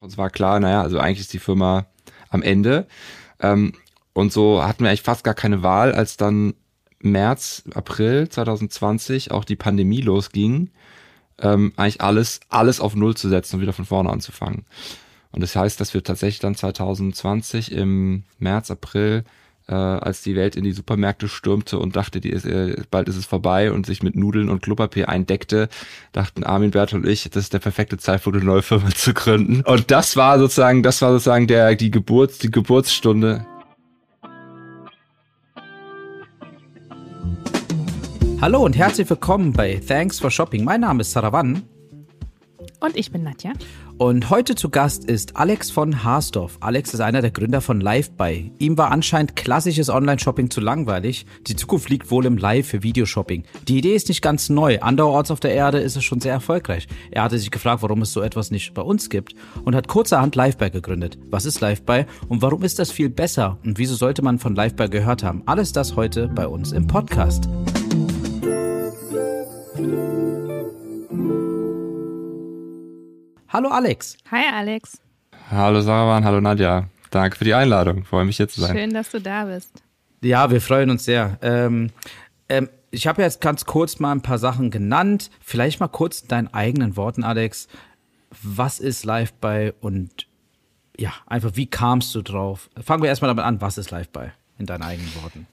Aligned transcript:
Uns 0.00 0.16
war 0.16 0.30
klar, 0.30 0.60
naja, 0.60 0.82
also 0.82 0.98
eigentlich 0.98 1.20
ist 1.20 1.32
die 1.32 1.38
Firma 1.38 1.86
am 2.30 2.42
Ende. 2.42 2.86
Ähm, 3.40 3.72
und 4.12 4.32
so 4.32 4.62
hatten 4.62 4.84
wir 4.84 4.90
eigentlich 4.90 5.02
fast 5.02 5.24
gar 5.24 5.34
keine 5.34 5.62
Wahl, 5.62 5.92
als 5.92 6.16
dann 6.16 6.54
März, 7.00 7.64
April 7.74 8.28
2020 8.28 9.30
auch 9.30 9.44
die 9.44 9.56
Pandemie 9.56 10.00
losging, 10.00 10.70
ähm, 11.40 11.72
eigentlich 11.76 12.00
alles, 12.00 12.40
alles 12.48 12.80
auf 12.80 12.94
Null 12.94 13.16
zu 13.16 13.28
setzen 13.28 13.56
und 13.56 13.62
wieder 13.62 13.72
von 13.72 13.84
vorne 13.84 14.10
anzufangen. 14.10 14.64
Und 15.30 15.42
das 15.42 15.54
heißt, 15.54 15.80
dass 15.80 15.94
wir 15.94 16.02
tatsächlich 16.02 16.40
dann 16.40 16.54
2020 16.54 17.72
im 17.72 18.24
März, 18.38 18.70
April 18.70 19.24
äh, 19.68 19.74
als 19.74 20.22
die 20.22 20.34
Welt 20.34 20.56
in 20.56 20.64
die 20.64 20.72
Supermärkte 20.72 21.28
stürmte 21.28 21.78
und 21.78 21.94
dachte, 21.94 22.20
die 22.20 22.30
ist, 22.30 22.46
äh, 22.46 22.82
bald 22.90 23.08
ist 23.08 23.16
es 23.16 23.26
vorbei 23.26 23.70
und 23.70 23.86
sich 23.86 24.02
mit 24.02 24.16
Nudeln 24.16 24.48
und 24.48 24.62
Klopapier 24.62 25.08
eindeckte, 25.08 25.68
dachten 26.12 26.42
Armin, 26.42 26.70
Bert 26.70 26.94
und 26.94 27.06
ich, 27.06 27.28
das 27.30 27.44
ist 27.44 27.52
der 27.52 27.58
perfekte 27.58 27.98
Zeitpunkt, 27.98 28.38
eine 28.38 28.46
neue 28.46 28.62
Firma 28.62 28.90
zu 28.90 29.12
gründen. 29.14 29.62
Und 29.62 29.90
das 29.90 30.16
war 30.16 30.38
sozusagen, 30.38 30.82
das 30.82 31.02
war 31.02 31.12
sozusagen 31.12 31.46
der, 31.46 31.74
die 31.74 31.90
Geburts, 31.90 32.38
die 32.38 32.50
Geburtsstunde. 32.50 33.46
Hallo 38.40 38.64
und 38.64 38.76
herzlich 38.76 39.10
willkommen 39.10 39.52
bei 39.52 39.80
Thanks 39.86 40.20
for 40.20 40.30
Shopping. 40.30 40.64
Mein 40.64 40.80
Name 40.80 41.00
ist 41.00 41.10
Saravan. 41.10 41.62
Und 42.80 42.96
ich 42.96 43.10
bin 43.10 43.24
Nadja. 43.24 43.52
Und 43.98 44.30
heute 44.30 44.54
zu 44.54 44.68
Gast 44.68 45.06
ist 45.06 45.36
Alex 45.36 45.72
von 45.72 46.04
Haasdorf. 46.04 46.58
Alex 46.60 46.94
ist 46.94 47.00
einer 47.00 47.20
der 47.20 47.32
Gründer 47.32 47.60
von 47.60 47.80
LiveBuy. 47.80 48.52
Ihm 48.58 48.78
war 48.78 48.92
anscheinend 48.92 49.34
klassisches 49.34 49.90
Online-Shopping 49.90 50.50
zu 50.50 50.60
langweilig. 50.60 51.26
Die 51.48 51.56
Zukunft 51.56 51.90
liegt 51.90 52.12
wohl 52.12 52.24
im 52.24 52.36
Live 52.36 52.68
für 52.68 52.84
Videoshopping. 52.84 53.42
Die 53.66 53.78
Idee 53.78 53.96
ist 53.96 54.08
nicht 54.08 54.22
ganz 54.22 54.50
neu. 54.50 54.78
Anderorts 54.78 55.32
auf 55.32 55.40
der 55.40 55.52
Erde 55.52 55.80
ist 55.80 55.96
es 55.96 56.04
schon 56.04 56.20
sehr 56.20 56.32
erfolgreich. 56.32 56.86
Er 57.10 57.24
hatte 57.24 57.40
sich 57.40 57.50
gefragt, 57.50 57.82
warum 57.82 58.02
es 58.02 58.12
so 58.12 58.20
etwas 58.20 58.52
nicht 58.52 58.72
bei 58.72 58.82
uns 58.82 59.10
gibt 59.10 59.34
und 59.64 59.74
hat 59.74 59.88
kurzerhand 59.88 60.36
LiveBuy 60.36 60.70
gegründet. 60.70 61.18
Was 61.28 61.44
ist 61.44 61.60
LiveBuy 61.60 62.06
und 62.28 62.40
warum 62.40 62.62
ist 62.62 62.78
das 62.78 62.92
viel 62.92 63.08
besser 63.08 63.58
und 63.64 63.78
wieso 63.78 63.96
sollte 63.96 64.22
man 64.22 64.38
von 64.38 64.54
LiveBuy 64.54 64.90
gehört 64.90 65.24
haben? 65.24 65.42
Alles 65.46 65.72
das 65.72 65.96
heute 65.96 66.28
bei 66.28 66.46
uns 66.46 66.70
im 66.70 66.86
Podcast. 66.86 67.48
Hallo 73.50 73.70
Alex. 73.70 74.18
Hi 74.30 74.44
Alex. 74.52 75.00
Hallo 75.50 75.80
Sarah, 75.80 76.22
hallo 76.22 76.38
Nadja. 76.40 76.88
Danke 77.10 77.38
für 77.38 77.44
die 77.44 77.54
Einladung. 77.54 78.04
Freue 78.04 78.26
mich 78.26 78.36
hier 78.36 78.48
zu 78.48 78.60
sein. 78.60 78.76
Schön, 78.76 78.92
dass 78.92 79.10
du 79.10 79.20
da 79.22 79.46
bist. 79.46 79.82
Ja, 80.20 80.50
wir 80.50 80.60
freuen 80.60 80.90
uns 80.90 81.06
sehr. 81.06 81.38
Ähm, 81.40 81.90
ähm, 82.50 82.68
ich 82.90 83.06
habe 83.06 83.22
jetzt 83.22 83.40
ganz 83.40 83.64
kurz 83.64 84.00
mal 84.00 84.12
ein 84.12 84.20
paar 84.20 84.36
Sachen 84.36 84.70
genannt. 84.70 85.30
Vielleicht 85.40 85.80
mal 85.80 85.88
kurz 85.88 86.20
in 86.20 86.28
deinen 86.28 86.48
eigenen 86.48 86.96
Worten, 86.98 87.24
Alex. 87.24 87.68
Was 88.42 88.80
ist 88.80 89.06
Live 89.06 89.32
by 89.34 89.72
und 89.80 90.26
ja, 90.98 91.14
einfach 91.26 91.52
wie 91.54 91.66
kamst 91.66 92.14
du 92.14 92.20
drauf? 92.20 92.68
Fangen 92.82 93.02
wir 93.02 93.08
erstmal 93.08 93.30
damit 93.30 93.44
an, 93.44 93.62
was 93.62 93.78
ist 93.78 93.90
Live 93.90 94.10
by 94.10 94.26
in 94.58 94.66
deinen 94.66 94.82
eigenen 94.82 95.14
Worten? 95.22 95.46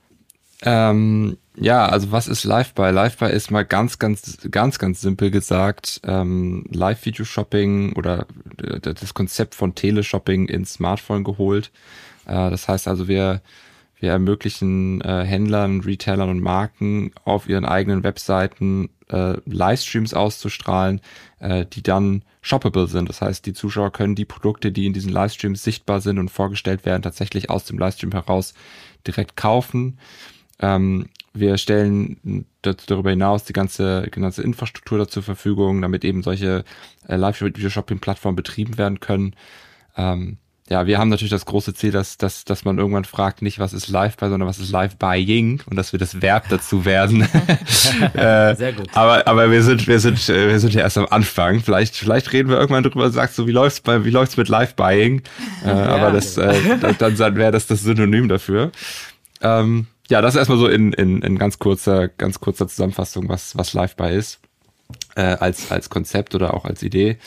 Ähm, 0.66 1.38
ja, 1.55 1.85
also 1.85 2.11
was 2.11 2.27
ist 2.27 2.44
Live-Buy? 2.44 2.91
Live-Buy 2.91 3.31
ist 3.31 3.52
mal 3.52 3.63
ganz, 3.63 3.99
ganz, 3.99 4.38
ganz, 4.49 4.80
ganz 4.80 4.99
simpel 4.99 5.31
gesagt 5.31 6.02
ähm, 6.03 6.66
Live-Video-Shopping 6.72 7.94
oder 7.94 8.25
das 8.81 9.13
Konzept 9.13 9.55
von 9.55 9.75
Teleshopping 9.75 10.47
ins 10.47 10.73
Smartphone 10.73 11.23
geholt. 11.23 11.72
Äh, 12.25 12.49
das 12.49 12.67
heißt 12.67 12.88
also, 12.88 13.07
wir, 13.07 13.41
wir 13.99 14.11
ermöglichen 14.11 15.02
äh, 15.02 15.23
Händlern, 15.23 15.81
Retailern 15.81 16.30
und 16.30 16.41
Marken 16.41 17.11
auf 17.23 17.47
ihren 17.47 17.66
eigenen 17.66 18.03
Webseiten 18.03 18.89
äh, 19.09 19.38
Livestreams 19.45 20.13
auszustrahlen, 20.13 21.00
äh, 21.39 21.66
die 21.66 21.83
dann 21.83 22.23
shoppable 22.41 22.88
sind. 22.88 23.07
Das 23.07 23.22
heißt, 23.22 23.45
die 23.45 23.53
Zuschauer 23.53 23.91
können 23.91 24.16
die 24.16 24.25
Produkte, 24.25 24.72
die 24.72 24.88
in 24.88 24.94
diesen 24.94 25.11
Livestreams 25.11 25.63
sichtbar 25.63 26.02
sind 26.02 26.19
und 26.19 26.29
vorgestellt 26.29 26.85
werden, 26.85 27.03
tatsächlich 27.03 27.50
aus 27.50 27.66
dem 27.66 27.77
Livestream 27.77 28.11
heraus 28.11 28.53
direkt 29.05 29.38
kaufen. 29.38 30.00
Ähm, 30.59 31.09
wir 31.33 31.57
stellen 31.57 32.45
darüber 32.61 33.09
hinaus 33.09 33.43
die 33.43 33.53
ganze, 33.53 34.03
die 34.03 34.21
ganze 34.21 34.41
Infrastruktur 34.41 34.97
da 34.97 35.07
zur 35.07 35.23
Verfügung, 35.23 35.81
damit 35.81 36.05
eben 36.05 36.23
solche 36.23 36.63
äh, 37.07 37.16
Live-Video-Shopping-Plattformen 37.17 38.35
betrieben 38.35 38.77
werden 38.77 38.99
können. 39.01 39.35
Ähm, 39.97 40.38
ja, 40.67 40.88
wir 40.88 40.97
haben 40.97 41.09
natürlich 41.09 41.29
das 41.29 41.45
große 41.45 41.75
Ziel, 41.75 41.91
dass, 41.91 42.17
dass, 42.17 42.44
dass 42.44 42.65
man 42.65 42.79
irgendwann 42.79 43.05
fragt, 43.05 43.44
nicht 43.44 43.59
was 43.59 43.71
ist 43.71 43.88
Live-Buy, 43.88 44.29
sondern 44.29 44.49
was 44.49 44.57
ist 44.57 44.71
Live-Buying 44.71 45.61
und 45.69 45.75
dass 45.75 45.91
wir 45.91 45.99
das 45.99 46.23
Verb 46.23 46.45
dazu 46.49 46.85
werden. 46.85 47.21
äh, 48.15 48.55
Sehr 48.55 48.73
gut. 48.73 48.88
Aber, 48.95 49.27
aber 49.27 49.51
wir 49.51 49.61
sind, 49.61 49.88
wir 49.88 49.99
sind, 49.99 50.27
äh, 50.27 50.47
wir 50.47 50.59
sind 50.59 50.73
ja 50.73 50.81
erst 50.81 50.97
am 50.97 51.05
Anfang. 51.11 51.59
Vielleicht, 51.59 51.95
vielleicht 51.95 52.33
reden 52.33 52.49
wir 52.49 52.57
irgendwann 52.57 52.81
drüber 52.81 53.05
und 53.05 53.11
sagst 53.11 53.35
so, 53.35 53.45
wie 53.45 53.51
läuft's 53.51 53.81
bei, 53.81 54.05
wie 54.05 54.09
läuft's 54.09 54.38
mit 54.38 54.49
Live-Buying? 54.49 55.21
Äh, 55.63 55.67
ja, 55.67 55.85
aber 55.85 56.11
das, 56.11 56.35
äh, 56.38 56.77
dann, 56.81 56.97
dann 56.97 57.35
wäre 57.35 57.51
das 57.51 57.67
das 57.67 57.83
Synonym 57.83 58.27
dafür. 58.27 58.71
Ähm, 59.41 59.85
ja, 60.09 60.21
das 60.21 60.35
ist 60.35 60.39
erstmal 60.39 60.59
so 60.59 60.67
in, 60.67 60.93
in, 60.93 61.21
in 61.21 61.38
ganz 61.38 61.59
kurzer, 61.59 62.07
ganz 62.07 62.39
kurzer 62.39 62.67
Zusammenfassung, 62.67 63.29
was, 63.29 63.57
was 63.57 63.73
Live-By 63.73 64.16
ist, 64.16 64.39
äh, 65.16 65.21
als, 65.21 65.71
als 65.71 65.89
Konzept 65.89 66.35
oder 66.35 66.53
auch 66.53 66.66
als 66.66 66.83
Idee. 66.83 67.17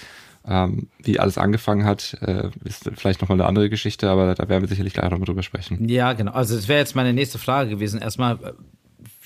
Ähm, 0.47 0.88
wie 1.03 1.19
alles 1.19 1.37
angefangen 1.37 1.84
hat, 1.84 2.17
äh, 2.22 2.50
ist 2.65 2.91
vielleicht 2.94 3.21
nochmal 3.21 3.38
eine 3.38 3.47
andere 3.47 3.69
Geschichte, 3.69 4.09
aber 4.09 4.34
da 4.34 4.49
werden 4.49 4.62
wir 4.62 4.69
sicherlich 4.69 4.94
gleich 4.94 5.11
nochmal 5.11 5.27
drüber 5.27 5.43
sprechen. 5.43 5.88
Ja, 5.88 6.15
genau. 6.15 6.33
Also 6.33 6.55
das 6.56 6.69
wäre 6.69 6.78
jetzt 6.78 6.97
meine 6.97 7.12
nächste 7.12 7.38
Frage 7.38 7.69
gewesen. 7.69 8.00
Erstmal, 8.00 8.55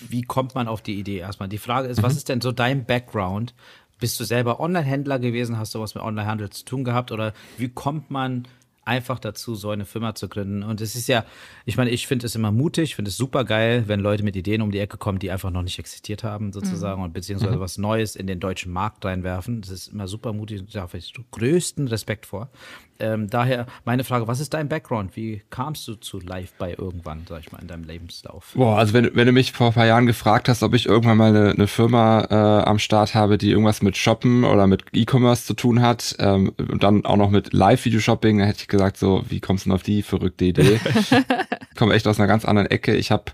wie 0.08 0.22
kommt 0.22 0.54
man 0.54 0.66
auf 0.66 0.80
die 0.80 0.98
Idee 0.98 1.18
erstmal? 1.18 1.48
Die 1.48 1.58
Frage 1.58 1.88
ist, 1.88 1.98
mhm. 1.98 2.02
was 2.02 2.16
ist 2.16 2.28
denn 2.28 2.40
so 2.40 2.50
dein 2.50 2.86
Background? 2.86 3.54
Bist 4.00 4.18
du 4.18 4.24
selber 4.24 4.58
Online-Händler 4.58 5.20
gewesen? 5.20 5.58
Hast 5.58 5.74
du 5.76 5.80
was 5.80 5.94
mit 5.94 6.02
Online-Handel 6.02 6.50
zu 6.50 6.64
tun 6.64 6.82
gehabt? 6.82 7.12
Oder 7.12 7.34
wie 7.56 7.68
kommt 7.68 8.10
man 8.10 8.48
einfach 8.84 9.18
dazu, 9.18 9.54
so 9.54 9.70
eine 9.70 9.84
Firma 9.84 10.14
zu 10.14 10.28
gründen. 10.28 10.62
Und 10.62 10.80
es 10.80 10.96
ist 10.96 11.06
ja, 11.06 11.24
ich 11.64 11.76
meine, 11.76 11.90
ich 11.90 12.06
finde 12.06 12.26
es 12.26 12.34
immer 12.34 12.50
mutig, 12.50 12.96
finde 12.96 13.10
es 13.10 13.16
super 13.16 13.44
geil, 13.44 13.84
wenn 13.86 14.00
Leute 14.00 14.24
mit 14.24 14.36
Ideen 14.36 14.62
um 14.62 14.70
die 14.70 14.78
Ecke 14.78 14.96
kommen, 14.96 15.18
die 15.18 15.30
einfach 15.30 15.50
noch 15.50 15.62
nicht 15.62 15.78
existiert 15.78 16.24
haben, 16.24 16.52
sozusagen, 16.52 17.00
mhm. 17.00 17.06
und 17.06 17.12
beziehungsweise 17.12 17.56
mhm. 17.56 17.60
was 17.60 17.78
Neues 17.78 18.16
in 18.16 18.26
den 18.26 18.40
deutschen 18.40 18.72
Markt 18.72 19.04
reinwerfen. 19.04 19.60
Das 19.60 19.70
ist 19.70 19.88
immer 19.88 20.08
super 20.08 20.32
mutig, 20.32 20.64
da 20.72 20.82
habe 20.82 20.98
ich 20.98 21.14
größten 21.30 21.88
Respekt 21.88 22.26
vor. 22.26 22.50
Ähm, 22.98 23.28
daher 23.28 23.66
meine 23.84 24.04
Frage, 24.04 24.28
was 24.28 24.40
ist 24.40 24.54
dein 24.54 24.68
Background? 24.68 25.16
Wie 25.16 25.42
kamst 25.50 25.86
du 25.88 25.94
zu 25.94 26.20
Live 26.20 26.52
bei 26.58 26.74
irgendwann, 26.76 27.24
sag 27.28 27.40
ich 27.40 27.52
mal, 27.52 27.60
in 27.60 27.68
deinem 27.68 27.84
Lebenslauf? 27.84 28.52
Boah, 28.54 28.78
also 28.78 28.92
wenn, 28.92 29.10
wenn 29.14 29.26
du 29.26 29.32
mich 29.32 29.52
vor 29.52 29.68
ein 29.68 29.72
paar 29.72 29.86
Jahren 29.86 30.06
gefragt 30.06 30.48
hast, 30.48 30.62
ob 30.62 30.74
ich 30.74 30.86
irgendwann 30.86 31.16
mal 31.16 31.34
eine, 31.34 31.50
eine 31.50 31.66
Firma 31.66 32.26
äh, 32.30 32.64
am 32.68 32.78
Start 32.78 33.14
habe, 33.14 33.38
die 33.38 33.50
irgendwas 33.50 33.82
mit 33.82 33.96
Shoppen 33.96 34.44
oder 34.44 34.66
mit 34.66 34.84
E-Commerce 34.92 35.46
zu 35.46 35.54
tun 35.54 35.82
hat 35.82 36.16
ähm, 36.18 36.52
und 36.56 36.82
dann 36.82 37.04
auch 37.04 37.16
noch 37.16 37.30
mit 37.30 37.52
Live-Video-Shopping, 37.52 38.38
dann 38.38 38.46
hätte 38.46 38.60
ich 38.60 38.68
gesagt 38.68 38.96
so, 38.96 39.24
wie 39.28 39.40
kommst 39.40 39.64
du 39.64 39.70
denn 39.70 39.74
auf 39.74 39.82
die 39.82 40.02
verrückte 40.02 40.44
Idee? 40.44 40.80
ich 41.70 41.76
komme 41.76 41.94
echt 41.94 42.06
aus 42.06 42.18
einer 42.20 42.28
ganz 42.28 42.44
anderen 42.44 42.70
Ecke. 42.70 42.94
Ich 42.94 43.10
habe 43.10 43.24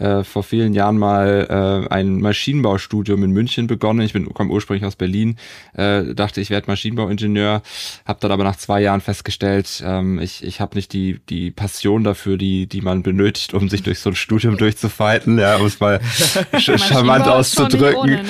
äh, 0.00 0.24
vor 0.24 0.42
vielen 0.42 0.74
Jahren 0.74 0.98
mal 0.98 1.84
äh, 1.88 1.92
ein 1.92 2.20
Maschinenbaustudium 2.20 3.22
in 3.22 3.30
München 3.30 3.66
begonnen. 3.66 4.00
Ich 4.00 4.12
bin 4.12 4.32
komme 4.32 4.50
ursprünglich 4.50 4.84
aus 4.84 4.96
Berlin, 4.96 5.36
äh, 5.74 6.14
dachte 6.14 6.40
ich 6.40 6.50
werde 6.50 6.68
Maschinenbauingenieur, 6.68 7.62
habe 8.06 8.20
dann 8.20 8.32
aber 8.32 8.44
nach 8.44 8.56
zwei 8.56 8.80
Jahren 8.80 9.00
festgestellt, 9.00 9.82
ähm, 9.86 10.18
ich, 10.18 10.42
ich 10.42 10.60
habe 10.60 10.76
nicht 10.76 10.92
die 10.92 11.20
die 11.28 11.50
Passion 11.50 12.02
dafür, 12.04 12.36
die 12.36 12.66
die 12.66 12.80
man 12.80 13.02
benötigt, 13.02 13.54
um 13.54 13.68
sich 13.68 13.82
durch 13.82 14.00
so 14.00 14.10
ein 14.10 14.16
Studium 14.16 14.56
durchzufalten, 14.56 15.38
ja, 15.38 15.56
um 15.56 15.66
es 15.66 15.78
mal 15.80 16.00
charmant 16.58 17.28
auszudrücken. 17.28 17.96
Ohne, 17.96 18.22
ne? 18.22 18.28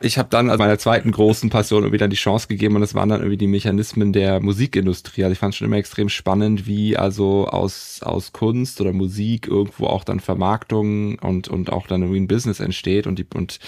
Ich 0.00 0.18
habe 0.18 0.28
dann 0.30 0.50
also 0.50 0.62
meiner 0.62 0.78
zweiten 0.78 1.10
großen 1.10 1.50
Passion 1.50 1.82
irgendwie 1.82 1.98
dann 1.98 2.10
die 2.10 2.16
Chance 2.16 2.48
gegeben 2.48 2.76
und 2.76 2.80
das 2.80 2.94
waren 2.94 3.08
dann 3.08 3.20
irgendwie 3.20 3.36
die 3.36 3.46
Mechanismen 3.46 4.12
der 4.12 4.40
Musikindustrie. 4.40 5.24
Also 5.24 5.32
ich 5.32 5.38
fand 5.38 5.54
es 5.54 5.58
schon 5.58 5.66
immer 5.66 5.76
extrem 5.76 6.08
spannend, 6.08 6.66
wie 6.66 6.96
also 6.96 7.46
aus, 7.48 8.00
aus 8.02 8.32
Kunst 8.32 8.80
oder 8.80 8.92
Musik 8.92 9.46
irgendwo 9.46 9.86
auch 9.86 10.04
dann 10.04 10.20
Vermarktung 10.20 11.18
und, 11.18 11.48
und 11.48 11.72
auch 11.72 11.86
dann 11.86 12.02
irgendwie 12.02 12.20
ein 12.20 12.28
Business 12.28 12.60
entsteht 12.60 13.06
und 13.06 13.18
die, 13.18 13.26
und 13.34 13.58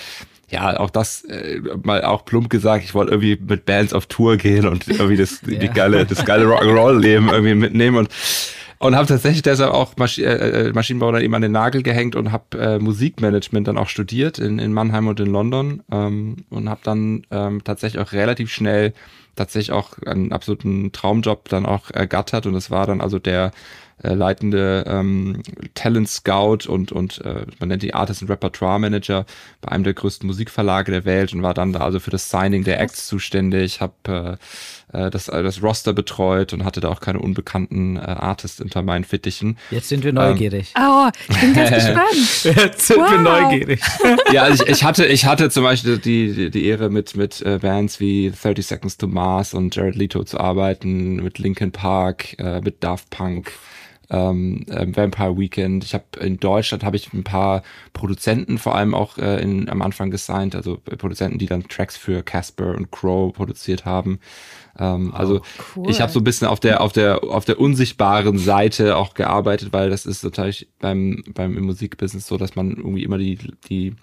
ja, 0.50 0.78
auch 0.78 0.90
das 0.90 1.24
äh, 1.24 1.60
mal 1.82 2.04
auch 2.04 2.24
plump 2.24 2.50
gesagt, 2.50 2.84
ich 2.84 2.94
wollte 2.94 3.12
irgendwie 3.12 3.38
mit 3.40 3.64
Bands 3.66 3.92
auf 3.92 4.06
Tour 4.06 4.36
gehen 4.36 4.66
und 4.66 4.88
irgendwie 4.88 5.16
das, 5.16 5.40
ja. 5.46 5.58
die 5.58 5.68
geile, 5.68 6.06
das 6.06 6.24
geile 6.24 6.46
Rock'n'Roll-Leben 6.46 7.28
irgendwie 7.28 7.54
mitnehmen 7.54 7.96
und 7.98 8.08
und 8.80 8.96
habe 8.96 9.06
tatsächlich 9.06 9.42
deshalb 9.42 9.72
auch 9.72 9.96
Masch 9.98 10.18
äh, 10.18 10.22
äh, 10.22 10.72
Maschinenbau 10.72 11.12
dann 11.12 11.22
eben 11.22 11.34
an 11.34 11.42
den 11.42 11.52
Nagel 11.52 11.82
gehängt 11.82 12.16
und 12.16 12.32
habe 12.32 12.58
äh, 12.58 12.78
Musikmanagement 12.78 13.68
dann 13.68 13.76
auch 13.76 13.88
studiert 13.88 14.38
in, 14.38 14.58
in 14.58 14.72
Mannheim 14.72 15.06
und 15.06 15.20
in 15.20 15.26
London 15.26 15.82
ähm, 15.92 16.36
und 16.48 16.70
habe 16.70 16.80
dann 16.82 17.26
ähm, 17.30 17.62
tatsächlich 17.62 18.02
auch 18.02 18.12
relativ 18.12 18.50
schnell 18.50 18.94
tatsächlich 19.36 19.72
auch 19.72 19.98
einen 20.06 20.32
absoluten 20.32 20.92
Traumjob 20.92 21.50
dann 21.50 21.66
auch 21.66 21.90
ergattert. 21.90 22.46
Und 22.46 22.54
das 22.54 22.70
war 22.70 22.86
dann 22.86 23.02
also 23.02 23.18
der 23.18 23.52
äh, 24.02 24.14
leitende 24.14 24.84
ähm, 24.86 25.42
Talent 25.74 26.08
Scout 26.08 26.68
und, 26.68 26.92
und 26.92 27.18
äh, 27.24 27.46
man 27.58 27.68
nennt 27.68 27.82
die 27.82 27.94
Artist 27.94 28.22
und 28.22 28.30
Repertoire 28.30 28.78
Manager 28.78 29.26
bei 29.60 29.72
einem 29.72 29.84
der 29.84 29.94
größten 29.94 30.26
Musikverlage 30.26 30.90
der 30.90 31.04
Welt 31.04 31.32
und 31.32 31.42
war 31.42 31.54
dann 31.54 31.72
da 31.72 31.80
also 31.80 32.00
für 32.00 32.10
das 32.10 32.30
Signing 32.30 32.64
der 32.64 32.80
Acts 32.80 33.06
zuständig, 33.06 33.80
habe 33.80 34.38
äh, 34.92 34.96
äh, 35.06 35.10
das, 35.10 35.28
äh, 35.28 35.42
das 35.42 35.62
Roster 35.62 35.92
betreut 35.92 36.52
und 36.52 36.64
hatte 36.64 36.80
da 36.80 36.88
auch 36.88 37.00
keine 37.00 37.20
unbekannten 37.20 37.96
äh, 37.96 38.00
Artists 38.00 38.60
unter 38.60 38.82
meinen 38.82 39.04
Fittichen. 39.04 39.56
Jetzt 39.70 39.88
sind 39.88 40.04
wir 40.04 40.12
neugierig. 40.12 40.72
Ähm, 40.76 40.82
oh, 40.84 41.08
ich 41.28 41.40
bin 41.40 41.54
ganz 41.54 41.70
gespannt. 41.74 42.56
Jetzt 42.56 42.86
sind 42.86 42.98
wow. 42.98 43.10
wir 43.10 43.18
neugierig. 43.18 43.80
ja, 44.32 44.42
also 44.42 44.64
ich, 44.64 44.70
ich, 44.70 44.84
hatte, 44.84 45.06
ich 45.06 45.26
hatte 45.26 45.50
zum 45.50 45.64
Beispiel 45.64 45.98
die, 45.98 46.32
die, 46.32 46.50
die 46.50 46.64
Ehre 46.66 46.90
mit, 46.90 47.16
mit 47.16 47.40
äh, 47.42 47.58
Bands 47.58 48.00
wie 48.00 48.30
30 48.30 48.66
Seconds 48.66 48.96
to 48.96 49.06
Mars 49.06 49.54
und 49.54 49.74
Jared 49.74 49.96
Leto 49.96 50.24
zu 50.24 50.40
arbeiten, 50.40 51.16
mit 51.16 51.38
Linkin 51.38 51.72
Park, 51.72 52.38
äh, 52.38 52.60
mit 52.60 52.82
Daft 52.82 53.10
Punk 53.10 53.52
ähm, 54.10 54.64
äh, 54.68 54.86
Vampire 54.94 55.38
Weekend. 55.38 55.84
Ich 55.84 55.94
habe 55.94 56.04
in 56.20 56.38
Deutschland 56.38 56.84
habe 56.84 56.96
ich 56.96 57.12
ein 57.12 57.24
paar 57.24 57.62
Produzenten 57.92 58.58
vor 58.58 58.74
allem 58.74 58.94
auch 58.94 59.18
äh, 59.18 59.40
in, 59.40 59.68
am 59.68 59.82
Anfang 59.82 60.10
gesigned, 60.10 60.54
also 60.54 60.76
Produzenten, 60.76 61.38
die 61.38 61.46
dann 61.46 61.68
Tracks 61.68 61.96
für 61.96 62.22
Casper 62.22 62.74
und 62.74 62.90
Crow 62.90 63.32
produziert 63.32 63.84
haben. 63.84 64.18
Ähm, 64.78 65.12
oh, 65.12 65.16
also 65.16 65.40
cool. 65.76 65.90
ich 65.90 66.00
habe 66.00 66.12
so 66.12 66.20
ein 66.20 66.24
bisschen 66.24 66.48
auf 66.48 66.60
der 66.60 66.80
auf 66.80 66.92
der 66.92 67.22
auf 67.24 67.44
der 67.44 67.60
unsichtbaren 67.60 68.38
Seite 68.38 68.96
auch 68.96 69.14
gearbeitet, 69.14 69.72
weil 69.72 69.90
das 69.90 70.06
ist 70.06 70.24
natürlich 70.24 70.68
beim 70.80 71.22
beim 71.32 71.56
im 71.56 71.64
Musikbusiness 71.64 72.26
so, 72.26 72.36
dass 72.36 72.56
man 72.56 72.70
irgendwie 72.70 73.04
immer 73.04 73.18
die 73.18 73.38
die 73.68 73.94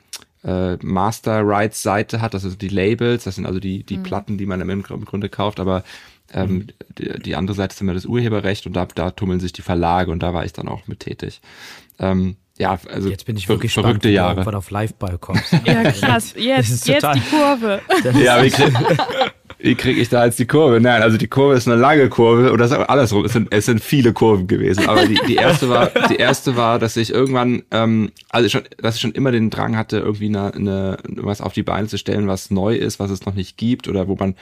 äh, 0.43 0.77
Master 0.77 1.41
Rights 1.45 1.83
Seite 1.83 2.21
hat, 2.21 2.33
das 2.33 2.43
sind 2.43 2.61
die 2.61 2.69
Labels, 2.69 3.25
das 3.25 3.35
sind 3.35 3.45
also 3.45 3.59
die 3.59 3.83
die 3.83 3.97
mhm. 3.97 4.03
Platten, 4.03 4.37
die 4.37 4.45
man 4.45 4.61
im 4.61 4.83
Grunde 4.83 5.29
kauft, 5.29 5.59
aber 5.59 5.83
ähm, 6.33 6.67
die, 6.97 7.19
die, 7.19 7.35
andere 7.35 7.55
Seite 7.55 7.73
ist 7.73 7.81
immer 7.81 7.93
das 7.93 8.05
Urheberrecht 8.05 8.65
und 8.67 8.73
da, 8.73 8.85
da 8.85 9.11
tummeln 9.11 9.39
sich 9.39 9.53
die 9.53 9.61
Verlage 9.61 10.11
und 10.11 10.21
da 10.21 10.33
war 10.33 10.45
ich 10.45 10.53
dann 10.53 10.67
auch 10.67 10.87
mit 10.87 10.99
tätig. 10.99 11.41
Ähm, 11.99 12.37
ja, 12.57 12.79
also 12.91 13.09
jetzt 13.09 13.25
bin 13.25 13.37
ich 13.37 13.47
wirklich 13.47 13.73
verrückte 13.73 14.07
spannend, 14.07 14.15
Jahre. 14.15 14.31
irgendwann 14.31 14.55
auf 14.55 14.71
Liveball 14.71 15.17
kommst. 15.19 15.53
ja, 15.65 15.91
krass. 15.91 16.33
Jetzt, 16.37 16.87
jetzt 16.87 17.05
die 17.13 17.21
Kurve. 17.29 17.81
ja, 18.23 18.43
wie 18.43 18.49
krieg, 18.49 18.73
wie 19.59 19.75
krieg 19.75 19.97
ich 19.97 20.09
da 20.09 20.25
jetzt 20.25 20.37
die 20.37 20.45
Kurve? 20.45 20.79
Nein, 20.79 21.01
also 21.01 21.17
die 21.17 21.27
Kurve 21.27 21.55
ist 21.55 21.67
eine 21.67 21.79
lange 21.79 22.09
Kurve 22.09 22.51
oder 22.51 22.67
das 22.67 22.71
andersrum. 22.71 23.25
Es 23.25 23.33
sind, 23.33 23.47
es 23.51 23.65
sind 23.65 23.81
viele 23.81 24.13
Kurven 24.13 24.47
gewesen. 24.47 24.87
Aber 24.87 25.05
die, 25.05 25.19
die 25.27 25.35
erste 25.35 25.69
war, 25.69 25.89
die 26.09 26.17
erste 26.17 26.55
war, 26.55 26.77
dass 26.77 26.95
ich 26.95 27.11
irgendwann, 27.11 27.63
ähm, 27.71 28.11
also 28.29 28.49
schon, 28.49 28.61
dass 28.77 28.95
ich 28.95 29.01
schon 29.01 29.13
immer 29.13 29.31
den 29.31 29.49
Drang 29.49 29.75
hatte, 29.75 29.97
irgendwie 29.97 30.27
eine, 30.27 30.53
eine, 30.53 30.97
was 31.07 31.41
auf 31.41 31.53
die 31.53 31.63
Beine 31.63 31.87
zu 31.87 31.97
stellen, 31.97 32.27
was 32.27 32.51
neu 32.51 32.75
ist, 32.75 32.99
was 32.99 33.09
es 33.09 33.25
noch 33.25 33.33
nicht 33.33 33.57
gibt 33.57 33.87
oder 33.87 34.07
wo 34.07 34.15
man 34.15 34.35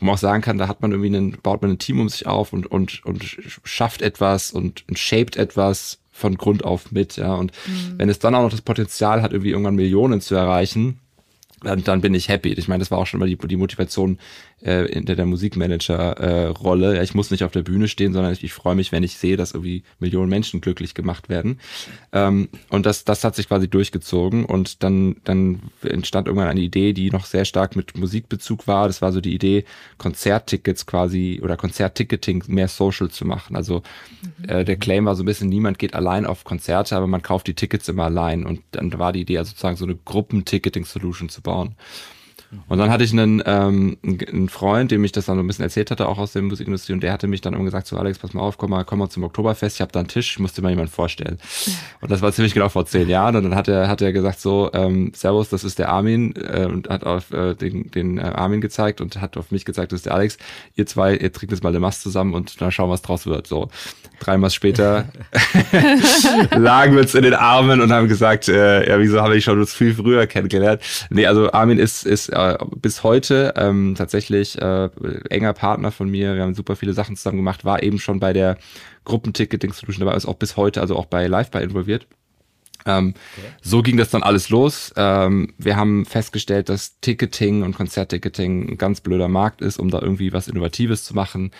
wo 0.00 0.06
man 0.06 0.14
auch 0.14 0.18
sagen 0.18 0.42
kann, 0.42 0.58
da 0.58 0.68
hat 0.68 0.82
man 0.82 0.90
irgendwie 0.90 1.16
einen, 1.16 1.38
baut 1.42 1.62
man 1.62 1.70
ein 1.70 1.78
Team 1.78 2.00
um 2.00 2.08
sich 2.08 2.26
auf 2.26 2.52
und, 2.52 2.66
und, 2.66 3.04
und 3.04 3.38
schafft 3.64 4.02
etwas 4.02 4.50
und, 4.50 4.84
und 4.88 4.98
shaped 4.98 5.36
etwas 5.36 5.98
von 6.10 6.36
Grund 6.36 6.64
auf 6.64 6.92
mit, 6.92 7.16
ja. 7.16 7.34
Und 7.34 7.52
mhm. 7.66 7.94
wenn 7.98 8.08
es 8.08 8.18
dann 8.18 8.34
auch 8.34 8.42
noch 8.42 8.50
das 8.50 8.60
Potenzial 8.60 9.22
hat, 9.22 9.32
irgendwie 9.32 9.50
irgendwann 9.50 9.74
Millionen 9.74 10.20
zu 10.20 10.34
erreichen, 10.34 11.00
dann, 11.64 11.82
dann 11.82 12.00
bin 12.00 12.14
ich 12.14 12.28
happy. 12.28 12.52
Ich 12.52 12.68
meine, 12.68 12.80
das 12.80 12.90
war 12.90 12.98
auch 12.98 13.06
schon 13.06 13.20
mal 13.20 13.28
die, 13.28 13.36
die 13.36 13.56
Motivation 13.56 14.18
äh, 14.64 14.86
in 14.86 15.04
der, 15.04 15.16
der 15.16 15.26
Musikmanager-Rolle. 15.26 16.92
Äh, 16.92 16.96
ja, 16.96 17.02
ich 17.02 17.14
muss 17.14 17.30
nicht 17.30 17.44
auf 17.44 17.52
der 17.52 17.62
Bühne 17.62 17.88
stehen, 17.88 18.12
sondern 18.12 18.32
ich, 18.32 18.42
ich 18.42 18.52
freue 18.52 18.74
mich, 18.74 18.92
wenn 18.92 19.02
ich 19.02 19.18
sehe, 19.18 19.36
dass 19.36 19.52
irgendwie 19.52 19.82
Millionen 19.98 20.30
Menschen 20.30 20.60
glücklich 20.60 20.94
gemacht 20.94 21.28
werden. 21.28 21.60
Ähm, 22.12 22.48
und 22.70 22.86
das, 22.86 23.04
das 23.04 23.24
hat 23.24 23.36
sich 23.36 23.48
quasi 23.48 23.68
durchgezogen 23.68 24.44
und 24.44 24.82
dann, 24.82 25.16
dann 25.24 25.60
entstand 25.82 26.28
irgendwann 26.28 26.48
eine 26.48 26.60
Idee, 26.60 26.92
die 26.92 27.10
noch 27.10 27.26
sehr 27.26 27.44
stark 27.44 27.76
mit 27.76 27.96
Musikbezug 27.96 28.66
war. 28.66 28.86
Das 28.86 29.02
war 29.02 29.12
so 29.12 29.20
die 29.20 29.34
Idee, 29.34 29.64
Konzerttickets 29.98 30.86
quasi 30.86 31.40
oder 31.42 31.56
Konzertticketing 31.56 32.44
mehr 32.46 32.68
social 32.68 33.10
zu 33.10 33.26
machen. 33.26 33.56
Also 33.56 33.82
mhm. 34.38 34.48
äh, 34.48 34.64
der 34.64 34.76
Claim 34.76 35.04
war 35.04 35.14
so 35.14 35.22
ein 35.22 35.26
bisschen, 35.26 35.48
niemand 35.48 35.78
geht 35.78 35.94
allein 35.94 36.24
auf 36.26 36.44
Konzerte, 36.44 36.96
aber 36.96 37.06
man 37.06 37.22
kauft 37.22 37.46
die 37.46 37.54
Tickets 37.54 37.88
immer 37.88 38.04
allein. 38.04 38.46
Und 38.46 38.62
dann 38.72 38.98
war 38.98 39.12
die 39.12 39.20
Idee, 39.20 39.38
also 39.38 39.50
sozusagen 39.50 39.76
so 39.76 39.84
eine 39.84 39.96
Gruppenticketing-Solution 39.96 41.28
zu 41.28 41.42
bauen. 41.42 41.74
Und 42.68 42.78
dann 42.78 42.90
hatte 42.90 43.04
ich 43.04 43.12
einen, 43.12 43.42
ähm, 43.46 43.96
einen 44.02 44.48
Freund, 44.48 44.90
dem 44.90 45.04
ich 45.04 45.12
das 45.12 45.26
dann 45.26 45.36
so 45.36 45.42
ein 45.42 45.46
bisschen 45.46 45.64
erzählt 45.64 45.90
hatte, 45.90 46.08
auch 46.08 46.18
aus 46.18 46.32
der 46.32 46.42
Musikindustrie, 46.42 46.92
und 46.92 47.02
der 47.02 47.12
hatte 47.12 47.26
mich 47.26 47.40
dann 47.40 47.54
immer 47.54 47.64
gesagt, 47.64 47.86
so 47.86 47.96
Alex, 47.96 48.18
pass 48.18 48.34
mal 48.34 48.42
auf, 48.42 48.58
komm 48.58 48.70
mal, 48.70 48.84
komm 48.84 48.98
mal 48.98 49.08
zum 49.08 49.24
Oktoberfest, 49.24 49.76
ich 49.76 49.80
habe 49.80 49.92
da 49.92 50.00
einen 50.00 50.08
Tisch, 50.08 50.32
ich 50.32 50.38
musste 50.38 50.62
mal 50.62 50.70
jemanden 50.70 50.90
vorstellen. 50.90 51.38
Und 52.00 52.10
das 52.10 52.22
war 52.22 52.32
ziemlich 52.32 52.54
genau 52.54 52.68
vor 52.68 52.86
zehn 52.86 53.08
Jahren. 53.08 53.36
Und 53.36 53.44
dann 53.44 53.54
hat 53.54 53.68
er, 53.68 53.88
hat 53.88 54.02
er 54.02 54.12
gesagt, 54.12 54.40
so, 54.40 54.70
ähm, 54.72 55.12
Servus, 55.14 55.48
das 55.48 55.64
ist 55.64 55.78
der 55.78 55.88
Armin, 55.88 56.34
äh, 56.36 56.66
und 56.66 56.88
hat 56.88 57.04
auf 57.04 57.32
äh, 57.32 57.54
den, 57.54 57.90
den 57.90 58.18
äh, 58.18 58.22
Armin 58.22 58.60
gezeigt 58.60 59.00
und 59.00 59.20
hat 59.20 59.36
auf 59.36 59.50
mich 59.50 59.64
gezeigt, 59.64 59.92
das 59.92 60.00
ist 60.00 60.06
der 60.06 60.14
Alex. 60.14 60.38
Ihr 60.74 60.86
zwei, 60.86 61.14
ihr 61.14 61.32
trinkt 61.32 61.52
jetzt 61.52 61.62
mal 61.62 61.70
eine 61.70 61.80
Mast 61.80 62.02
zusammen 62.02 62.34
und 62.34 62.60
dann 62.60 62.70
schauen, 62.70 62.90
was 62.90 63.02
draus 63.02 63.26
wird. 63.26 63.46
So, 63.46 63.68
drei 64.20 64.38
Mass 64.38 64.54
später 64.54 65.06
lagen 66.56 66.94
wir 66.94 67.02
uns 67.02 67.14
in 67.14 67.22
den 67.22 67.34
Armen 67.34 67.80
und 67.80 67.92
haben 67.92 68.08
gesagt, 68.08 68.48
äh, 68.48 68.88
ja, 68.88 68.98
wieso 68.98 69.20
habe 69.20 69.36
ich 69.36 69.44
schon 69.44 69.58
uns 69.58 69.74
viel 69.74 69.94
früher 69.94 70.26
kennengelernt? 70.26 70.80
Nee, 71.10 71.26
also 71.26 71.52
Armin 71.52 71.78
ist, 71.78 72.04
ist 72.04 72.32
äh, 72.52 72.64
bis 72.76 73.02
heute 73.02 73.54
ähm, 73.56 73.94
tatsächlich 73.96 74.60
äh, 74.60 74.90
enger 75.30 75.52
Partner 75.52 75.90
von 75.90 76.08
mir. 76.08 76.34
Wir 76.34 76.42
haben 76.42 76.54
super 76.54 76.76
viele 76.76 76.92
Sachen 76.92 77.16
zusammen 77.16 77.38
gemacht, 77.38 77.64
war 77.64 77.82
eben 77.82 77.98
schon 77.98 78.20
bei 78.20 78.32
der 78.32 78.58
Gruppenticketing-Solution 79.04 80.04
dabei, 80.04 80.16
ist 80.16 80.26
auch 80.26 80.36
bis 80.36 80.56
heute, 80.56 80.80
also 80.80 80.96
auch 80.96 81.06
bei 81.06 81.26
Liveby 81.26 81.62
involviert. 81.62 82.06
Ähm, 82.86 83.14
okay. 83.36 83.48
So 83.62 83.82
ging 83.82 83.96
das 83.96 84.10
dann 84.10 84.22
alles 84.22 84.50
los. 84.50 84.92
Ähm, 84.96 85.54
wir 85.58 85.76
haben 85.76 86.04
festgestellt, 86.04 86.68
dass 86.68 87.00
Ticketing 87.00 87.62
und 87.62 87.76
Konzertticketing 87.76 88.72
ein 88.72 88.78
ganz 88.78 89.00
blöder 89.00 89.28
Markt 89.28 89.62
ist, 89.62 89.78
um 89.78 89.90
da 89.90 90.00
irgendwie 90.00 90.32
was 90.32 90.48
Innovatives 90.48 91.04
zu 91.04 91.14
machen 91.14 91.50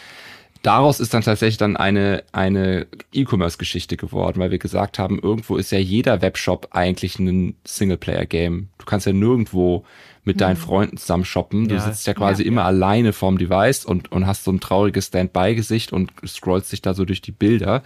daraus 0.65 0.99
ist 0.99 1.15
dann 1.15 1.23
tatsächlich 1.23 1.59
dann 1.59 1.77
eine, 1.77 2.25
eine 2.33 2.87
E-Commerce-Geschichte 3.13 3.97
geworden, 3.97 4.41
weil 4.41 4.51
wir 4.51 4.59
gesagt 4.59 4.99
haben, 4.99 5.19
irgendwo 5.19 5.57
ist 5.57 5.71
ja 5.71 5.79
jeder 5.79 6.23
Webshop 6.23 6.69
eigentlich 6.73 7.19
ein 7.19 7.55
Singleplayer-Game. 7.65 8.69
Du 8.79 8.85
kannst 8.85 9.07
ja 9.07 9.13
nirgendwo 9.13 9.85
mit 10.25 10.41
deinen 10.41 10.57
mhm. 10.57 10.63
Freunden 10.63 10.97
zusammen 10.97 11.25
shoppen. 11.25 11.69
Du 11.69 11.75
ja, 11.75 11.81
sitzt 11.81 12.07
ja 12.07 12.15
quasi 12.15 12.43
ja, 12.43 12.49
immer 12.49 12.63
ja. 12.63 12.67
alleine 12.67 13.13
vorm 13.13 13.39
Device 13.39 13.85
und, 13.85 14.11
und 14.11 14.27
hast 14.27 14.45
so 14.45 14.53
ein 14.53 14.61
trauriges 14.61 15.09
Standby-Gesicht 15.09 15.93
und 15.93 16.13
scrollst 16.27 16.73
dich 16.73 16.81
da 16.81 16.95
so 16.95 17.05
durch 17.05 17.21
die 17.21 17.33
Bilder. 17.33 17.83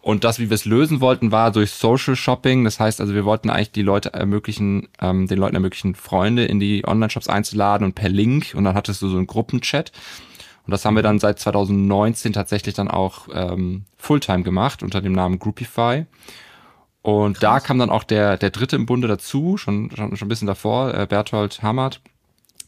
Und 0.00 0.22
das, 0.22 0.38
wie 0.38 0.50
wir 0.50 0.54
es 0.54 0.66
lösen 0.66 1.00
wollten, 1.00 1.32
war 1.32 1.50
durch 1.50 1.72
Social 1.72 2.14
Shopping. 2.14 2.64
Das 2.64 2.78
heißt 2.78 3.00
also, 3.00 3.14
wir 3.14 3.24
wollten 3.24 3.50
eigentlich 3.50 3.72
die 3.72 3.82
Leute 3.82 4.12
ermöglichen, 4.12 4.88
ähm, 5.00 5.26
den 5.26 5.38
Leuten 5.38 5.56
ermöglichen, 5.56 5.94
Freunde 5.94 6.44
in 6.44 6.60
die 6.60 6.86
Online-Shops 6.86 7.28
einzuladen 7.28 7.86
und 7.86 7.94
per 7.94 8.10
Link. 8.10 8.52
Und 8.54 8.64
dann 8.64 8.74
hattest 8.74 9.02
du 9.02 9.08
so 9.08 9.16
einen 9.16 9.26
Gruppenchat. 9.26 9.92
Und 10.66 10.70
das 10.70 10.84
haben 10.84 10.96
wir 10.96 11.02
dann 11.02 11.18
seit 11.18 11.38
2019 11.38 12.32
tatsächlich 12.32 12.74
dann 12.74 12.88
auch 12.88 13.28
ähm, 13.32 13.84
Fulltime 13.96 14.42
gemacht 14.42 14.82
unter 14.82 15.00
dem 15.00 15.12
Namen 15.12 15.38
Groupify. 15.38 16.06
Und 17.02 17.34
Krass. 17.34 17.40
da 17.40 17.60
kam 17.60 17.78
dann 17.78 17.90
auch 17.90 18.04
der, 18.04 18.38
der 18.38 18.50
dritte 18.50 18.76
im 18.76 18.86
Bunde 18.86 19.08
dazu, 19.08 19.58
schon, 19.58 19.90
schon, 19.94 20.16
schon 20.16 20.26
ein 20.26 20.28
bisschen 20.28 20.46
davor, 20.46 20.94
äh, 20.94 21.06
Berthold 21.06 21.62
Hammert, 21.62 22.00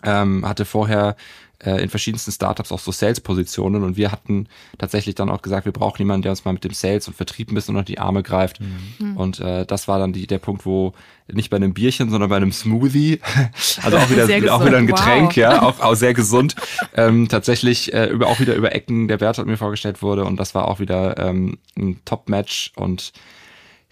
ähm, 0.03 0.47
hatte 0.47 0.67
vorher 0.67 1.17
äh, 1.65 1.83
in 1.83 1.89
verschiedensten 1.89 2.33
Startups 2.33 2.73
auch 2.73 2.79
so 2.79 2.93
Sales-Positionen 2.93 3.83
und 3.83 3.97
wir 3.97 4.13
hatten 4.13 4.49
tatsächlich 4.79 5.15
dann 5.15 5.31
auch 5.31 5.43
gesagt, 5.43 5.65
wir 5.65 5.73
brauchen 5.73 5.99
jemanden, 5.99 6.23
der 6.23 6.33
uns 6.33 6.45
mal 6.45 6.53
mit 6.53 6.65
dem 6.65 6.73
Sales 6.73 7.09
und 7.09 7.15
Vertrieb 7.15 7.51
ein 7.51 7.55
bisschen 7.55 7.77
unter 7.77 7.87
die 7.87 7.99
Arme 7.99 8.23
greift. 8.23 8.61
Mhm. 8.61 9.17
Und 9.17 9.41
äh, 9.41 9.65
das 9.65 9.89
war 9.89 9.99
dann 9.99 10.13
die, 10.13 10.27
der 10.27 10.39
Punkt, 10.39 10.67
wo 10.67 10.93
nicht 11.33 11.51
bei 11.51 11.57
einem 11.57 11.75
Bierchen, 11.75 12.11
sondern 12.11 12.31
bei 12.31 12.37
einem 12.37 12.53
Smoothie, 12.53 13.21
also 13.83 13.97
auch 13.97 14.11
wieder, 14.11 14.55
auch 14.55 14.65
wieder 14.65 14.79
ein 14.79 14.87
Getränk, 14.87 15.31
wow. 15.31 15.37
ja, 15.37 15.63
auch, 15.63 15.81
auch 15.81 15.95
sehr 15.95 16.15
gesund, 16.15 16.55
ähm, 16.95 17.29
tatsächlich 17.29 17.93
äh, 17.93 18.07
über, 18.07 18.27
auch 18.27 18.39
wieder 18.39 18.55
über 18.55 18.75
Ecken 18.75 19.09
der 19.09 19.21
Wert 19.21 19.39
hat 19.39 19.47
mir 19.47 19.57
vorgestellt 19.57 20.03
wurde 20.03 20.25
und 20.25 20.37
das 20.37 20.55
war 20.55 20.69
auch 20.69 20.79
wieder 20.79 21.19
ähm, 21.19 21.59
ein 21.77 22.01
Top-Match 22.05 22.73
und 22.77 23.13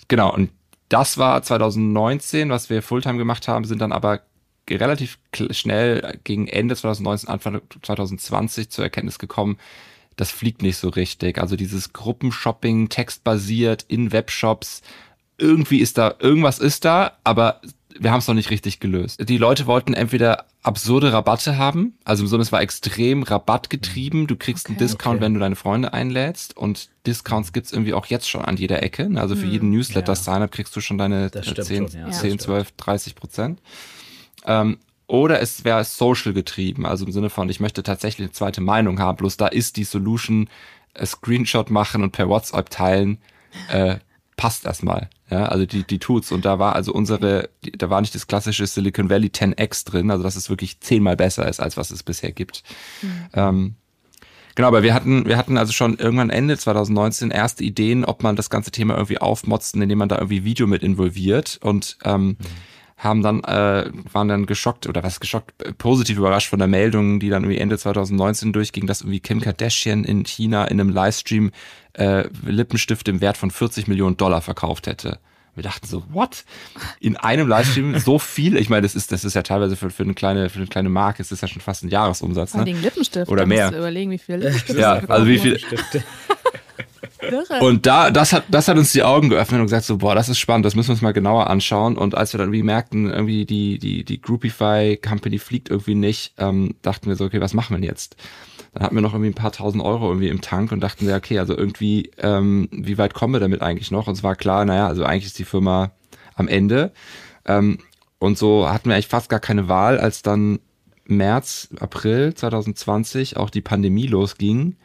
genau, 0.08 0.32
und 0.32 0.50
das 0.88 1.18
war 1.18 1.42
2019, 1.42 2.50
was 2.50 2.70
wir 2.70 2.82
Fulltime 2.82 3.18
gemacht 3.18 3.48
haben, 3.48 3.64
sind 3.64 3.80
dann 3.80 3.90
aber 3.90 4.20
relativ 4.70 5.18
schnell 5.50 6.18
gegen 6.24 6.48
Ende 6.48 6.76
2019, 6.76 7.28
Anfang 7.28 7.60
2020 7.82 8.70
zur 8.70 8.84
Erkenntnis 8.84 9.18
gekommen, 9.18 9.58
das 10.16 10.30
fliegt 10.30 10.62
nicht 10.62 10.76
so 10.76 10.88
richtig. 10.88 11.38
Also 11.38 11.56
dieses 11.56 11.92
Gruppenshopping, 11.92 12.88
textbasiert 12.88 13.84
in 13.88 14.12
Webshops, 14.12 14.82
irgendwie 15.38 15.78
ist 15.78 15.98
da, 15.98 16.14
irgendwas 16.20 16.58
ist 16.60 16.84
da, 16.84 17.18
aber 17.24 17.60
wir 17.98 18.10
haben 18.10 18.18
es 18.18 18.28
noch 18.28 18.34
nicht 18.34 18.50
richtig 18.50 18.80
gelöst. 18.80 19.28
Die 19.28 19.38
Leute 19.38 19.66
wollten 19.66 19.94
entweder 19.94 20.46
absurde 20.62 21.12
Rabatte 21.12 21.58
haben, 21.58 21.96
also 22.04 22.24
im 22.24 22.28
Sinne, 22.28 22.42
es 22.42 22.50
war 22.50 22.60
extrem 22.60 23.22
rabattgetrieben. 23.22 24.26
Du 24.26 24.36
kriegst 24.36 24.66
okay, 24.66 24.72
einen 24.72 24.78
Discount, 24.78 25.16
okay. 25.16 25.24
wenn 25.24 25.34
du 25.34 25.40
deine 25.40 25.56
Freunde 25.56 25.92
einlädst 25.92 26.56
und 26.56 26.88
Discounts 27.06 27.52
gibt's 27.52 27.72
irgendwie 27.72 27.94
auch 27.94 28.06
jetzt 28.06 28.28
schon 28.28 28.44
an 28.44 28.56
jeder 28.56 28.82
Ecke. 28.82 29.08
Also 29.16 29.36
für 29.36 29.42
hm, 29.42 29.50
jeden 29.50 29.70
Newsletter-Sign-up 29.70 30.50
kriegst 30.50 30.74
du 30.74 30.80
schon 30.80 30.98
deine 30.98 31.30
10, 31.30 31.88
schon, 31.88 32.00
ja. 32.00 32.10
10 32.10 32.38
12, 32.38 32.72
30 32.72 33.14
Prozent. 33.14 33.60
Ähm, 34.44 34.78
oder 35.06 35.40
es 35.40 35.64
wäre 35.64 35.84
social 35.84 36.32
getrieben, 36.32 36.86
also 36.86 37.04
im 37.04 37.12
Sinne 37.12 37.30
von, 37.30 37.48
ich 37.48 37.60
möchte 37.60 37.82
tatsächlich 37.82 38.26
eine 38.26 38.32
zweite 38.32 38.60
Meinung 38.60 38.98
haben, 39.00 39.16
bloß 39.16 39.36
da 39.36 39.48
ist 39.48 39.76
die 39.76 39.84
Solution, 39.84 40.48
äh, 40.94 41.04
Screenshot 41.04 41.70
machen 41.70 42.02
und 42.02 42.12
per 42.12 42.28
WhatsApp 42.28 42.70
teilen, 42.70 43.18
äh, 43.68 43.96
passt 44.36 44.64
erstmal. 44.64 45.10
Ja, 45.30 45.46
also 45.46 45.64
die, 45.66 45.84
die 45.84 45.98
tut's. 45.98 46.32
Und 46.32 46.44
da 46.44 46.58
war 46.58 46.74
also 46.74 46.92
unsere, 46.92 47.48
da 47.76 47.88
war 47.90 48.00
nicht 48.00 48.14
das 48.14 48.26
klassische 48.26 48.66
Silicon 48.66 49.10
Valley 49.10 49.28
10x 49.28 49.86
drin, 49.90 50.10
also 50.10 50.22
dass 50.22 50.36
es 50.36 50.50
wirklich 50.50 50.80
zehnmal 50.80 51.16
besser 51.16 51.48
ist, 51.48 51.60
als 51.60 51.76
was 51.76 51.90
es 51.90 52.02
bisher 52.02 52.32
gibt. 52.32 52.62
Mhm. 53.02 53.28
Ähm, 53.34 53.74
Genau, 54.56 54.68
aber 54.68 54.84
wir 54.84 54.94
hatten, 54.94 55.26
wir 55.26 55.36
hatten 55.36 55.58
also 55.58 55.72
schon 55.72 55.96
irgendwann 55.96 56.30
Ende 56.30 56.56
2019 56.56 57.32
erste 57.32 57.64
Ideen, 57.64 58.04
ob 58.04 58.22
man 58.22 58.36
das 58.36 58.50
ganze 58.50 58.70
Thema 58.70 58.94
irgendwie 58.94 59.18
aufmotzen, 59.18 59.82
indem 59.82 59.98
man 59.98 60.08
da 60.08 60.16
irgendwie 60.16 60.44
Video 60.44 60.68
mit 60.68 60.84
involviert 60.84 61.58
und 61.60 61.98
ähm, 62.04 62.26
mhm. 62.26 62.36
Haben 62.96 63.22
dann, 63.22 63.42
äh, 63.44 63.90
waren 64.12 64.28
dann 64.28 64.46
geschockt 64.46 64.86
oder 64.86 65.02
was 65.02 65.20
geschockt, 65.20 65.62
äh, 65.62 65.72
positiv 65.72 66.18
überrascht 66.18 66.48
von 66.48 66.58
der 66.58 66.68
Meldung, 66.68 67.20
die 67.20 67.28
dann 67.28 67.42
irgendwie 67.44 67.60
Ende 67.60 67.76
2019 67.76 68.52
durchging, 68.52 68.86
dass 68.86 69.00
irgendwie 69.00 69.20
Kim 69.20 69.40
Kardashian 69.40 70.04
in 70.04 70.24
China 70.24 70.64
in 70.66 70.80
einem 70.80 70.90
Livestream 70.90 71.50
äh, 71.94 72.24
Lippenstift 72.44 73.08
im 73.08 73.20
Wert 73.20 73.36
von 73.36 73.50
40 73.50 73.88
Millionen 73.88 74.16
Dollar 74.16 74.42
verkauft 74.42 74.86
hätte. 74.86 75.18
Wir 75.54 75.62
dachten 75.62 75.86
so, 75.86 76.02
what? 76.10 76.44
In 76.98 77.16
einem 77.16 77.46
Livestream 77.46 77.96
so 78.04 78.18
viel? 78.18 78.56
Ich 78.56 78.68
meine, 78.68 78.82
das 78.82 78.96
ist, 78.96 79.12
das 79.12 79.24
ist 79.24 79.34
ja 79.34 79.42
teilweise 79.42 79.76
für, 79.76 79.90
für, 79.90 80.02
eine 80.02 80.14
kleine, 80.14 80.50
für 80.50 80.58
eine 80.58 80.66
kleine 80.66 80.88
Marke, 80.88 81.22
ist 81.22 81.30
das 81.30 81.40
ja 81.42 81.48
schon 81.48 81.62
fast 81.62 81.84
ein 81.84 81.90
Jahresumsatz. 81.90 82.52
Vor 82.52 82.64
ne? 82.64 82.72
Lippenstift. 82.72 83.30
Oder 83.30 83.46
mehr. 83.46 83.68
Überlegen, 83.68 84.10
wie 84.10 84.18
viel 84.18 84.36
Lippenstift 84.36 84.78
Ja, 84.78 84.94
also 85.06 85.26
wie 85.28 85.38
viel. 85.38 85.60
Und 87.62 87.86
da, 87.86 88.10
das 88.10 88.32
hat, 88.32 88.44
das 88.48 88.68
hat 88.68 88.76
uns 88.76 88.92
die 88.92 89.02
Augen 89.02 89.28
geöffnet 89.28 89.60
und 89.60 89.66
gesagt 89.66 89.84
so, 89.84 89.98
boah, 89.98 90.14
das 90.14 90.28
ist 90.28 90.38
spannend, 90.38 90.64
das 90.66 90.74
müssen 90.74 90.88
wir 90.88 90.92
uns 90.92 91.02
mal 91.02 91.12
genauer 91.12 91.48
anschauen. 91.48 91.96
Und 91.96 92.16
als 92.16 92.32
wir 92.32 92.38
dann 92.38 92.48
irgendwie 92.48 92.62
merkten, 92.62 93.10
irgendwie 93.10 93.46
die, 93.46 93.78
die, 93.78 94.04
die 94.04 94.20
Groupify 94.20 94.96
Company 94.96 95.38
fliegt 95.38 95.70
irgendwie 95.70 95.94
nicht, 95.94 96.34
ähm, 96.38 96.74
dachten 96.82 97.08
wir 97.08 97.16
so, 97.16 97.24
okay, 97.24 97.40
was 97.40 97.54
machen 97.54 97.80
wir 97.80 97.86
jetzt? 97.86 98.16
Dann 98.72 98.82
hatten 98.82 98.94
wir 98.94 99.02
noch 99.02 99.14
irgendwie 99.14 99.30
ein 99.30 99.34
paar 99.34 99.52
tausend 99.52 99.82
Euro 99.82 100.08
irgendwie 100.08 100.28
im 100.28 100.40
Tank 100.40 100.72
und 100.72 100.80
dachten 100.80 101.06
wir, 101.06 101.14
okay, 101.14 101.38
also 101.38 101.56
irgendwie, 101.56 102.10
ähm, 102.18 102.68
wie 102.72 102.98
weit 102.98 103.14
kommen 103.14 103.32
wir 103.32 103.40
damit 103.40 103.62
eigentlich 103.62 103.90
noch? 103.90 104.08
Und 104.08 104.14
es 104.14 104.22
war 104.22 104.34
klar, 104.34 104.64
naja, 104.64 104.88
also 104.88 105.04
eigentlich 105.04 105.26
ist 105.26 105.38
die 105.38 105.44
Firma 105.44 105.92
am 106.34 106.48
Ende. 106.48 106.92
Ähm, 107.46 107.78
und 108.18 108.38
so 108.38 108.68
hatten 108.68 108.88
wir 108.88 108.94
eigentlich 108.94 109.08
fast 109.08 109.28
gar 109.28 109.40
keine 109.40 109.68
Wahl, 109.68 109.98
als 109.98 110.22
dann 110.22 110.58
März, 111.06 111.68
April 111.78 112.34
2020 112.34 113.36
auch 113.36 113.50
die 113.50 113.60
Pandemie 113.60 114.06
losging, 114.06 114.76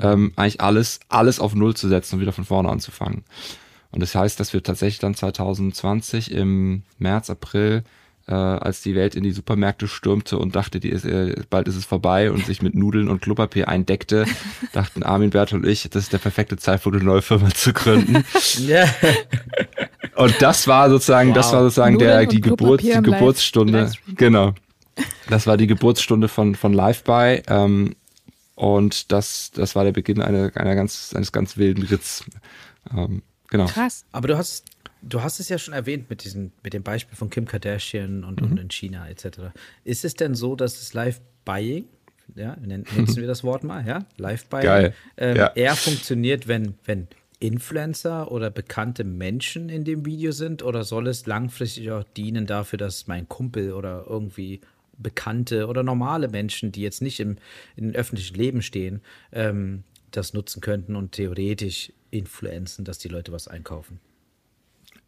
ähm, 0.00 0.32
eigentlich 0.36 0.60
alles, 0.60 1.00
alles 1.08 1.40
auf 1.40 1.54
Null 1.54 1.74
zu 1.74 1.88
setzen 1.88 2.16
und 2.16 2.20
wieder 2.20 2.32
von 2.32 2.44
vorne 2.44 2.68
anzufangen. 2.68 3.24
Und 3.90 4.00
das 4.00 4.14
heißt, 4.14 4.38
dass 4.38 4.52
wir 4.52 4.62
tatsächlich 4.62 4.98
dann 4.98 5.14
2020 5.14 6.30
im 6.32 6.82
März, 6.98 7.30
April 7.30 7.84
äh, 8.28 8.34
als 8.34 8.82
die 8.82 8.94
Welt 8.94 9.14
in 9.14 9.22
die 9.22 9.30
Supermärkte 9.30 9.88
stürmte 9.88 10.38
und 10.38 10.54
dachte, 10.54 10.80
die 10.80 10.90
ist, 10.90 11.06
äh, 11.06 11.34
bald 11.48 11.66
ist 11.66 11.76
es 11.76 11.86
vorbei 11.86 12.30
und 12.30 12.44
sich 12.44 12.60
mit 12.60 12.74
Nudeln 12.74 13.08
und 13.08 13.22
Klopapier 13.22 13.68
eindeckte, 13.68 14.26
dachten 14.72 15.02
Armin, 15.02 15.30
Bert 15.30 15.54
und 15.54 15.66
ich, 15.66 15.88
das 15.88 16.04
ist 16.04 16.12
der 16.12 16.18
perfekte 16.18 16.58
Zeitpunkt, 16.58 16.96
eine 16.96 17.06
neue 17.06 17.22
Firma 17.22 17.50
zu 17.50 17.72
gründen. 17.72 18.24
Ja. 18.58 18.86
Und 20.16 20.34
das 20.40 20.66
war 20.66 20.90
sozusagen, 20.90 21.30
wow. 21.30 21.36
das 21.36 21.52
war 21.52 21.62
sozusagen 21.62 21.98
der, 21.98 22.26
die 22.26 22.40
Geburt, 22.40 22.82
die 22.82 22.90
Geburtsstunde. 22.90 23.92
Genau. 24.16 24.54
Das 25.28 25.46
war 25.46 25.56
die 25.56 25.66
Geburtsstunde 25.66 26.28
von, 26.28 26.54
von 26.54 26.72
LiveBuy. 26.72 27.42
Ähm, 27.46 27.94
und 28.58 29.12
das, 29.12 29.52
das 29.52 29.76
war 29.76 29.84
der 29.84 29.92
Beginn 29.92 30.20
einer, 30.20 30.50
einer 30.56 30.74
ganz, 30.74 31.14
eines 31.14 31.30
ganz 31.30 31.56
wilden 31.56 31.84
Ritz. 31.84 32.24
Ähm, 32.92 33.22
genau. 33.50 33.66
Krass. 33.66 34.04
Aber 34.10 34.26
du 34.26 34.36
hast, 34.36 34.64
Du 35.00 35.22
hast 35.22 35.38
es 35.38 35.48
ja 35.48 35.58
schon 35.58 35.74
erwähnt 35.74 36.10
mit, 36.10 36.24
diesem, 36.24 36.50
mit 36.64 36.72
dem 36.72 36.82
Beispiel 36.82 37.16
von 37.16 37.30
Kim 37.30 37.46
Kardashian 37.46 38.24
und, 38.24 38.40
mhm. 38.40 38.50
und 38.50 38.58
in 38.58 38.68
China 38.68 39.08
etc. 39.08 39.52
Ist 39.84 40.04
es 40.04 40.14
denn 40.14 40.34
so, 40.34 40.56
dass 40.56 40.80
das 40.80 40.92
Live-Buying, 40.92 41.84
ja, 42.34 42.56
nutzen 42.96 43.18
wir 43.18 43.28
das 43.28 43.44
Wort 43.44 43.62
mal, 43.62 43.86
ja, 43.86 44.04
Live-Buying, 44.16 44.92
ähm, 45.16 45.36
ja. 45.36 45.52
eher 45.54 45.76
funktioniert, 45.76 46.48
wenn, 46.48 46.74
wenn 46.84 47.06
Influencer 47.38 48.32
oder 48.32 48.50
bekannte 48.50 49.04
Menschen 49.04 49.68
in 49.68 49.84
dem 49.84 50.04
Video 50.04 50.32
sind 50.32 50.64
oder 50.64 50.82
soll 50.82 51.06
es 51.06 51.26
langfristig 51.26 51.92
auch 51.92 52.02
dienen 52.02 52.46
dafür, 52.46 52.78
dass 52.78 53.06
mein 53.06 53.28
Kumpel 53.28 53.72
oder 53.72 54.04
irgendwie 54.08 54.60
bekannte 54.98 55.66
oder 55.66 55.82
normale 55.82 56.28
Menschen, 56.28 56.72
die 56.72 56.82
jetzt 56.82 57.02
nicht 57.02 57.20
im, 57.20 57.36
im 57.76 57.90
öffentlichen 57.92 58.36
Leben 58.36 58.62
stehen, 58.62 59.00
ähm, 59.32 59.84
das 60.10 60.34
nutzen 60.34 60.60
könnten 60.60 60.96
und 60.96 61.12
theoretisch 61.12 61.92
influenzen, 62.10 62.84
dass 62.84 62.98
die 62.98 63.08
Leute 63.08 63.32
was 63.32 63.48
einkaufen? 63.48 64.00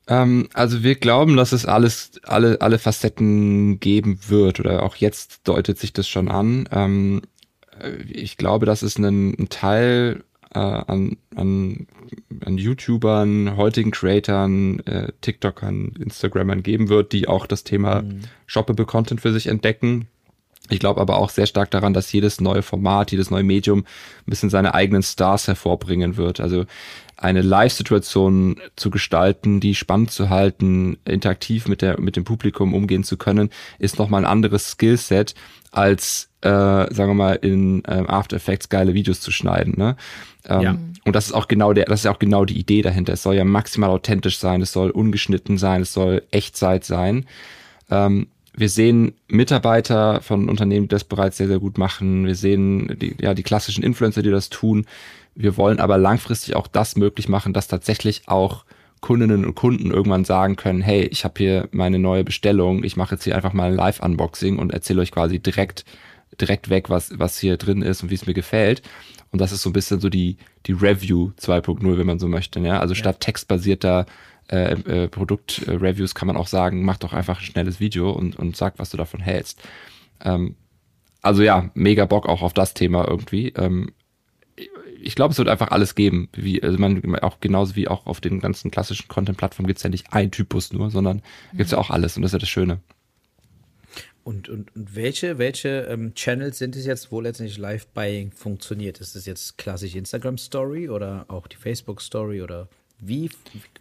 Ähm, 0.07 0.49
also 0.55 0.83
wir 0.83 0.97
glauben, 0.97 1.37
dass 1.37 1.53
es 1.53 1.67
alles, 1.67 2.13
alle, 2.25 2.61
alle 2.61 2.79
Facetten 2.79 3.81
geben 3.81 4.19
wird 4.29 4.61
oder 4.61 4.83
auch 4.83 4.97
jetzt 4.97 5.41
deutet 5.45 5.79
sich 5.79 5.93
das 5.93 6.09
schon 6.09 6.29
an. 6.29 6.69
Ähm, 6.73 7.23
äh, 7.79 8.03
ich 8.03 8.37
glaube, 8.37 8.67
dass 8.67 8.83
es 8.83 8.97
einen, 8.97 9.37
einen 9.37 9.49
Teil 9.49 10.25
äh, 10.55 10.59
an, 10.59 11.17
an, 11.37 11.87
an 12.45 12.59
YouTubern, 12.59 13.57
heutigen 13.57 13.91
Creatern, 13.91 14.81
äh, 14.81 15.13
TikTokern, 15.21 15.95
Instagrammern 15.99 16.63
geben 16.63 16.89
wird, 16.89 17.13
die 17.13 17.29
auch 17.29 17.47
das 17.47 17.65
Thema 17.65 18.03
mhm. 18.03 18.21
Shoppable 18.47 18.87
Content 18.87 19.21
für 19.21 19.33
sich 19.33 19.47
entdecken. 19.47 20.09
Ich 20.73 20.81
glaube 20.81 21.01
aber 21.01 21.19
auch 21.19 21.31
sehr 21.31 21.47
stark 21.47 21.71
daran, 21.71 21.95
dass 21.95 22.13
jedes 22.13 22.41
neue 22.41 22.63
Format, 22.63 23.13
jedes 23.13 23.31
neue 23.31 23.43
Medium 23.43 23.81
ein 23.81 24.31
bisschen 24.31 24.51
seine 24.51 24.75
eigenen 24.75 25.03
Stars 25.03 25.49
hervorbringen 25.49 26.17
wird. 26.17 26.41
Also 26.41 26.65
eine 27.17 27.43
Live-Situation 27.43 28.57
zu 28.77 28.91
gestalten, 28.91 29.61
die 29.61 29.75
spannend 29.75 30.11
zu 30.11 30.31
halten, 30.31 30.99
interaktiv 31.05 31.69
mit 31.69 31.83
der 31.83 32.01
mit 32.01 32.17
dem 32.17 32.25
Publikum 32.25 32.73
umgehen 32.73 33.05
zu 33.05 33.19
können, 33.19 33.51
ist 33.79 33.99
nochmal 33.99 34.23
ein 34.23 34.31
anderes 34.31 34.71
Skillset 34.71 35.35
als 35.71 36.31
äh, 36.41 36.49
sagen 36.49 37.11
wir 37.11 37.15
mal 37.15 37.35
in 37.35 37.83
ähm, 37.87 38.09
After 38.09 38.37
Effects 38.37 38.71
geile 38.71 38.95
Videos 38.95 39.21
zu 39.21 39.31
schneiden. 39.31 39.75
Ne? 39.77 39.97
Ähm, 40.49 40.61
ja. 40.61 40.79
Und 41.05 41.15
das 41.15 41.27
ist 41.27 41.33
auch 41.33 41.49
genau 41.49 41.73
der, 41.73 41.85
das 41.85 42.01
ist 42.01 42.07
auch 42.07 42.19
genau 42.19 42.45
die 42.47 42.59
Idee 42.59 42.83
dahinter. 42.83 43.13
Es 43.13 43.23
soll 43.23 43.35
ja 43.35 43.45
maximal 43.45 43.91
authentisch 43.91 44.39
sein, 44.39 44.63
es 44.63 44.73
soll 44.73 44.91
ungeschnitten 44.91 45.59
sein, 45.59 45.83
es 45.83 45.93
soll 45.93 46.23
Echtzeit 46.31 46.85
sein. 46.85 47.27
Ähm, 47.91 48.29
wir 48.55 48.69
sehen 48.69 49.15
Mitarbeiter 49.29 50.21
von 50.23 50.49
Unternehmen, 50.49 50.87
die 50.87 50.95
das 50.95 51.05
bereits 51.05 51.37
sehr, 51.37 51.49
sehr 51.49 51.61
gut 51.61 51.79
machen. 51.79 52.27
Wir 52.27 52.35
sehen 52.35 52.97
die, 53.01 53.15
ja, 53.21 53.35
die 53.35 53.43
klassischen 53.43 53.85
Influencer, 53.85 54.23
die 54.23 54.31
das 54.31 54.51
tun. 54.51 54.87
Wir 55.35 55.57
wollen 55.57 55.79
aber 55.79 55.99
langfristig 55.99 56.57
auch 56.57 56.67
das 56.67 56.97
möglich 56.97 57.29
machen, 57.29 57.53
dass 57.53 57.69
tatsächlich 57.69 58.23
auch 58.27 58.65
Kundinnen 59.01 59.45
und 59.45 59.55
Kunden 59.55 59.91
irgendwann 59.91 60.25
sagen 60.25 60.57
können, 60.57 60.83
hey, 60.83 61.05
ich 61.05 61.25
habe 61.25 61.35
hier 61.39 61.69
meine 61.71 61.99
neue 61.99 62.25
Bestellung, 62.25 62.85
ich 62.85 62.97
mache 62.97 63.15
jetzt 63.15 63.25
hier 63.25 63.35
einfach 63.35 63.53
mal 63.53 63.71
ein 63.71 63.77
Live-Unboxing 63.77 64.59
und 64.59 64.73
erzähle 64.73 65.01
euch 65.01 65.13
quasi 65.13 65.39
direkt, 65.39 65.85
direkt 66.39 66.69
weg, 66.69 66.91
was, 66.91 67.19
was 67.19 67.39
hier 67.39 67.57
drin 67.57 67.83
ist 67.83 68.03
und 68.03 68.11
wie 68.11 68.15
es 68.15 68.27
mir 68.27 68.35
gefällt. 68.35 68.83
Und 69.33 69.41
das 69.41 69.53
ist 69.53 69.63
so 69.63 69.71
ein 69.71 69.75
bisschen 69.75 70.01
so 70.01 70.09
die, 70.09 70.37
die 70.67 70.73
Review 70.73 71.31
2.0, 71.41 71.99
wenn 71.99 72.07
man 72.07 72.19
so 72.19 72.29
möchte. 72.29 72.61
Ja? 72.61 72.81
Also 72.81 72.95
ja. 72.95 73.01
statt 73.01 73.21
textbasierter 73.21 74.07
äh, 74.51 74.73
äh, 74.73 75.09
Produktreviews 75.09 76.15
kann 76.15 76.27
man 76.27 76.37
auch 76.37 76.49
sagen, 76.49 76.83
mach 76.85 76.99
doch 76.99 77.13
einfach 77.13 77.39
ein 77.39 77.45
schnelles 77.45 77.79
Video 77.79 78.11
und, 78.11 78.37
und 78.37 78.57
sag, 78.57 78.79
was 78.79 78.91
du 78.91 78.97
davon 78.97 79.21
hältst. 79.21 79.63
Ähm, 80.25 80.57
also 81.23 81.43
ja, 81.43 81.71
mega 81.75 82.05
Bock 82.07 82.29
auch 82.29 82.43
auf 82.43 82.53
das 82.53 82.75
Thema 82.75 83.07
irgendwie. 83.07 83.49
Ähm, 83.51 83.93
ich 85.03 85.15
glaube, 85.15 85.33
es 85.33 85.39
wird 85.39 85.49
einfach 85.49 85.71
alles 85.71 85.95
geben. 85.95 86.29
Wie, 86.33 86.63
also 86.63 86.79
man 86.79 87.03
auch 87.21 87.41
genauso 87.41 87.77
wie 87.77 87.89
auch 87.89 88.07
auf 88.07 88.21
den 88.21 88.41
ganzen 88.41 88.71
klassischen 88.71 89.09
Content-Plattformen 89.09 89.67
gibt 89.67 89.79
es 89.79 89.83
ja 89.83 89.91
nicht 89.91 90.13
ein 90.13 90.31
Typus 90.31 90.73
nur, 90.73 90.91
sondern 90.91 91.19
mhm. 91.53 91.57
gibt 91.57 91.67
es 91.67 91.71
ja 91.71 91.79
auch 91.79 91.91
alles 91.91 92.17
und 92.17 92.23
das 92.23 92.31
ist 92.31 92.35
ja 92.35 92.39
das 92.41 92.49
Schöne. 92.49 92.81
Und, 94.23 94.49
und, 94.49 94.75
und 94.77 94.95
welche, 94.97 95.39
welche 95.39 95.87
ähm, 95.89 96.15
Channels 96.15 96.59
sind 96.59 96.77
es 96.77 96.87
jetzt, 96.87 97.11
wo 97.11 97.21
letztendlich 97.21 97.57
Live-Buying 97.57 98.33
funktioniert? 98.33 99.01
Ist 99.01 99.17
es 99.17 99.27
jetzt 99.27 99.57
klassisch 99.57 99.95
Instagram 99.95 100.39
Story 100.39 100.89
oder 100.89 101.25
auch 101.29 101.47
die 101.47 101.57
Facebook 101.57 102.03
Story 102.03 102.43
oder 102.43 102.69
wie, 103.01 103.31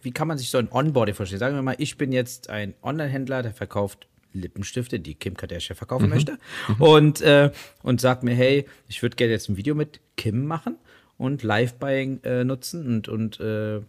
wie 0.02 0.12
kann 0.12 0.28
man 0.28 0.38
sich 0.38 0.50
so 0.50 0.58
ein 0.58 0.68
Onboarding 0.70 1.14
vorstellen? 1.14 1.40
Sagen 1.40 1.54
wir 1.54 1.62
mal, 1.62 1.76
ich 1.78 1.98
bin 1.98 2.12
jetzt 2.12 2.50
ein 2.50 2.74
Online-Händler, 2.82 3.42
der 3.42 3.52
verkauft 3.52 4.06
Lippenstifte, 4.32 5.00
die 5.00 5.14
Kim 5.14 5.36
Kardashian 5.36 5.76
verkaufen 5.76 6.04
mhm. 6.04 6.10
möchte 6.10 6.38
mhm. 6.68 6.82
und, 6.82 7.20
äh, 7.20 7.50
und 7.82 8.00
sagt 8.00 8.22
mir, 8.22 8.34
hey, 8.34 8.66
ich 8.88 9.02
würde 9.02 9.16
gerne 9.16 9.32
jetzt 9.32 9.48
ein 9.48 9.56
Video 9.56 9.74
mit 9.74 10.00
Kim 10.16 10.46
machen 10.46 10.76
und 11.18 11.42
Live-Buying 11.42 12.20
äh, 12.22 12.44
nutzen 12.44 12.86
und, 12.86 13.08
und 13.08 13.40
äh, 13.40 13.80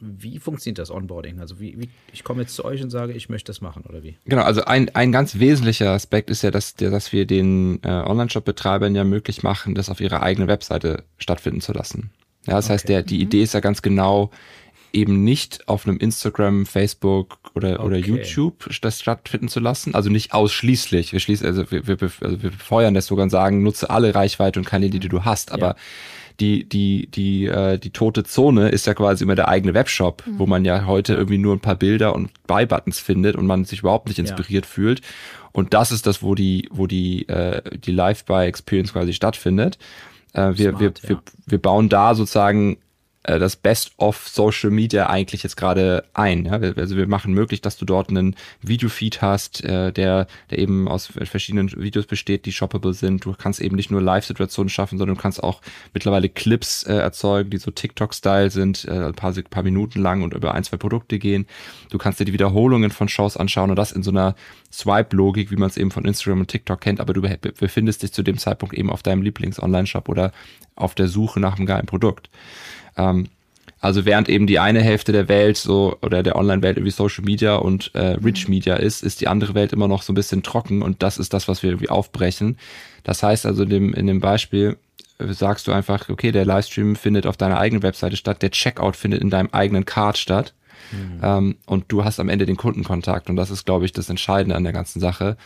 wie 0.00 0.38
funktioniert 0.38 0.78
das 0.78 0.90
Onboarding? 0.90 1.40
Also 1.40 1.58
wie, 1.58 1.78
wie 1.80 1.88
ich 2.12 2.22
komme 2.22 2.42
jetzt 2.42 2.54
zu 2.54 2.64
euch 2.64 2.82
und 2.82 2.90
sage, 2.90 3.12
ich 3.12 3.28
möchte 3.28 3.50
das 3.50 3.60
machen 3.60 3.84
oder 3.88 4.02
wie? 4.04 4.16
Genau, 4.26 4.42
also 4.42 4.64
ein, 4.64 4.94
ein 4.94 5.10
ganz 5.10 5.38
wesentlicher 5.40 5.90
Aspekt 5.90 6.30
ist 6.30 6.42
ja, 6.42 6.50
dass, 6.52 6.74
dass 6.74 7.12
wir 7.12 7.26
den 7.26 7.82
äh, 7.82 7.88
Online-Shop-Betreibern 7.88 8.94
ja 8.94 9.02
möglich 9.02 9.42
machen, 9.42 9.74
das 9.74 9.90
auf 9.90 10.00
ihrer 10.00 10.22
eigenen 10.22 10.48
Webseite 10.48 11.02
stattfinden 11.18 11.60
zu 11.60 11.72
lassen. 11.72 12.10
Ja, 12.46 12.54
das 12.54 12.66
okay. 12.66 12.74
heißt, 12.74 12.88
der, 12.88 13.02
die 13.02 13.16
mhm. 13.16 13.22
Idee 13.22 13.42
ist 13.42 13.54
ja 13.54 13.60
ganz 13.60 13.82
genau, 13.82 14.30
eben 14.92 15.24
nicht 15.24 15.68
auf 15.68 15.86
einem 15.86 15.98
Instagram, 15.98 16.66
Facebook 16.66 17.38
oder, 17.54 17.74
okay. 17.74 17.86
oder 17.86 17.96
YouTube 17.96 18.68
das 18.80 19.00
stattfinden 19.00 19.48
zu 19.48 19.60
lassen. 19.60 19.94
Also 19.94 20.10
nicht 20.10 20.32
ausschließlich. 20.32 21.12
Wir 21.12 21.20
schließen, 21.20 21.46
also 21.46 21.70
wir, 21.70 21.86
wir, 21.86 21.96
also 22.20 22.42
wir 22.42 22.50
befeuern 22.50 22.94
das 22.94 23.06
sogar 23.06 23.24
und 23.24 23.30
sagen, 23.30 23.62
nutze 23.62 23.90
alle 23.90 24.14
Reichweite 24.14 24.58
und 24.58 24.64
Kanäle, 24.64 24.98
die 24.98 25.08
du 25.08 25.24
hast. 25.24 25.52
Aber 25.52 25.68
ja 25.68 25.76
die, 26.40 26.68
die, 26.68 27.08
die, 27.10 27.46
äh, 27.46 27.78
die 27.78 27.90
tote 27.90 28.22
Zone 28.22 28.68
ist 28.68 28.86
ja 28.86 28.94
quasi 28.94 29.24
immer 29.24 29.34
der 29.34 29.48
eigene 29.48 29.74
Webshop, 29.74 30.24
mhm. 30.26 30.38
wo 30.38 30.46
man 30.46 30.64
ja 30.64 30.86
heute 30.86 31.14
irgendwie 31.14 31.38
nur 31.38 31.54
ein 31.54 31.60
paar 31.60 31.74
Bilder 31.74 32.14
und 32.14 32.30
Buy-Buttons 32.46 33.00
findet 33.00 33.36
und 33.36 33.46
man 33.46 33.64
sich 33.64 33.80
überhaupt 33.80 34.08
nicht 34.08 34.18
inspiriert 34.18 34.64
ja. 34.64 34.70
fühlt. 34.70 35.00
Und 35.52 35.74
das 35.74 35.90
ist 35.90 36.06
das, 36.06 36.22
wo 36.22 36.34
die, 36.34 36.68
wo 36.70 36.86
die, 36.86 37.28
äh, 37.28 37.62
die 37.78 37.90
Live-Buy-Experience 37.90 38.92
quasi 38.92 39.12
stattfindet. 39.12 39.78
Äh, 40.32 40.52
wir, 40.54 40.70
Smart, 40.70 40.80
wir, 40.80 40.86
ja. 40.88 41.08
wir, 41.08 41.18
wir 41.46 41.58
bauen 41.58 41.88
da 41.88 42.14
sozusagen 42.14 42.78
äh, 43.28 43.38
das 43.38 43.56
Best 43.56 43.92
of 43.98 44.26
Social 44.26 44.70
Media 44.70 45.08
eigentlich 45.08 45.42
jetzt 45.42 45.56
gerade 45.56 46.04
ein. 46.14 46.46
Ja? 46.46 46.52
Also 46.52 46.96
wir 46.96 47.06
machen 47.06 47.34
möglich, 47.34 47.60
dass 47.60 47.76
du 47.76 47.84
dort 47.84 48.08
einen 48.08 48.34
Videofeed 48.62 49.20
hast, 49.22 49.62
äh, 49.64 49.92
der, 49.92 50.26
der 50.50 50.58
eben 50.58 50.88
aus 50.88 51.06
verschiedenen 51.06 51.70
Videos 51.80 52.06
besteht, 52.06 52.46
die 52.46 52.52
shoppable 52.52 52.94
sind. 52.94 53.24
Du 53.24 53.34
kannst 53.34 53.60
eben 53.60 53.76
nicht 53.76 53.90
nur 53.90 54.00
Live-Situationen 54.00 54.70
schaffen, 54.70 54.98
sondern 54.98 55.16
du 55.16 55.22
kannst 55.22 55.42
auch 55.42 55.60
mittlerweile 55.92 56.28
Clips 56.28 56.84
äh, 56.84 56.94
erzeugen, 56.94 57.50
die 57.50 57.58
so 57.58 57.70
TikTok-Style 57.70 58.50
sind, 58.50 58.86
äh, 58.86 59.06
ein 59.06 59.14
paar, 59.14 59.34
paar 59.50 59.62
Minuten 59.62 60.00
lang 60.00 60.22
und 60.22 60.34
über 60.34 60.54
ein, 60.54 60.64
zwei 60.64 60.78
Produkte 60.78 61.18
gehen. 61.18 61.46
Du 61.90 61.98
kannst 61.98 62.20
dir 62.20 62.24
die 62.24 62.32
Wiederholungen 62.32 62.90
von 62.90 63.08
Shows 63.08 63.36
anschauen 63.36 63.70
und 63.70 63.76
das 63.76 63.92
in 63.92 64.02
so 64.02 64.10
einer 64.10 64.34
Swipe-Logik, 64.72 65.50
wie 65.50 65.56
man 65.56 65.68
es 65.68 65.76
eben 65.76 65.90
von 65.90 66.04
Instagram 66.04 66.40
und 66.40 66.48
TikTok 66.48 66.80
kennt, 66.80 67.00
aber 67.00 67.14
du 67.14 67.22
befindest 67.22 68.02
dich 68.02 68.12
zu 68.12 68.22
dem 68.22 68.38
Zeitpunkt 68.38 68.74
eben 68.74 68.90
auf 68.90 69.02
deinem 69.02 69.22
Lieblings-Online-Shop 69.22 70.08
oder 70.08 70.32
auf 70.76 70.94
der 70.94 71.08
Suche 71.08 71.40
nach 71.40 71.56
einem 71.56 71.66
geilen 71.66 71.86
Produkt. 71.86 72.28
Ähm, 72.96 73.28
also 73.80 74.04
während 74.04 74.28
eben 74.28 74.46
die 74.46 74.58
eine 74.58 74.82
Hälfte 74.82 75.12
der 75.12 75.28
Welt 75.28 75.56
so 75.56 75.96
oder 76.02 76.22
der 76.22 76.36
Online-Welt 76.36 76.78
irgendwie 76.78 76.90
Social 76.90 77.24
Media 77.24 77.56
und 77.56 77.94
äh, 77.94 78.16
Rich 78.24 78.48
mhm. 78.48 78.54
Media 78.54 78.74
ist, 78.74 79.02
ist 79.02 79.20
die 79.20 79.28
andere 79.28 79.54
Welt 79.54 79.72
immer 79.72 79.88
noch 79.88 80.02
so 80.02 80.12
ein 80.12 80.16
bisschen 80.16 80.42
trocken 80.42 80.82
und 80.82 81.02
das 81.02 81.18
ist 81.18 81.32
das, 81.32 81.46
was 81.46 81.62
wir 81.62 81.70
irgendwie 81.70 81.88
aufbrechen. 81.88 82.58
Das 83.04 83.22
heißt 83.22 83.46
also 83.46 83.62
in 83.62 83.70
dem, 83.70 83.94
in 83.94 84.06
dem 84.06 84.20
Beispiel 84.20 84.76
äh, 85.18 85.32
sagst 85.32 85.68
du 85.68 85.72
einfach, 85.72 86.08
okay, 86.08 86.32
der 86.32 86.44
Livestream 86.44 86.96
findet 86.96 87.26
auf 87.26 87.36
deiner 87.36 87.58
eigenen 87.58 87.82
Webseite 87.84 88.16
statt, 88.16 88.42
der 88.42 88.50
Checkout 88.50 88.96
findet 88.96 89.22
in 89.22 89.30
deinem 89.30 89.50
eigenen 89.52 89.84
Card 89.84 90.18
statt. 90.18 90.54
Mhm. 90.92 91.20
Ähm, 91.22 91.56
und 91.66 91.84
du 91.88 92.04
hast 92.04 92.20
am 92.20 92.28
Ende 92.28 92.46
den 92.46 92.56
Kundenkontakt 92.56 93.30
und 93.30 93.36
das 93.36 93.50
ist, 93.50 93.64
glaube 93.64 93.84
ich, 93.84 93.92
das 93.92 94.08
Entscheidende 94.08 94.56
an 94.56 94.64
der 94.64 94.72
ganzen 94.72 95.00
Sache. 95.00 95.36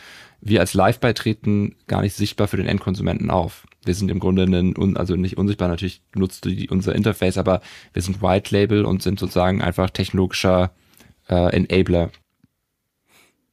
Wir 0.41 0.59
als 0.59 0.73
Live-Buy 0.73 1.13
treten 1.13 1.75
gar 1.87 2.01
nicht 2.01 2.15
sichtbar 2.15 2.47
für 2.47 2.57
den 2.57 2.67
Endkonsumenten 2.67 3.31
auf 3.31 3.65
wir 3.85 3.95
sind 3.95 4.09
im 4.09 4.19
Grunde 4.19 4.43
ein, 4.43 4.97
also 4.97 5.15
nicht 5.15 5.37
unsichtbar, 5.37 5.67
natürlich 5.67 6.01
nutzt 6.15 6.45
du 6.45 6.49
die, 6.49 6.69
unser 6.69 6.95
Interface, 6.95 7.37
aber 7.37 7.61
wir 7.93 8.01
sind 8.01 8.21
White 8.21 8.55
Label 8.55 8.85
und 8.85 9.03
sind 9.03 9.19
sozusagen 9.19 9.61
einfach 9.61 9.89
technologischer 9.89 10.71
äh, 11.27 11.55
Enabler. 11.55 12.11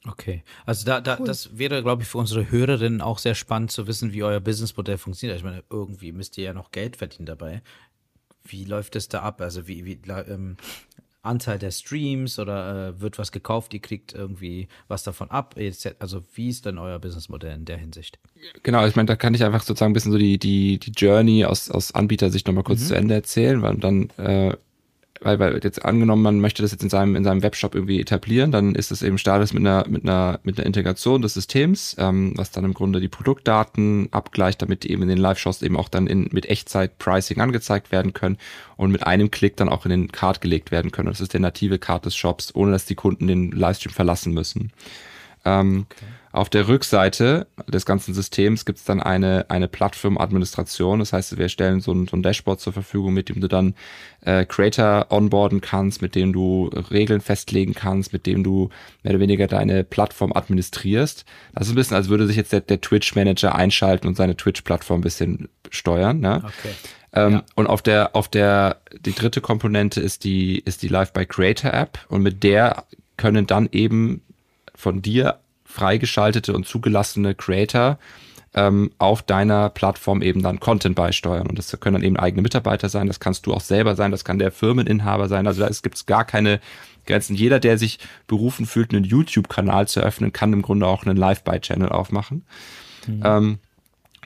Okay, 0.07 0.45
also 0.65 0.87
da, 0.87 1.01
da 1.01 1.19
cool. 1.19 1.27
das 1.27 1.59
wäre, 1.59 1.83
glaube 1.83 2.03
ich, 2.03 2.09
für 2.09 2.19
unsere 2.19 2.51
Hörerinnen 2.51 3.03
auch 3.03 3.19
sehr 3.19 3.35
spannend 3.35 3.71
zu 3.71 3.87
wissen, 3.87 4.13
wie 4.13 4.23
euer 4.23 4.41
Businessmodell 4.41 4.97
funktioniert. 4.97 5.37
Ich 5.37 5.45
meine, 5.45 5.63
irgendwie 5.69 6.13
müsst 6.13 6.39
ihr 6.39 6.45
ja 6.45 6.53
noch 6.55 6.71
Geld 6.71 6.97
verdienen 6.97 7.27
dabei. 7.27 7.63
Wie 8.45 8.65
läuft 8.65 8.97
es 8.97 9.09
da 9.09 9.21
ab? 9.21 9.43
Also 9.43 9.69
wie, 9.69 9.85
wie 9.85 10.01
ähm, 10.09 10.57
Anzahl 11.23 11.59
der 11.59 11.71
Streams 11.71 12.39
oder 12.39 12.89
äh, 12.89 13.01
wird 13.01 13.19
was 13.19 13.33
gekauft, 13.33 13.75
ihr 13.75 13.81
kriegt 13.81 14.15
irgendwie 14.15 14.69
was 14.89 15.03
davon 15.03 15.31
ab? 15.31 15.55
Also 15.99 16.23
wie 16.35 16.49
ist 16.49 16.67
denn 16.67 16.79
euer 16.79 16.99
Businessmodell 16.99 17.55
in 17.55 17.65
der 17.65 17.77
Hinsicht? 17.77 18.19
Genau, 18.63 18.87
ich 18.87 18.97
meine, 18.97 19.07
da 19.07 19.17
kann 19.17 19.35
ich 19.35 19.45
einfach 19.45 19.63
sozusagen 19.63 19.91
ein 19.91 19.95
bisschen 19.95 20.13
so 20.13 20.19
die, 20.19 20.39
die, 20.39 20.79
die 20.79 20.93
Journey 20.93 21.45
aus, 21.45 21.71
aus 21.71 21.95
Anbietersicht 21.95 22.47
nochmal 22.47 22.65
kurz 22.65 22.81
mhm. 22.81 22.87
zu 22.87 22.95
Ende 22.95 23.15
erzählen, 23.15 23.63
weil 23.63 23.77
dann 23.77 24.11
äh, 24.17 24.57
weil, 25.23 25.39
weil 25.39 25.61
jetzt 25.63 25.85
angenommen, 25.85 26.23
man 26.23 26.41
möchte 26.41 26.63
das 26.63 26.73
jetzt 26.73 26.83
in 26.83 26.89
seinem, 26.89 27.15
in 27.15 27.25
seinem 27.25 27.43
Webshop 27.43 27.75
irgendwie 27.75 28.01
etablieren, 28.01 28.53
dann 28.53 28.75
ist 28.75 28.91
es 28.91 29.03
eben 29.03 29.19
Status 29.19 29.53
mit 29.53 29.61
einer, 29.61 29.87
mit 29.87 30.05
einer, 30.05 30.41
mit 30.45 30.59
einer 30.59 30.67
Integration 30.67 31.21
des 31.21 31.35
Systems, 31.35 31.95
ähm, 31.99 32.33
was 32.37 32.51
dann 32.51 32.65
im 32.65 32.73
Grunde 32.73 33.01
die 33.01 33.09
Produktdaten 33.09 34.09
abgleicht, 34.13 34.63
damit 34.63 34.85
die 34.85 34.91
eben 34.93 35.03
in 35.03 35.09
den 35.09 35.19
Live-Shows 35.19 35.63
eben 35.63 35.77
auch 35.77 35.89
dann 35.89 36.07
in, 36.07 36.29
mit 36.33 36.47
Echtzeit-Pricing 36.47 37.41
angezeigt 37.41 37.93
werden 37.93 38.15
können 38.15 38.39
und 38.77 38.91
mit 38.91 39.07
einem 39.07 39.31
Klick 39.31 39.57
dann 39.57 39.69
auch 39.69 39.85
in 39.85 39.91
den 39.91 40.13
Card 40.13 40.41
gelegt 40.41 40.71
werden 40.71 40.91
können. 40.91 41.09
das 41.09 41.21
ist 41.21 41.35
der 41.35 41.41
native 41.41 41.79
Card 41.79 42.07
des 42.07 42.17
Shops, 42.17 42.55
ohne 42.55 42.73
dass 42.73 42.87
die 42.87 42.95
Kunden 42.95 43.27
den 43.27 43.51
Livestream 43.51 43.93
verlassen 43.93 44.33
müssen. 44.33 44.73
Ähm, 45.45 45.87
okay. 45.91 46.07
Auf 46.33 46.49
der 46.49 46.69
Rückseite 46.69 47.49
des 47.67 47.85
ganzen 47.85 48.15
Systems 48.15 48.65
gibt 48.65 48.79
es 48.79 48.85
dann 48.85 49.01
eine, 49.01 49.47
eine 49.49 49.67
Plattformadministration. 49.67 51.01
Das 51.01 51.13
heißt, 51.13 51.37
wir 51.39 51.49
stellen 51.49 51.81
so 51.81 51.93
ein, 51.93 52.07
so 52.07 52.17
ein 52.17 52.23
Dashboard 52.23 52.61
zur 52.61 52.73
Verfügung, 52.73 53.15
mit 53.15 53.29
dem 53.29 53.41
du 53.41 53.49
dann 53.49 53.75
äh, 54.21 54.45
Creator 54.45 55.07
onboarden 55.11 55.61
kannst, 55.61 56.03
mit 56.03 56.15
dem 56.15 56.33
du 56.33 56.71
Regeln 56.93 57.21
festlegen 57.21 57.75
kannst, 57.75 58.13
mit 58.13 58.27
dem 58.27 58.45
du 58.45 58.71
mehr 59.03 59.15
oder 59.15 59.21
weniger 59.21 59.49
deine 59.49 59.83
Plattform 59.83 60.33
administrierst. 60.33 61.25
Das 61.53 61.67
ist 61.67 61.73
ein 61.73 61.77
bisschen, 61.77 61.97
als 61.97 62.09
würde 62.09 62.29
sich 62.29 62.37
jetzt 62.37 62.53
der, 62.53 62.61
der 62.61 62.81
Twitch-Manager 62.81 63.57
einschalten 63.57 64.07
und 64.07 64.17
seine 64.17 64.37
Twitch-Plattform 64.37 65.01
ein 65.01 65.05
bisschen 65.05 65.49
steuern. 65.71 66.21
Ne? 66.21 66.45
Okay. 66.45 66.75
Ähm, 67.13 67.33
ja. 67.33 67.45
Und 67.57 67.67
auf 67.67 67.83
der, 67.83 68.15
auf 68.15 68.29
der, 68.29 68.81
die 69.01 69.15
dritte 69.17 69.41
Komponente 69.41 70.01
ist 70.01 70.23
die, 70.23 70.61
ist 70.61 70.83
die 70.83 70.89
Live 70.89 71.13
by 71.13 71.27
Creator 71.27 71.73
App 71.73 71.99
und 72.09 72.23
mit 72.23 72.45
der 72.45 72.85
können 73.17 73.49
dann 73.49 73.69
eben 73.73 74.23
von 74.77 75.03
dir 75.03 75.41
freigeschaltete 75.71 76.53
und 76.53 76.67
zugelassene 76.67 77.35
Creator 77.35 77.99
ähm, 78.55 78.91
auf 78.99 79.23
deiner 79.23 79.71
Plattform 79.71 80.23
eben 80.23 80.43
dann 80.43 80.61
Content 80.61 80.97
beisteuern. 80.97 81.47
Und 81.47 81.59
das 81.59 81.79
können 81.81 81.95
dann 81.95 82.03
eben 82.03 82.17
eigene 82.17 82.43
Mitarbeiter 82.43 82.89
sein, 82.89 83.07
das 83.07 83.21
kannst 83.21 83.47
du 83.47 83.55
auch 83.55 83.61
selber 83.61 83.95
sein, 83.95 84.11
das 84.11 84.25
kann 84.25 84.39
der 84.39 84.51
Firmeninhaber 84.51 85.29
sein. 85.29 85.47
Also 85.47 85.61
da 85.61 85.69
gibt 85.69 85.97
es 85.97 86.07
gar 86.07 86.25
keine 86.25 86.61
Grenzen. 87.07 87.37
Jeder, 87.37 87.61
der 87.61 87.79
sich 87.79 87.99
berufen 88.27 88.67
fühlt, 88.67 88.93
einen 88.93 89.05
YouTube-Kanal 89.05 89.87
zu 89.89 90.01
öffnen, 90.01 90.33
kann 90.33 90.53
im 90.53 90.63
Grunde 90.63 90.87
auch 90.87 91.05
einen 91.05 91.17
Live-Buy-Channel 91.17 91.89
aufmachen. 91.89 92.45
Mhm. 93.07 93.23
Ähm, 93.25 93.59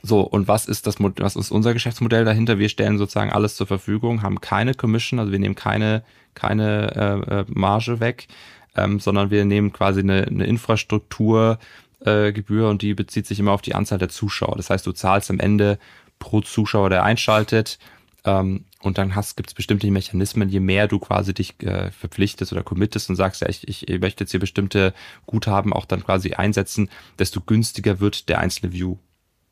so, 0.03 0.21
und 0.21 0.49
was 0.49 0.67
ist 0.67 0.87
das, 0.87 0.97
was 0.99 1.37
ist 1.37 1.51
unser 1.51 1.73
Geschäftsmodell 1.73 2.25
dahinter? 2.25 2.59
Wir 2.59 2.69
stellen 2.69 2.99
sozusagen 2.99 3.33
alles 3.33 3.57
zur 3.57 3.67
Verfügung, 3.67 4.23
haben 4.23 4.41
keine 4.41 4.75
Commission, 4.75 5.19
also 5.19 5.33
wir 5.33 5.39
nehmen 5.39 5.55
keine, 5.55 6.03
keine 6.35 7.25
äh, 7.29 7.41
äh 7.41 7.45
Marge 7.49 8.01
weg, 8.01 8.29
ähm, 8.77 9.01
sondern 9.01 9.31
wir 9.31 9.45
nehmen 9.45 9.73
quasi 9.73 10.01
eine, 10.01 10.27
eine 10.27 10.47
Infrastrukturgebühr 10.47 11.59
äh, 12.07 12.71
und 12.71 12.83
die 12.83 12.95
bezieht 12.95 13.27
sich 13.27 13.39
immer 13.39 13.53
auf 13.53 13.63
die 13.63 13.75
Anzahl 13.75 13.99
der 13.99 14.09
Zuschauer. 14.09 14.57
Das 14.57 14.71
heißt, 14.71 14.87
du 14.87 14.93
zahlst 14.93 15.31
am 15.31 15.41
Ende 15.41 15.79
pro 16.19 16.41
Zuschauer, 16.41 16.91
der 16.91 17.05
einschaltet. 17.05 17.79
Ähm, 18.25 18.65
und 18.81 18.99
dann 18.99 19.15
gibt 19.37 19.49
es 19.49 19.55
bestimmte 19.55 19.91
Mechanismen, 19.91 20.49
je 20.49 20.61
mehr 20.61 20.89
du 20.89 20.99
quasi 20.99 21.35
dich 21.35 21.61
äh, 21.63 21.91
verpflichtest 21.91 22.53
oder 22.53 22.63
committest 22.63 23.11
und 23.11 23.17
sagst, 23.17 23.41
ja, 23.41 23.49
ich, 23.49 23.67
ich 23.67 24.01
möchte 24.01 24.25
jetzt 24.25 24.31
hier 24.31 24.41
bestimmte 24.41 24.95
Guthaben 25.27 25.73
auch 25.73 25.85
dann 25.85 26.05
quasi 26.05 26.35
einsetzen, 26.35 26.91
desto 27.19 27.41
günstiger 27.41 28.01
wird 28.01 28.29
der 28.29 28.41
einzelne 28.41 28.73
View. 28.73 28.97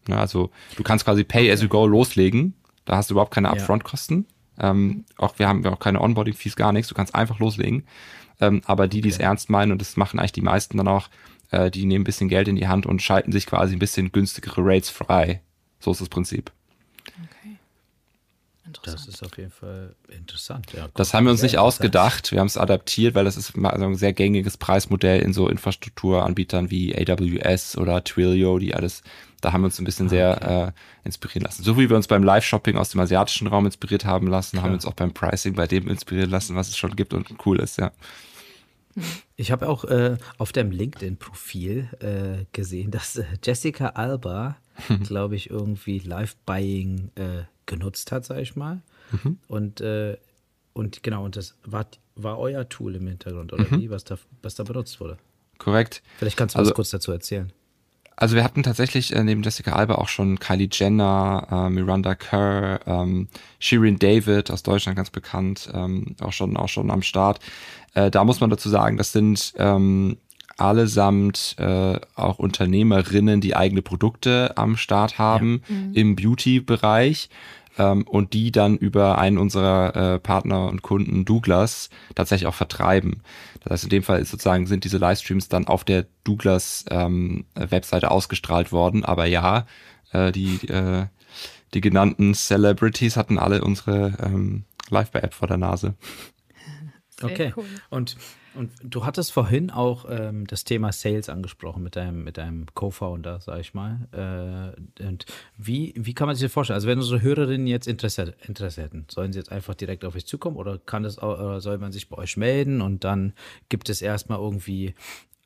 Ja, 0.09 0.19
also 0.19 0.51
du 0.77 0.83
kannst 0.83 1.05
quasi 1.05 1.25
Pay 1.25 1.51
as 1.51 1.63
you 1.63 1.69
go 1.69 1.87
loslegen. 1.87 2.55
Da 2.85 2.97
hast 2.97 3.11
du 3.11 3.15
überhaupt 3.15 3.33
keine 3.33 3.51
Upfront-Kosten. 3.51 4.27
Ähm, 4.59 5.05
auch 5.17 5.39
wir 5.39 5.49
haben 5.49 5.65
auch 5.67 5.79
keine 5.79 6.01
Onboarding-Fees, 6.01 6.57
gar 6.57 6.73
nichts. 6.73 6.89
Du 6.89 6.95
kannst 6.95 7.15
einfach 7.15 7.39
loslegen. 7.39 7.85
Ähm, 8.41 8.63
aber 8.65 8.89
die, 8.89 9.01
die 9.01 9.09
es 9.09 9.17
okay. 9.17 9.25
ernst 9.25 9.51
meinen, 9.51 9.73
und 9.73 9.81
das 9.81 9.97
machen 9.97 10.19
eigentlich 10.19 10.33
die 10.33 10.43
meisten 10.43 10.77
dann 10.77 10.89
auch, 10.89 11.09
äh, 11.51 11.71
die 11.71 11.85
nehmen 11.85 12.03
ein 12.03 12.05
bisschen 12.05 12.29
Geld 12.29 12.49
in 12.49 12.57
die 12.57 12.69
Hand 12.69 12.87
und 12.87 13.03
schalten 13.03 13.33
sich 13.33 13.47
quasi 13.47 13.75
ein 13.75 13.79
bisschen 13.79 14.13
günstigere 14.13 14.63
Rates 14.65 14.91
frei. 14.91 15.41
So 15.81 15.93
ist 15.93 16.01
das 16.01 16.09
Prinzip. 16.09 16.51
Okay. 17.09 17.57
Das 18.85 19.07
ist 19.07 19.23
auf 19.25 19.37
jeden 19.37 19.51
Fall 19.51 19.95
interessant. 20.09 20.73
Ja, 20.73 20.89
das 20.95 21.13
haben 21.13 21.25
wir 21.25 21.33
uns 21.33 21.43
nicht 21.43 21.59
ausgedacht. 21.59 22.33
Wir 22.33 22.41
haben 22.41 22.47
es 22.47 22.57
adaptiert, 22.57 23.15
weil 23.15 23.25
das 23.25 23.37
ist 23.37 23.57
also 23.57 23.85
ein 23.85 23.97
sehr 23.97 24.13
gängiges 24.13 24.57
Preismodell 24.57 25.21
in 25.21 25.33
so 25.33 25.49
Infrastrukturanbietern 25.49 26.71
wie 26.71 26.95
AWS 26.97 27.77
oder 27.77 28.03
Twilio, 28.03 28.59
die 28.59 28.75
alles, 28.75 29.03
da 29.43 29.53
haben 29.53 29.63
wir 29.63 29.67
uns 29.67 29.79
ein 29.79 29.85
bisschen 29.85 30.07
ah, 30.07 30.09
okay. 30.09 30.17
sehr 30.17 30.67
äh, 30.69 30.73
inspirieren 31.05 31.43
lassen. 31.45 31.63
So 31.63 31.77
wie 31.77 31.91
wir 31.91 31.97
uns 31.97 32.07
beim 32.07 32.23
Live-Shopping 32.23 32.77
aus 32.77 32.91
dem 32.91 33.01
asiatischen 33.01 33.49
Raum 33.49 33.67
inspiriert 33.67 34.05
haben 34.05 34.29
lassen, 34.29 34.53
Klar. 34.53 34.63
haben 34.65 34.71
wir 34.71 34.75
uns 34.75 34.87
auch 34.87 34.95
beim 34.95 35.13
Pricing 35.13 35.55
bei 35.55 35.67
dem 35.67 35.89
inspirieren 35.89 36.31
lassen, 36.31 36.57
was 36.57 36.69
es 36.69 36.77
schon 36.77 36.97
gibt 36.97 37.13
und 37.13 37.27
cool 37.45 37.61
ist, 37.61 37.79
ja. 37.79 37.93
Ich 39.37 39.51
habe 39.51 39.69
auch 39.69 39.85
äh, 39.85 40.17
auf 40.39 40.53
deinem 40.53 40.71
LinkedIn-Profil 40.71 41.89
äh, 42.01 42.45
gesehen, 42.53 42.91
dass 42.91 43.17
äh, 43.17 43.25
Jessica 43.43 43.89
Alba, 43.89 44.57
glaube 45.05 45.37
ich, 45.37 45.51
irgendwie 45.51 45.99
Live-Buying 45.99 47.11
äh, 47.17 47.43
genutzt 47.67 48.13
hat, 48.13 48.25
sage 48.25 48.43
ich 48.43 48.55
mal. 48.55 48.83
Mhm. 49.11 49.39
Und, 49.49 49.81
äh, 49.81 50.17
und 50.75 51.03
genau, 51.03 51.25
und 51.25 51.37
das 51.37 51.57
war, 51.65 51.87
war 52.15 52.39
euer 52.39 52.69
Tool 52.69 52.95
im 52.95 53.07
Hintergrund, 53.07 53.53
oder 53.53 53.65
mhm. 53.65 53.81
wie, 53.81 53.91
was 53.91 54.05
da, 54.05 54.19
was 54.43 54.55
da 54.55 54.63
benutzt 54.65 55.01
wurde? 55.01 55.19
Korrekt. 55.59 56.03
Vielleicht 56.19 56.37
kannst 56.37 56.55
du 56.55 56.59
also, 56.59 56.71
was 56.71 56.77
kurz 56.77 56.91
dazu 56.91 57.13
erzählen. 57.13 57.53
Also 58.17 58.37
wir 58.37 58.45
hatten 58.45 58.63
tatsächlich 58.63 59.15
äh, 59.15 59.25
neben 59.25 59.43
Jessica 59.43 59.73
Alba 59.73 59.97
auch 59.97 60.09
schon 60.09 60.39
Kylie 60.39 60.69
Jenner, 60.71 61.47
äh, 61.51 61.71
Miranda 61.71 62.15
Kerr, 62.15 62.81
ähm, 62.87 63.29
Shirin 63.59 63.99
David 63.99 64.51
aus 64.51 64.63
Deutschland 64.63 64.97
ganz 64.97 65.11
bekannt, 65.11 65.71
ähm, 65.73 66.15
auch 66.21 66.33
schon 66.33 66.57
auch 66.57 66.69
schon 66.69 66.91
am 66.91 67.03
Start. 67.03 67.41
Äh, 67.95 68.11
da 68.11 68.25
muss 68.25 68.41
man 68.41 68.51
dazu 68.51 68.69
sagen, 68.69 68.97
das 68.97 69.13
sind 69.13 69.55
ähm, 69.57 70.19
allesamt 70.57 71.57
äh, 71.59 71.99
auch 72.15 72.39
Unternehmerinnen, 72.39 73.41
die 73.41 73.57
eigene 73.57 73.83
Produkte 73.83 74.57
am 74.57 74.77
Start 74.77 75.19
haben 75.19 75.63
ja. 75.69 75.75
mhm. 75.75 75.95
im 75.95 76.17
Beauty-Bereich 76.17 77.29
ähm, 77.79 78.03
und 78.03 78.33
die 78.33 78.53
dann 78.53 78.77
über 78.77 79.19
einen 79.19 79.39
unserer 79.39 80.15
äh, 80.15 80.19
Partner 80.19 80.69
und 80.69 80.83
Kunden 80.83 81.25
Douglas 81.25 81.91
tatsächlich 82.15 82.47
auch 82.47 82.55
vertreiben. 82.55 83.23
Das 83.61 83.73
heißt, 83.73 83.85
in 83.85 83.91
dem 83.91 84.03
Fall 84.03 84.21
ist 84.21 84.31
sozusagen 84.31 84.67
sind 84.67 84.85
diese 84.85 84.99
Livestreams 84.99 85.49
dann 85.49 85.67
auf 85.67 85.85
der 85.85 86.07
Douglas 86.25 86.85
ähm, 86.91 87.45
Webseite 87.55 88.11
ausgestrahlt 88.11 88.73
worden. 88.73 89.05
Aber 89.05 89.27
ja, 89.27 89.67
äh, 90.13 90.33
die, 90.33 90.67
äh, 90.69 91.07
die 91.75 91.81
genannten 91.81 92.35
Celebrities 92.35 93.17
hatten 93.17 93.39
alle 93.39 93.63
unsere 93.63 94.15
ähm, 94.23 94.65
Live-App 94.91 95.35
vor 95.35 95.49
der 95.49 95.57
Nase. 95.57 95.95
okay. 97.23 97.53
Cool. 97.57 97.65
Und, 97.91 98.17
und 98.55 98.73
du 98.83 99.05
hattest 99.05 99.33
vorhin 99.33 99.71
auch 99.71 100.05
ähm, 100.09 100.47
das 100.47 100.65
Thema 100.65 100.93
Sales 100.93 101.29
angesprochen 101.29 101.83
mit 101.83 101.97
deinem, 101.97 102.25
mit 102.25 102.39
deinem 102.39 102.67
Co-Founder, 102.75 103.41
sag 103.41 103.61
ich 103.61 103.75
mal. 103.75 104.09
Äh, 104.99 105.07
und 105.07 105.27
wie, 105.57 105.95
wie 105.97 106.15
kann 106.15 106.27
man 106.27 106.37
sich 106.37 106.45
das 106.45 106.53
vorstellen? 106.53 106.77
Also 106.77 106.89
wenn 106.89 106.99
unsere 106.99 107.23
Hörerinnen 107.23 107.67
jetzt 107.67 107.87
Interesse, 107.87 108.35
Interesse 108.47 108.83
hätten, 108.83 109.07
sollen 109.09 109.33
sie 109.33 109.39
jetzt 109.39 109.53
einfach 109.53 109.75
direkt 109.75 110.05
auf 110.05 110.15
euch 110.15 110.27
zukommen 110.27 110.57
oder 110.57 110.79
kann 110.79 111.03
das 111.03 111.19
auch, 111.19 111.61
soll 111.61 111.79
man 111.79 111.93
sich 111.93 112.09
bei 112.09 112.19
euch 112.19 112.37
melden 112.37 112.81
und 112.81 113.05
dann 113.05 113.33
gibt 113.69 113.89
es 113.89 114.03
erstmal 114.03 114.39
irgendwie, 114.39 114.95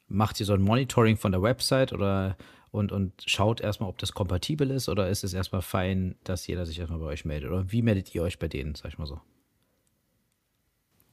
macht 0.09 0.41
ihr 0.41 0.47
so 0.47 0.55
ein 0.55 0.63
Monitoring 0.63 1.17
von 1.17 1.33
der 1.33 1.43
Website 1.43 1.93
oder 1.93 2.37
und, 2.71 2.93
und 2.93 3.13
schaut 3.25 3.61
erstmal, 3.61 3.89
ob 3.89 3.99
das 3.99 4.13
kompatibel 4.13 4.71
ist 4.71 4.89
oder 4.89 5.09
ist 5.09 5.25
es 5.25 5.33
erstmal 5.33 5.63
fein, 5.63 6.17
dass 6.25 6.47
jeder 6.47 6.67
sich 6.67 6.79
erstmal 6.79 7.01
bei 7.01 7.07
euch 7.07 7.25
meldet? 7.25 7.51
Oder 7.51 7.73
wie 7.73 7.83
meldet 7.83 8.15
ihr 8.15 8.23
euch 8.23 8.39
bei 8.39 8.49
denen, 8.49 8.75
sag 8.75 8.89
ich 8.89 8.99
mal 8.99 9.07
so? 9.07 9.21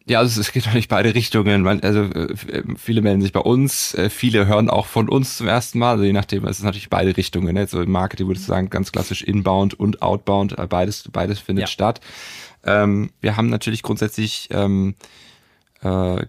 Ja, 0.05 0.19
also 0.19 0.41
es 0.41 0.51
geht 0.51 0.65
natürlich 0.65 0.87
beide 0.87 1.15
Richtungen. 1.15 1.65
Also 1.83 2.03
äh, 2.03 2.35
viele 2.77 3.01
melden 3.01 3.21
sich 3.21 3.31
bei 3.31 3.39
uns, 3.39 3.93
äh, 3.95 4.09
viele 4.09 4.47
hören 4.47 4.69
auch 4.69 4.85
von 4.85 5.09
uns 5.09 5.37
zum 5.37 5.47
ersten 5.47 5.79
Mal. 5.79 5.91
Also 5.91 6.03
je 6.03 6.13
nachdem, 6.13 6.45
es 6.45 6.59
ist 6.59 6.63
natürlich 6.63 6.89
beide 6.89 7.15
Richtungen. 7.15 7.53
Ne? 7.53 7.67
So 7.67 7.81
im 7.81 7.91
Marketing 7.91 8.27
würde 8.27 8.39
ich 8.39 8.45
sagen, 8.45 8.69
ganz 8.69 8.91
klassisch 8.91 9.21
Inbound 9.21 9.79
und 9.79 10.01
Outbound, 10.01 10.57
äh, 10.57 10.67
beides, 10.67 11.09
beides 11.11 11.39
findet 11.39 11.63
ja. 11.63 11.67
statt. 11.67 12.01
Ähm, 12.65 13.11
wir 13.21 13.37
haben 13.37 13.49
natürlich 13.49 13.83
grundsätzlich 13.83 14.49
ähm, 14.51 14.95
äh, 15.81 16.25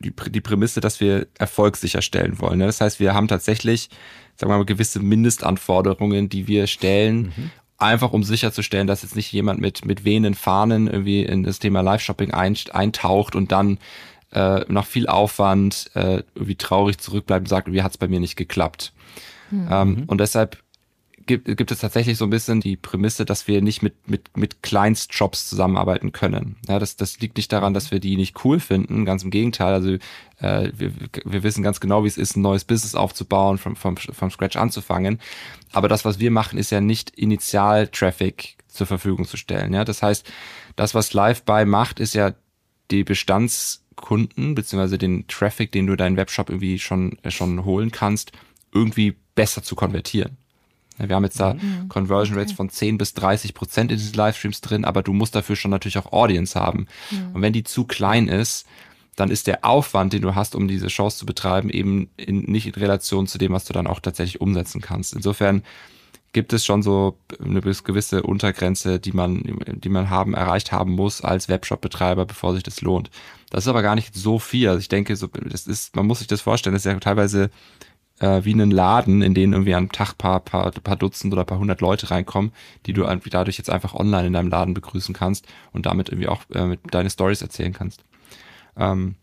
die, 0.00 0.12
die 0.30 0.40
Prämisse, 0.40 0.80
dass 0.80 1.00
wir 1.00 1.26
Erfolg 1.38 1.76
sicherstellen 1.76 2.38
wollen. 2.40 2.58
Ne? 2.58 2.66
Das 2.66 2.80
heißt, 2.80 3.00
wir 3.00 3.14
haben 3.14 3.26
tatsächlich, 3.26 3.88
sagen 4.36 4.52
wir 4.52 4.58
mal, 4.58 4.64
gewisse 4.64 5.00
Mindestanforderungen, 5.00 6.28
die 6.28 6.46
wir 6.46 6.68
stellen, 6.68 7.32
mhm 7.36 7.50
einfach 7.78 8.12
um 8.12 8.24
sicherzustellen, 8.24 8.86
dass 8.86 9.02
jetzt 9.02 9.16
nicht 9.16 9.32
jemand 9.32 9.60
mit, 9.60 9.84
mit 9.84 10.04
wehenden 10.04 10.34
Fahnen 10.34 10.88
irgendwie 10.88 11.22
in 11.22 11.44
das 11.44 11.60
Thema 11.60 11.80
Live-Shopping 11.80 12.32
ein, 12.32 12.56
eintaucht 12.72 13.36
und 13.36 13.52
dann 13.52 13.78
äh, 14.32 14.64
nach 14.68 14.84
viel 14.84 15.06
Aufwand 15.06 15.90
äh, 15.94 16.22
irgendwie 16.34 16.56
traurig 16.56 16.98
zurückbleibt 16.98 17.42
und 17.42 17.48
sagt, 17.48 17.72
wie 17.72 17.82
hat 17.82 17.92
es 17.92 17.98
bei 17.98 18.08
mir 18.08 18.20
nicht 18.20 18.36
geklappt. 18.36 18.92
Mhm. 19.50 19.68
Ähm, 19.70 20.04
und 20.06 20.20
deshalb 20.20 20.58
gibt, 21.28 21.56
gibt 21.56 21.70
es 21.70 21.78
tatsächlich 21.78 22.18
so 22.18 22.24
ein 22.24 22.30
bisschen 22.30 22.60
die 22.60 22.76
Prämisse, 22.76 23.24
dass 23.24 23.46
wir 23.46 23.62
nicht 23.62 23.82
mit, 23.82 24.08
mit, 24.08 24.36
mit 24.36 24.62
Kleinstjobs 24.64 25.48
zusammenarbeiten 25.48 26.10
können. 26.10 26.56
Ja, 26.66 26.80
das, 26.80 26.96
das 26.96 27.20
liegt 27.20 27.36
nicht 27.36 27.52
daran, 27.52 27.74
dass 27.74 27.92
wir 27.92 28.00
die 28.00 28.16
nicht 28.16 28.44
cool 28.44 28.58
finden, 28.58 29.04
ganz 29.04 29.22
im 29.22 29.30
Gegenteil. 29.30 29.72
Also 29.72 29.90
äh, 30.40 30.72
wir, 30.74 30.92
wir 31.24 31.42
wissen 31.44 31.62
ganz 31.62 31.78
genau, 31.78 32.02
wie 32.02 32.08
es 32.08 32.18
ist, 32.18 32.36
ein 32.36 32.42
neues 32.42 32.64
Business 32.64 32.96
aufzubauen, 32.96 33.58
vom, 33.58 33.76
vom, 33.76 33.96
vom 33.96 34.30
Scratch 34.30 34.56
anzufangen. 34.56 35.20
Aber 35.72 35.86
das, 35.86 36.04
was 36.04 36.18
wir 36.18 36.32
machen, 36.32 36.58
ist 36.58 36.70
ja 36.70 36.80
nicht 36.80 37.10
Initial-Traffic 37.10 38.56
zur 38.66 38.88
Verfügung 38.88 39.24
zu 39.26 39.36
stellen. 39.36 39.72
Ja, 39.72 39.84
das 39.84 40.02
heißt, 40.02 40.26
das, 40.74 40.94
was 40.94 41.12
LiveBuy 41.12 41.64
macht, 41.66 42.00
ist 42.00 42.14
ja 42.14 42.34
die 42.90 43.04
Bestandskunden 43.04 44.54
beziehungsweise 44.54 44.98
den 44.98 45.26
Traffic, 45.28 45.70
den 45.70 45.86
du 45.86 45.94
deinen 45.94 46.16
Webshop 46.16 46.48
irgendwie 46.48 46.78
schon 46.78 47.18
schon 47.28 47.64
holen 47.64 47.92
kannst, 47.92 48.32
irgendwie 48.72 49.16
besser 49.34 49.62
zu 49.62 49.76
konvertieren. 49.76 50.36
Wir 50.98 51.14
haben 51.14 51.24
jetzt 51.24 51.40
da 51.40 51.54
mhm. 51.54 51.88
Conversion 51.88 52.36
Rates 52.36 52.52
von 52.52 52.68
10 52.68 52.98
bis 52.98 53.14
30 53.14 53.54
Prozent 53.54 53.90
in 53.90 53.98
diesen 53.98 54.14
Livestreams 54.14 54.60
drin, 54.60 54.84
aber 54.84 55.02
du 55.02 55.12
musst 55.12 55.34
dafür 55.34 55.56
schon 55.56 55.70
natürlich 55.70 55.98
auch 55.98 56.12
Audience 56.12 56.58
haben. 56.58 56.86
Mhm. 57.10 57.34
Und 57.34 57.42
wenn 57.42 57.52
die 57.52 57.64
zu 57.64 57.84
klein 57.84 58.28
ist, 58.28 58.66
dann 59.16 59.30
ist 59.30 59.46
der 59.46 59.64
Aufwand, 59.64 60.12
den 60.12 60.22
du 60.22 60.34
hast, 60.34 60.54
um 60.54 60.68
diese 60.68 60.90
Shows 60.90 61.16
zu 61.16 61.26
betreiben, 61.26 61.70
eben 61.70 62.08
in, 62.16 62.42
nicht 62.42 62.66
in 62.66 62.74
Relation 62.74 63.26
zu 63.26 63.38
dem, 63.38 63.52
was 63.52 63.64
du 63.64 63.72
dann 63.72 63.86
auch 63.86 64.00
tatsächlich 64.00 64.40
umsetzen 64.40 64.80
kannst. 64.80 65.14
Insofern 65.14 65.62
gibt 66.32 66.52
es 66.52 66.64
schon 66.64 66.82
so 66.82 67.18
eine 67.42 67.60
gewisse 67.60 68.22
Untergrenze, 68.22 69.00
die 69.00 69.12
man, 69.12 69.42
die 69.66 69.88
man 69.88 70.10
haben, 70.10 70.34
erreicht 70.34 70.72
haben 70.72 70.92
muss 70.92 71.20
als 71.22 71.48
Webshop-Betreiber, 71.48 72.26
bevor 72.26 72.54
sich 72.54 72.62
das 72.62 72.80
lohnt. 72.80 73.10
Das 73.50 73.64
ist 73.64 73.68
aber 73.68 73.82
gar 73.82 73.94
nicht 73.94 74.14
so 74.14 74.38
viel. 74.38 74.68
Also 74.68 74.80
ich 74.80 74.88
denke, 74.88 75.16
so, 75.16 75.26
das 75.26 75.66
ist, 75.66 75.96
man 75.96 76.06
muss 76.06 76.18
sich 76.18 76.28
das 76.28 76.42
vorstellen, 76.42 76.74
das 76.74 76.84
ist 76.84 76.92
ja 76.92 76.98
teilweise 77.00 77.50
äh, 78.20 78.44
wie 78.44 78.52
einen 78.52 78.70
Laden, 78.70 79.22
in 79.22 79.34
den 79.34 79.52
irgendwie 79.52 79.74
am 79.74 79.90
Tag 79.92 80.18
paar, 80.18 80.40
paar, 80.40 80.70
paar 80.70 80.96
Dutzend 80.96 81.32
oder 81.32 81.44
paar 81.44 81.58
hundert 81.58 81.80
Leute 81.80 82.10
reinkommen, 82.10 82.52
die 82.86 82.92
du 82.92 83.04
irgendwie 83.04 83.30
dadurch 83.30 83.58
jetzt 83.58 83.70
einfach 83.70 83.94
online 83.94 84.26
in 84.26 84.32
deinem 84.32 84.48
Laden 84.48 84.74
begrüßen 84.74 85.14
kannst 85.14 85.46
und 85.72 85.86
damit 85.86 86.08
irgendwie 86.08 86.28
auch 86.28 86.42
äh, 86.50 86.76
deine 86.90 87.10
Stories 87.10 87.42
erzählen 87.42 87.72
kannst. 87.72 88.04
Ähm, 88.76 89.16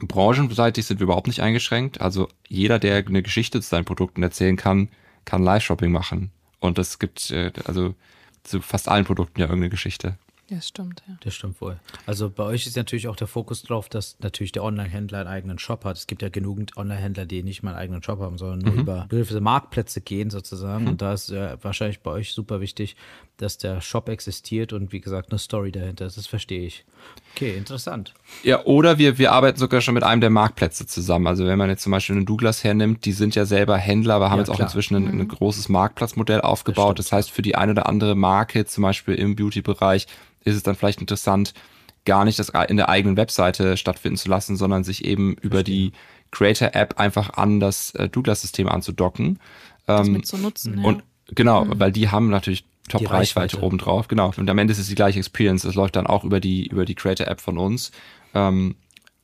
branchenseitig 0.00 0.86
sind 0.86 1.00
wir 1.00 1.04
überhaupt 1.04 1.26
nicht 1.26 1.40
eingeschränkt. 1.40 2.00
Also 2.00 2.28
jeder, 2.48 2.78
der 2.78 3.06
eine 3.06 3.22
Geschichte 3.22 3.60
zu 3.60 3.68
seinen 3.68 3.84
Produkten 3.84 4.22
erzählen 4.22 4.56
kann, 4.56 4.88
kann 5.24 5.42
Live-Shopping 5.42 5.92
machen. 5.92 6.30
Und 6.60 6.78
es 6.78 6.98
gibt 6.98 7.30
äh, 7.30 7.52
also 7.64 7.94
zu 8.42 8.60
fast 8.60 8.88
allen 8.88 9.04
Produkten 9.04 9.40
ja 9.40 9.46
irgendeine 9.46 9.70
Geschichte. 9.70 10.18
Ja, 10.48 10.56
das 10.56 10.68
stimmt, 10.68 11.02
ja. 11.08 11.16
Das 11.20 11.34
stimmt 11.34 11.60
wohl. 11.62 11.80
Also 12.04 12.28
bei 12.28 12.44
euch 12.44 12.66
ist 12.66 12.76
natürlich 12.76 13.08
auch 13.08 13.16
der 13.16 13.26
Fokus 13.26 13.62
drauf, 13.62 13.88
dass 13.88 14.18
natürlich 14.20 14.52
der 14.52 14.62
Online-Händler 14.62 15.20
einen 15.20 15.28
eigenen 15.28 15.58
Shop 15.58 15.84
hat. 15.86 15.96
Es 15.96 16.06
gibt 16.06 16.20
ja 16.20 16.28
genügend 16.28 16.76
Online-Händler, 16.76 17.24
die 17.24 17.42
nicht 17.42 17.62
mal 17.62 17.70
einen 17.70 17.78
eigenen 17.78 18.02
Shop 18.02 18.20
haben, 18.20 18.36
sondern 18.36 18.58
nur 18.58 18.74
mhm. 18.74 18.80
über 18.80 19.06
gewisse 19.08 19.40
Marktplätze 19.40 20.02
gehen 20.02 20.28
sozusagen. 20.28 20.84
Mhm. 20.84 20.90
Und 20.90 21.02
da 21.02 21.14
ist 21.14 21.30
ja 21.30 21.56
wahrscheinlich 21.62 22.00
bei 22.00 22.10
euch 22.10 22.32
super 22.32 22.60
wichtig, 22.60 22.94
dass 23.38 23.58
der 23.58 23.80
Shop 23.80 24.08
existiert 24.08 24.72
und 24.72 24.92
wie 24.92 25.00
gesagt 25.00 25.32
eine 25.32 25.38
Story 25.38 25.72
dahinter 25.72 26.06
ist. 26.06 26.16
Das 26.16 26.26
verstehe 26.26 26.66
ich. 26.66 26.84
Okay, 27.34 27.56
interessant. 27.56 28.14
Ja, 28.42 28.64
oder 28.64 28.98
wir, 28.98 29.18
wir 29.18 29.32
arbeiten 29.32 29.58
sogar 29.58 29.80
schon 29.80 29.94
mit 29.94 30.04
einem 30.04 30.20
der 30.20 30.30
Marktplätze 30.30 30.86
zusammen. 30.86 31.26
Also 31.26 31.44
wenn 31.44 31.58
man 31.58 31.68
jetzt 31.68 31.82
zum 31.82 31.90
Beispiel 31.90 32.16
einen 32.16 32.26
Douglas 32.26 32.62
hernimmt, 32.62 33.04
die 33.06 33.12
sind 33.12 33.34
ja 33.34 33.44
selber 33.44 33.76
Händler, 33.76 34.14
aber 34.14 34.30
haben 34.30 34.38
ja, 34.38 34.42
jetzt 34.42 34.50
auch 34.50 34.56
klar. 34.56 34.68
inzwischen 34.68 34.94
ein, 34.94 35.08
ein, 35.08 35.16
mhm. 35.16 35.28
großes 35.28 35.68
Marktplatzmodell 35.68 36.42
aufgebaut. 36.42 36.98
Das, 36.98 37.06
das 37.06 37.12
heißt, 37.12 37.30
für 37.30 37.42
die 37.42 37.56
eine 37.56 37.72
oder 37.72 37.88
andere 37.88 38.14
Marke, 38.14 38.66
zum 38.66 38.82
Beispiel 38.82 39.14
im 39.14 39.34
Beauty-Bereich, 39.34 40.06
ist 40.44 40.56
es 40.56 40.62
dann 40.62 40.74
vielleicht 40.74 41.00
interessant, 41.00 41.54
gar 42.04 42.24
nicht 42.24 42.38
das 42.38 42.52
in 42.68 42.76
der 42.76 42.88
eigenen 42.88 43.16
Webseite 43.16 43.76
stattfinden 43.76 44.16
zu 44.16 44.28
lassen, 44.28 44.56
sondern 44.56 44.84
sich 44.84 45.04
eben 45.04 45.34
über 45.40 45.62
die 45.62 45.92
Creator-App 46.30 46.98
einfach 46.98 47.30
an 47.34 47.60
das 47.60 47.94
äh, 47.94 48.08
Douglas-System 48.08 48.68
anzudocken. 48.68 49.38
Das 49.86 50.06
ähm, 50.06 50.14
mit 50.14 50.26
zu 50.26 50.36
nutzen, 50.36 50.78
ja. 50.78 50.84
Und 50.84 51.02
genau, 51.34 51.64
mhm. 51.64 51.80
weil 51.80 51.92
die 51.92 52.10
haben 52.10 52.28
natürlich 52.28 52.64
Top-Reichweite 52.88 53.62
obendrauf, 53.62 54.08
genau. 54.08 54.32
Und 54.36 54.50
am 54.50 54.58
Ende 54.58 54.72
ist 54.72 54.78
es 54.78 54.88
die 54.88 54.94
gleiche 54.94 55.18
Experience. 55.18 55.62
Das 55.62 55.74
läuft 55.74 55.96
dann 55.96 56.06
auch 56.06 56.24
über 56.24 56.40
die, 56.40 56.66
über 56.66 56.84
die 56.84 56.94
Creator-App 56.94 57.40
von 57.40 57.56
uns. 57.56 57.92
Ähm, 58.34 58.74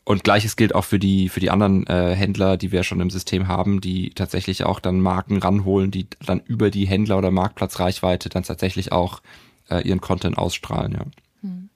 und 0.05 0.25
gleiches 0.25 0.57
gilt 0.57 0.75
auch 0.75 0.85
für 0.85 0.99
die, 0.99 1.29
für 1.29 1.41
die 1.41 1.51
anderen 1.51 1.87
äh, 1.87 2.15
Händler, 2.15 2.57
die 2.57 2.73
wir 2.73 2.85
schon 2.85 3.01
im 3.01 3.11
System 3.11 3.49
haben, 3.49 3.81
die 3.81 4.11
tatsächlich 4.11 4.65
auch 4.65 4.81
dann 4.81 5.01
Marken 5.01 5.39
ranholen, 5.39 5.91
die 5.91 6.07
dann 6.25 6.41
über 6.41 6.71
die 6.71 6.87
Händler- 6.87 7.19
oder 7.19 7.31
Marktplatzreichweite 7.31 8.31
dann 8.31 8.43
tatsächlich 8.43 8.93
auch 8.93 9.21
äh, 9.71 9.81
ihren 9.81 10.01
Content 10.01 10.39
ausstrahlen, 10.39 10.93
ja. 10.93 11.05
Hm. 11.43 11.71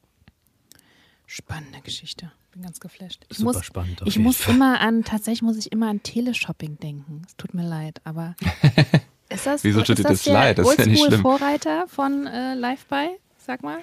Spannende 1.26 1.80
Geschichte. 1.80 2.32
Bin 2.52 2.62
ganz 2.62 2.78
geflasht. 2.78 3.24
Ich 3.28 3.38
Super 3.38 3.54
muss, 3.54 3.64
spannend. 3.64 4.02
Ich 4.04 4.18
muss 4.18 4.36
Fall. 4.36 4.54
immer 4.54 4.80
an, 4.80 5.02
tatsächlich 5.04 5.42
muss 5.42 5.56
ich 5.56 5.72
immer 5.72 5.88
an 5.88 6.02
Teleshopping 6.02 6.78
denken. 6.78 7.22
Es 7.26 7.36
tut 7.36 7.54
mir 7.54 7.66
leid, 7.66 8.00
aber 8.04 8.36
ist 9.28 9.46
das, 9.46 9.64
Wieso 9.64 9.82
tut 9.82 9.98
dir 9.98 10.04
das, 10.04 10.22
das 10.22 10.26
leid? 10.26 10.58
Das 10.58 10.70
ist 10.70 10.78
ja 10.78 10.86
nicht 10.86 11.04
schlimm. 11.04 11.22
Vorreiter 11.22 11.86
von 11.88 12.26
äh, 12.26 12.54
Live-By, 12.54 13.08
sag 13.38 13.62
mal. 13.62 13.78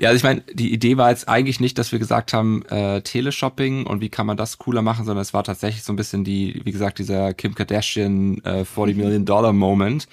Ja, 0.00 0.08
also 0.08 0.16
ich 0.16 0.22
meine, 0.22 0.40
die 0.54 0.72
Idee 0.72 0.96
war 0.96 1.10
jetzt 1.10 1.28
eigentlich 1.28 1.60
nicht, 1.60 1.76
dass 1.76 1.92
wir 1.92 1.98
gesagt 1.98 2.32
haben, 2.32 2.64
äh, 2.70 3.02
Teleshopping 3.02 3.84
und 3.84 4.00
wie 4.00 4.08
kann 4.08 4.26
man 4.26 4.38
das 4.38 4.56
cooler 4.56 4.80
machen, 4.80 5.04
sondern 5.04 5.20
es 5.20 5.34
war 5.34 5.44
tatsächlich 5.44 5.82
so 5.82 5.92
ein 5.92 5.96
bisschen 5.96 6.24
die, 6.24 6.62
wie 6.64 6.72
gesagt, 6.72 6.98
dieser 6.98 7.34
Kim 7.34 7.54
Kardashian 7.54 8.42
äh, 8.44 8.64
40 8.64 8.96
Million 8.96 9.26
Dollar 9.26 9.52
Moment. 9.52 10.08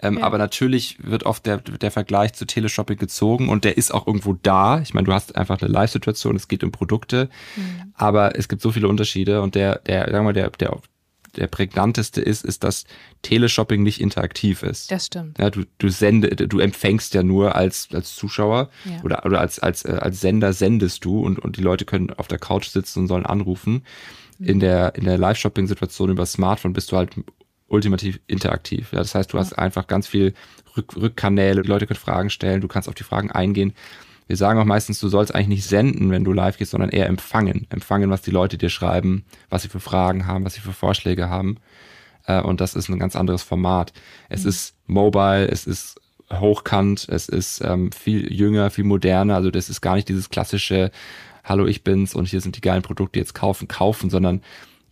Ähm, 0.00 0.18
ja. 0.18 0.24
Aber 0.24 0.38
natürlich 0.38 0.96
wird 1.02 1.26
oft 1.26 1.44
der, 1.44 1.58
der 1.58 1.90
Vergleich 1.90 2.34
zu 2.34 2.46
Teleshopping 2.46 2.98
gezogen 2.98 3.48
und 3.48 3.64
der 3.64 3.76
ist 3.76 3.92
auch 3.92 4.06
irgendwo 4.06 4.34
da. 4.40 4.80
Ich 4.80 4.94
meine, 4.94 5.06
du 5.06 5.12
hast 5.12 5.34
einfach 5.34 5.60
eine 5.60 5.72
Live-Situation, 5.72 6.36
es 6.36 6.46
geht 6.46 6.62
um 6.62 6.70
Produkte, 6.70 7.28
mhm. 7.56 7.92
aber 7.94 8.38
es 8.38 8.46
gibt 8.48 8.62
so 8.62 8.70
viele 8.70 8.86
Unterschiede 8.86 9.42
und 9.42 9.56
der, 9.56 9.80
der, 9.80 10.02
sagen 10.02 10.18
wir 10.18 10.22
mal, 10.22 10.32
der, 10.34 10.50
der 10.50 10.72
der 11.36 11.46
prägnanteste 11.46 12.20
ist, 12.20 12.44
ist, 12.44 12.64
dass 12.64 12.84
Teleshopping 13.22 13.82
nicht 13.82 14.00
interaktiv 14.00 14.62
ist. 14.62 14.90
Das 14.90 15.06
stimmt. 15.06 15.38
Ja, 15.38 15.50
du, 15.50 15.64
du 15.78 15.88
sende, 15.88 16.36
du 16.36 16.58
empfängst 16.58 17.14
ja 17.14 17.22
nur 17.22 17.54
als, 17.54 17.88
als 17.92 18.14
Zuschauer 18.14 18.70
ja. 18.84 19.02
oder, 19.02 19.24
oder 19.24 19.40
als, 19.40 19.58
als, 19.58 19.84
äh, 19.84 19.92
als 19.92 20.20
Sender 20.20 20.52
sendest 20.52 21.04
du 21.04 21.20
und, 21.20 21.38
und 21.38 21.56
die 21.56 21.62
Leute 21.62 21.84
können 21.84 22.10
auf 22.10 22.28
der 22.28 22.38
Couch 22.38 22.68
sitzen 22.68 23.00
und 23.00 23.06
sollen 23.08 23.26
anrufen. 23.26 23.84
Mhm. 24.38 24.46
In 24.46 24.60
der, 24.60 24.94
in 24.94 25.04
der 25.04 25.18
Live-Shopping-Situation 25.18 26.10
über 26.10 26.26
Smartphone 26.26 26.72
bist 26.72 26.92
du 26.92 26.96
halt 26.96 27.14
ultimativ 27.68 28.20
interaktiv. 28.26 28.92
Ja, 28.92 28.98
das 28.98 29.14
heißt, 29.14 29.32
du 29.32 29.38
ja. 29.38 29.42
hast 29.42 29.54
einfach 29.58 29.86
ganz 29.86 30.06
viel 30.06 30.34
Rück 30.76 30.96
Rückkanäle, 30.96 31.62
die 31.62 31.68
Leute 31.68 31.86
können 31.86 31.98
Fragen 31.98 32.30
stellen, 32.30 32.60
du 32.60 32.68
kannst 32.68 32.88
auf 32.88 32.94
die 32.94 33.04
Fragen 33.04 33.30
eingehen. 33.30 33.74
Wir 34.32 34.38
sagen 34.38 34.58
auch 34.58 34.64
meistens, 34.64 34.98
du 34.98 35.08
sollst 35.08 35.34
eigentlich 35.34 35.48
nicht 35.48 35.66
senden, 35.66 36.10
wenn 36.10 36.24
du 36.24 36.32
live 36.32 36.56
gehst, 36.56 36.70
sondern 36.70 36.88
eher 36.88 37.04
empfangen. 37.04 37.66
Empfangen, 37.68 38.08
was 38.08 38.22
die 38.22 38.30
Leute 38.30 38.56
dir 38.56 38.70
schreiben, 38.70 39.26
was 39.50 39.60
sie 39.60 39.68
für 39.68 39.78
Fragen 39.78 40.26
haben, 40.26 40.46
was 40.46 40.54
sie 40.54 40.62
für 40.62 40.72
Vorschläge 40.72 41.28
haben. 41.28 41.58
Äh, 42.26 42.40
und 42.40 42.62
das 42.62 42.74
ist 42.74 42.88
ein 42.88 42.98
ganz 42.98 43.14
anderes 43.14 43.42
Format. 43.42 43.92
Es 44.30 44.44
mhm. 44.44 44.48
ist 44.48 44.74
mobile, 44.86 45.48
es 45.48 45.66
ist 45.66 46.00
hochkant, 46.32 47.06
es 47.10 47.28
ist 47.28 47.60
ähm, 47.62 47.92
viel 47.92 48.32
jünger, 48.32 48.70
viel 48.70 48.84
moderner. 48.84 49.34
Also 49.36 49.50
das 49.50 49.68
ist 49.68 49.82
gar 49.82 49.96
nicht 49.96 50.08
dieses 50.08 50.30
klassische, 50.30 50.92
hallo, 51.44 51.66
ich 51.66 51.84
bin's 51.84 52.14
und 52.14 52.26
hier 52.26 52.40
sind 52.40 52.56
die 52.56 52.62
geilen 52.62 52.80
Produkte, 52.80 53.18
jetzt 53.18 53.34
kaufen, 53.34 53.68
kaufen, 53.68 54.08
sondern 54.08 54.40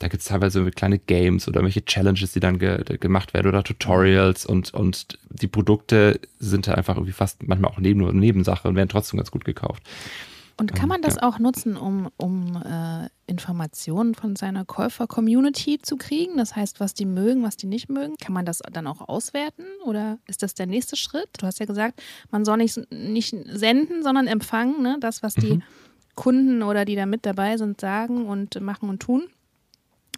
da 0.01 0.09
gibt 0.09 0.23
es 0.23 0.29
teilweise 0.29 0.69
kleine 0.71 0.99
Games 0.99 1.47
oder 1.47 1.63
welche 1.63 1.85
Challenges, 1.85 2.33
die 2.33 2.41
dann 2.41 2.59
ge 2.59 2.83
gemacht 2.99 3.35
werden 3.35 3.49
oder 3.49 3.63
Tutorials 3.63 4.47
und, 4.47 4.75
und 4.75 5.19
die 5.29 5.47
Produkte 5.47 6.21
sind 6.39 6.67
da 6.67 6.75
einfach 6.75 6.97
irgendwie 6.97 7.13
fast 7.13 7.47
manchmal 7.47 7.71
auch 7.71 7.79
neben, 7.79 8.01
Nebensache 8.19 8.67
und 8.67 8.77
werden 8.77 8.89
trotzdem 8.89 9.19
ganz 9.19 9.31
gut 9.31 9.45
gekauft. 9.45 9.83
Und 10.57 10.75
kann 10.75 10.89
man 10.89 11.01
das 11.01 11.17
ja. 11.17 11.23
auch 11.23 11.39
nutzen, 11.39 11.77
um, 11.77 12.11
um 12.19 12.63
äh, 12.63 13.09
Informationen 13.27 14.15
von 14.15 14.37
seiner 14.37 14.67
Käufer-Community 14.67 15.79
zu 15.81 15.97
kriegen? 15.97 16.37
Das 16.37 16.55
heißt, 16.57 16.81
was 16.81 16.93
die 16.93 17.07
mögen, 17.07 17.43
was 17.43 17.57
die 17.57 17.67
nicht 17.67 17.89
mögen. 17.89 18.17
Kann 18.17 18.35
man 18.35 18.45
das 18.45 18.59
dann 18.71 18.87
auch 18.87 19.07
auswerten 19.09 19.65
oder 19.85 20.19
ist 20.27 20.43
das 20.43 20.53
der 20.53 20.67
nächste 20.67 20.97
Schritt? 20.97 21.29
Du 21.39 21.47
hast 21.47 21.61
ja 21.61 21.67
gesagt, 21.67 22.03
man 22.31 22.45
soll 22.45 22.59
nicht, 22.59 22.79
nicht 22.91 23.35
senden, 23.47 24.03
sondern 24.03 24.27
empfangen, 24.27 24.83
ne? 24.83 24.99
das, 25.01 25.23
was 25.23 25.35
die 25.35 25.55
Mhm. 25.55 25.63
Kunden 26.15 26.63
oder 26.63 26.85
die 26.85 26.97
da 26.97 27.07
mit 27.07 27.25
dabei 27.25 27.57
sind, 27.57 27.81
sagen 27.81 28.27
und 28.27 28.61
machen 28.61 28.91
und 28.91 29.01
tun. 29.01 29.23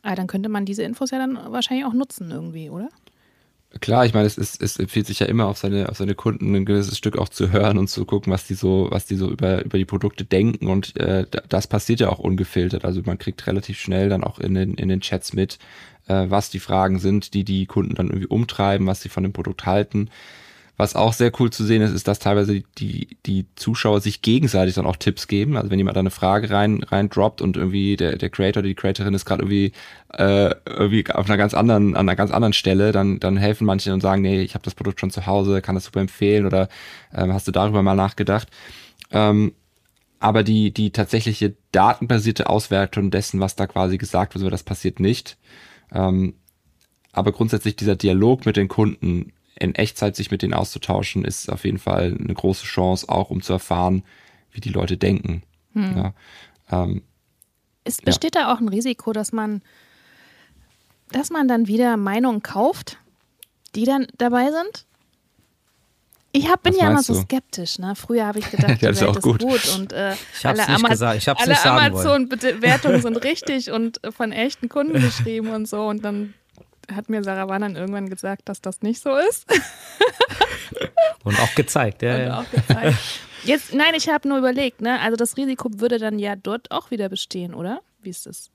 Aber 0.03 0.15
dann 0.17 0.27
könnte 0.29 0.49
man 0.49 0.65
diese 0.65 0.83
Infos 0.85 1.11
ja 1.11 1.19
dann 1.19 1.37
wahrscheinlich 1.53 1.87
auch 1.87 1.93
nutzen 1.93 2.31
irgendwie, 2.31 2.71
oder? 2.71 2.89
Klar, 3.81 4.05
ich 4.05 4.13
meine, 4.13 4.27
es, 4.27 4.37
ist, 4.37 4.61
es 4.61 4.79
empfiehlt 4.79 5.07
sich 5.07 5.21
ja 5.21 5.27
immer 5.27 5.47
auf 5.47 5.57
seine, 5.57 5.89
auf 5.89 5.97
seine 5.97 6.15
Kunden 6.15 6.55
ein 6.55 6.67
gewisses 6.67 6.99
Stück 6.99 7.17
auch 7.17 7.31
zu 7.31 7.53
hören 7.53 7.79
und 7.79 7.89
zu 7.89 8.05
gucken, 8.05 8.31
was 8.31 8.47
die 8.47 8.53
so, 8.53 8.89
was 8.91 9.07
die 9.07 9.17
so 9.17 9.31
über, 9.31 9.65
über 9.65 9.79
die 9.79 9.87
Produkte 9.87 10.27
denken. 10.27 10.67
Und 10.67 10.95
äh, 11.01 11.25
da- 11.31 11.43
das 11.49 11.67
passiert 11.69 12.01
ja 12.01 12.11
auch 12.11 12.19
ungefiltert. 12.19 12.85
Also 12.85 13.01
man 13.07 13.17
kriegt 13.17 13.47
relativ 13.47 13.81
schnell 13.81 14.11
dann 14.11 14.25
auch 14.25 14.39
in 14.39 14.53
den, 14.55 14.75
in 14.75 14.89
den 14.91 15.01
Chats 15.01 15.33
mit, 15.33 15.59
äh, 16.07 16.27
was 16.29 16.51
die 16.51 16.59
Fragen 16.61 16.99
sind, 16.99 17.33
die 17.33 17.45
die 17.45 17.65
Kunden 17.65 17.95
dann 17.95 18.09
irgendwie 18.09 18.27
umtreiben, 18.27 18.87
was 18.87 19.01
sie 19.01 19.09
von 19.09 19.23
dem 19.23 19.33
Produkt 19.33 19.65
halten. 19.65 20.11
Was 20.79 20.97
auch 20.97 21.13
sehr 21.13 21.31
cool 21.39 21.51
zu 21.51 21.65
sehen 21.65 21.83
ist, 21.83 21.93
ist, 21.93 22.09
dass 22.09 22.19
teilweise 22.19 22.63
die, 22.79 23.19
die 23.27 23.47
Zuschauer 23.57 24.01
sich 24.01 24.23
gegenseitig 24.23 24.75
dann 24.75 24.87
auch 24.87 24.97
Tipps 24.97 25.29
geben. 25.29 25.57
Also 25.57 25.71
wenn 25.71 25.79
jemand 25.79 25.97
da 25.97 26.01
eine 26.01 26.11
Frage 26.11 26.51
rein, 26.51 26.83
rein 26.83 27.11
droppt 27.11 27.43
und 27.43 27.59
irgendwie 27.59 27.97
der, 27.97 28.17
der 28.17 28.31
Creator 28.31 28.63
die 28.63 28.75
Creatorin 28.75 29.13
ist 29.13 29.27
gerade 29.27 29.43
irgendwie, 29.43 29.73
äh, 30.15 30.55
irgendwie 30.67 31.07
auf 31.13 31.27
einer 31.27 31.37
ganz 31.37 31.53
anderen, 31.53 31.95
an 31.95 32.09
einer 32.09 32.17
ganz 32.17 32.31
anderen 32.31 32.55
Stelle, 32.55 32.91
dann, 32.91 33.21
dann 33.21 33.37
helfen 33.37 33.67
manche 33.67 33.93
und 33.93 34.01
sagen, 34.01 34.23
nee, 34.23 34.41
ich 34.41 34.55
habe 34.55 34.65
das 34.65 34.75
Produkt 34.75 34.99
schon 34.99 35.11
zu 35.11 35.27
Hause, 35.27 35.61
kann 35.61 35.75
das 35.75 35.85
super 35.85 36.01
empfehlen 36.01 36.47
oder 36.47 36.69
ähm, 37.15 37.33
hast 37.35 37.47
du 37.47 37.53
darüber 37.53 37.83
mal 37.83 37.95
nachgedacht? 37.95 38.49
Ähm, 39.11 39.53
aber 40.21 40.43
die, 40.43 40.73
die 40.73 40.91
tatsächliche 40.91 41.55
datenbasierte 41.73 42.49
Auswertung 42.49 43.11
dessen, 43.11 43.41
was 43.41 43.57
da 43.57 43.67
quasi 43.67 43.99
gesagt 43.99 44.39
wird, 44.39 44.53
das 44.53 44.63
passiert 44.63 45.01
nicht. 45.01 45.37
Ähm, 45.93 46.35
aber 47.13 47.33
grundsätzlich 47.33 47.77
dieser 47.77 47.97
Dialog 47.97 48.47
mit 48.47 48.57
den 48.57 48.69
Kunden 48.69 49.33
in 49.59 49.75
Echtzeit 49.75 50.17
sich 50.17 50.31
mit 50.31 50.43
denen 50.43 50.55
auszutauschen, 50.55 51.25
ist 51.25 51.51
auf 51.51 51.65
jeden 51.65 51.79
Fall 51.79 52.17
eine 52.19 52.35
große 52.35 52.65
Chance, 52.65 53.09
auch 53.09 53.31
um 53.31 53.43
zu 53.43 53.53
erfahren, 53.53 54.03
wie 54.53 54.61
die 54.61 54.71
Leute 54.71 54.97
denken. 54.97 55.43
Ja, 55.75 56.13
ähm, 56.71 57.03
Ist, 57.85 58.01
Ja. 58.01 58.05
besteht 58.07 58.35
da 58.37 58.53
auch 58.53 58.61
ein 58.61 58.69
Risiko, 58.69 59.13
dass 59.13 59.33
man, 59.33 59.63
dass 61.11 61.31
man 61.31 61.49
dann 61.49 61.67
wieder 61.67 61.97
Meinungen 61.97 62.43
kauft, 62.43 62.99
die 63.75 63.85
dann 63.85 64.07
dabei 64.19 64.51
sind? 64.51 64.87
Ich 66.35 66.49
hab, 66.51 66.63
bin 66.63 66.73
Was 66.75 66.81
ja 66.81 66.91
immer 66.91 67.03
so 67.03 67.15
skeptisch. 67.15 67.79
Ne? 67.79 67.95
Früher 67.95 68.27
habe 68.27 68.39
ich 68.39 68.51
gedacht, 68.51 68.71
Ja, 68.71 68.75
die 68.77 68.87
das 68.87 68.97
ist 68.97 69.01
Welt 69.03 69.11
auch 69.11 69.17
ist 69.17 69.23
gut. 69.23 69.41
gut. 69.43 69.75
und 69.77 69.93
äh, 69.93 70.15
Ich 70.39 70.47
alle, 70.47 70.67
Ama- 70.69 70.89
alle. 70.89 71.65
Amazon-Bewertungen 71.65 73.03
sind 73.03 73.17
richtig 73.25 73.71
und 73.71 74.01
von 74.11 74.33
echten 74.33 74.69
Kunden 74.69 74.95
geschrieben 75.01 75.49
und 75.51 75.69
so. 75.69 75.87
Und 75.87 76.05
dann 76.05 76.33
hat 76.93 77.09
mir 77.09 77.23
Sarah 77.23 77.49
Wann 77.49 77.77
irgendwann 77.77 78.09
gesagt, 78.09 78.49
dass 78.49 78.61
das 78.61 78.83
nicht 78.83 79.03
so 79.03 79.17
ist. 79.17 79.47
Und 81.25 81.39
auch 81.41 81.55
gezeigt. 81.55 82.03
Ja, 82.03 82.15
und 82.17 82.21
ja. 82.23 82.41
auch 82.41 82.51
gezeigt. 82.51 82.99
Jetzt, 83.45 83.75
nein, 83.75 83.95
ich 83.97 84.09
habe 84.09 84.29
nur 84.29 84.39
überlegt, 84.39 84.81
ne? 84.81 85.01
Also 85.01 85.17
das 85.17 85.37
Risiko 85.37 85.69
würde 85.75 85.99
dann 85.99 86.19
ja 86.19 86.35
dort 86.37 86.71
auch 86.71 86.91
wieder 86.91 87.09
bestehen, 87.09 87.55
oder? 87.55 87.81
Wie 88.03 88.11
ist 88.11 88.27
das? 88.27 88.51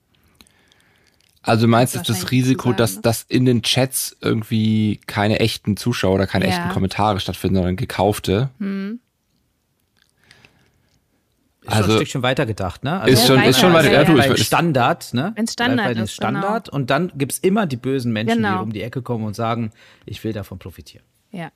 also 1.42 1.62
du 1.66 1.70
meinst 1.70 1.94
jetzt 1.94 2.08
das 2.08 2.30
Risiko, 2.30 2.70
sagen, 2.70 2.76
dass, 2.76 2.96
ne? 2.96 3.02
dass 3.02 3.22
in 3.22 3.44
den 3.44 3.62
Chats 3.62 4.16
irgendwie 4.20 5.00
keine 5.06 5.40
echten 5.40 5.76
Zuschauer 5.76 6.14
oder 6.16 6.26
keine 6.26 6.46
Ja. 6.46 6.52
echten 6.52 6.68
Kommentare 6.70 7.20
stattfinden, 7.20 7.56
sondern 7.56 7.76
gekaufte? 7.76 8.50
Ist 11.68 11.74
schon 11.74 11.82
Also- 11.82 11.92
ein 11.92 11.96
Stückchen 11.98 12.22
weiter 12.22 12.46
gedacht, 12.46 12.82
ne? 12.84 13.02
Ist 13.06 13.26
schon, 13.26 13.42
ist 13.42 13.60
schon 13.60 13.72
weiter, 13.72 13.90
weiter. 13.92 14.16
ja, 14.16 14.26
Ja, 14.26 14.36
Standard, 14.36 15.14
ne? 15.14 15.32
Wenn's 15.36 15.52
Standard 15.52 15.90
ist, 15.90 15.96
genau. 15.96 16.06
Standard. 16.40 16.68
Und 16.68 16.90
dann 16.90 17.12
gibt 17.16 17.32
es 17.32 17.38
immer 17.38 17.66
die 17.66 17.76
bösen 17.76 18.12
Menschen, 18.12 18.36
Genau. 18.38 18.58
die 18.58 18.62
um 18.64 18.72
die 18.72 18.82
Ecke 18.82 19.02
kommen 19.02 19.24
und 19.24 19.34
sagen, 19.36 19.70
ich 20.06 20.24
will 20.24 20.32
davon 20.32 20.58
profitieren. 20.58 21.04
Ja. 21.30 21.50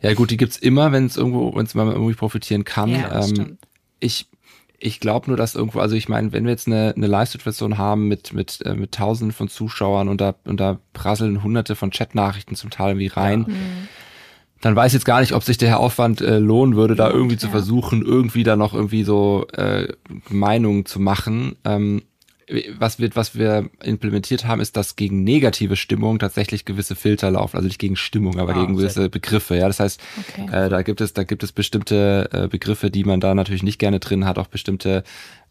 Ja 0.00 0.14
gut, 0.14 0.30
die 0.30 0.36
gibt's 0.36 0.56
immer, 0.56 0.92
wenn 0.92 1.06
es 1.06 1.16
irgendwo, 1.16 1.54
wenn 1.56 1.66
es 1.66 1.74
mal 1.74 1.86
irgendwie 1.90 2.14
profitieren 2.14 2.64
kann. 2.64 2.90
Ja, 2.90 3.08
das 3.08 3.28
ähm, 3.30 3.34
stimmt. 3.36 3.58
ich 4.00 4.26
ich 4.80 5.00
glaube 5.00 5.26
nur, 5.26 5.36
dass 5.36 5.56
irgendwo, 5.56 5.80
also 5.80 5.96
ich 5.96 6.08
meine, 6.08 6.32
wenn 6.32 6.44
wir 6.44 6.52
jetzt 6.52 6.68
eine, 6.68 6.94
eine 6.96 7.08
Live-Situation 7.08 7.78
haben 7.78 8.06
mit 8.06 8.32
mit 8.32 8.60
äh, 8.64 8.74
mit 8.74 8.92
Tausenden 8.92 9.32
von 9.34 9.48
Zuschauern 9.48 10.08
und 10.08 10.20
da 10.20 10.36
und 10.44 10.60
da 10.60 10.78
prasseln 10.92 11.42
Hunderte 11.42 11.74
von 11.74 11.90
Chatnachrichten 11.90 12.54
zum 12.54 12.70
Teil 12.70 12.90
irgendwie 12.90 13.08
rein, 13.08 13.40
Mhm. 13.48 13.88
Dann 14.60 14.74
weiß 14.74 14.90
ich 14.92 14.94
jetzt 14.94 15.04
gar 15.04 15.20
nicht, 15.20 15.32
ob 15.32 15.44
sich 15.44 15.58
der 15.58 15.78
Aufwand 15.80 16.20
äh, 16.20 16.38
lohnen 16.38 16.74
würde, 16.76 16.94
da 16.96 17.10
irgendwie 17.10 17.36
zu 17.36 17.48
versuchen, 17.48 18.02
irgendwie 18.04 18.42
da 18.42 18.56
noch 18.56 18.74
irgendwie 18.74 19.04
so 19.04 19.46
äh, 19.52 19.88
Meinungen 20.30 20.84
zu 20.86 21.00
machen. 21.00 21.56
Ähm, 21.64 22.02
was 22.78 22.98
wir, 22.98 23.10
was 23.14 23.34
wir 23.36 23.68
implementiert 23.82 24.46
haben, 24.46 24.60
ist, 24.62 24.76
dass 24.78 24.96
gegen 24.96 25.22
negative 25.22 25.76
Stimmung 25.76 26.18
tatsächlich 26.18 26.64
gewisse 26.64 26.96
Filter 26.96 27.30
laufen. 27.30 27.56
Also 27.56 27.66
nicht 27.66 27.78
gegen 27.78 27.94
Stimmung, 27.96 28.38
aber 28.38 28.56
Ah, 28.56 28.60
gegen 28.62 28.76
gewisse 28.76 29.10
Begriffe. 29.10 29.54
Ja, 29.56 29.66
das 29.66 29.80
heißt, 29.80 30.00
Okay. 30.30 30.46
äh, 30.50 30.68
da 30.70 30.80
gibt 30.80 31.02
es, 31.02 31.12
da 31.12 31.24
gibt 31.24 31.42
es 31.42 31.52
bestimmte 31.52 32.28
äh, 32.32 32.48
Begriffe, 32.48 32.90
die 32.90 33.04
man 33.04 33.20
da 33.20 33.34
natürlich 33.34 33.62
nicht 33.62 33.78
gerne 33.78 34.00
drin 34.00 34.24
hat, 34.24 34.38
auch 34.38 34.46
bestimmte 34.46 35.04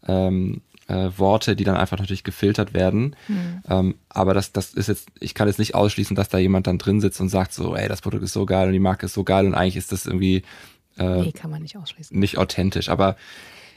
ähm, 0.08 0.60
äh, 0.88 1.10
Worte, 1.16 1.54
die 1.54 1.64
dann 1.64 1.76
einfach 1.76 1.98
natürlich 1.98 2.24
gefiltert 2.24 2.74
werden. 2.74 3.14
Ähm, 3.68 3.94
aber 4.08 4.34
das, 4.34 4.52
das 4.52 4.74
ist 4.74 4.88
jetzt, 4.88 5.08
ich 5.20 5.34
kann 5.34 5.46
jetzt 5.46 5.58
nicht 5.58 5.74
ausschließen, 5.74 6.16
dass 6.16 6.28
da 6.28 6.38
jemand 6.38 6.66
dann 6.66 6.78
drin 6.78 7.00
sitzt 7.00 7.20
und 7.20 7.28
sagt 7.28 7.52
so, 7.52 7.76
ey, 7.76 7.88
das 7.88 8.00
Produkt 8.00 8.24
ist 8.24 8.32
so 8.32 8.46
geil 8.46 8.66
und 8.68 8.72
die 8.72 8.78
Marke 8.78 9.06
ist 9.06 9.14
so 9.14 9.22
geil 9.24 9.46
und 9.46 9.54
eigentlich 9.54 9.76
ist 9.76 9.92
das 9.92 10.06
irgendwie 10.06 10.42
äh, 10.98 11.20
Nee, 11.22 11.32
kann 11.32 11.50
man 11.50 11.62
nicht 11.62 11.76
ausschließen. 11.76 12.18
nicht 12.18 12.38
authentisch. 12.38 12.88
Aber 12.88 13.16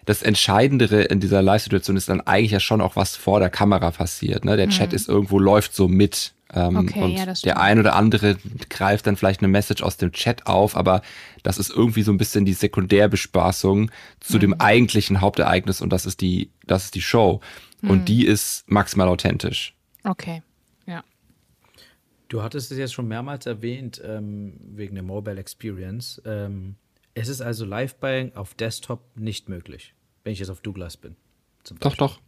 das 0.05 0.21
Entscheidendere 0.23 1.03
in 1.03 1.19
dieser 1.19 1.41
Live-Situation 1.41 1.97
ist 1.97 2.09
dann 2.09 2.21
eigentlich 2.21 2.51
ja 2.51 2.59
schon 2.59 2.81
auch, 2.81 2.95
was 2.95 3.15
vor 3.15 3.39
der 3.39 3.49
Kamera 3.49 3.91
passiert. 3.91 4.45
Ne? 4.45 4.57
Der 4.57 4.69
Chat 4.69 4.93
ist 4.93 5.07
irgendwo, 5.07 5.39
läuft 5.39 5.75
so 5.75 5.87
mit. 5.87 6.33
Ähm, 6.53 6.75
Okay, 6.75 7.01
und 7.01 7.11
ja, 7.11 7.25
das 7.25 7.41
der 7.41 7.59
ein 7.59 7.79
oder 7.79 7.95
andere 7.95 8.37
greift 8.69 9.07
dann 9.07 9.15
vielleicht 9.15 9.41
eine 9.41 9.47
Message 9.47 9.83
aus 9.83 9.97
dem 9.97 10.11
Chat 10.11 10.47
auf, 10.47 10.75
aber 10.75 11.01
das 11.43 11.57
ist 11.57 11.69
irgendwie 11.69 12.01
so 12.01 12.11
ein 12.11 12.17
bisschen 12.17 12.43
die 12.43 12.53
Sekundärbespaßung 12.53 13.89
zu 14.19 14.37
dem 14.37 14.59
eigentlichen 14.59 15.21
Hauptereignis 15.21 15.81
und 15.81 15.91
das 15.91 16.05
ist 16.05 16.19
die, 16.19 16.49
das 16.65 16.85
ist 16.85 16.95
die 16.95 17.01
Show. 17.01 17.39
Und 17.83 18.09
die 18.09 18.25
ist 18.25 18.69
maximal 18.69 19.07
authentisch. 19.07 19.75
Okay. 20.03 20.43
Ja. 20.85 21.03
Du 22.27 22.43
hattest 22.43 22.71
es 22.71 22.77
jetzt 22.77 22.93
schon 22.93 23.07
mehrmals 23.07 23.45
erwähnt, 23.45 24.01
ähm, 24.05 24.53
wegen 24.59 24.95
der 24.95 25.03
Mobile 25.03 25.39
Experience. 25.39 26.21
Ähm, 26.25 26.75
es 27.13 27.27
ist 27.27 27.41
also 27.41 27.65
Live-Buying 27.65 28.33
auf 28.35 28.53
Desktop 28.53 29.01
nicht 29.15 29.49
möglich, 29.49 29.93
wenn 30.23 30.33
ich 30.33 30.39
jetzt 30.39 30.49
auf 30.49 30.61
Douglas 30.61 30.97
bin. 30.97 31.15
zum 31.63 31.79
Doch, 31.79 31.95
doch. 31.95 32.19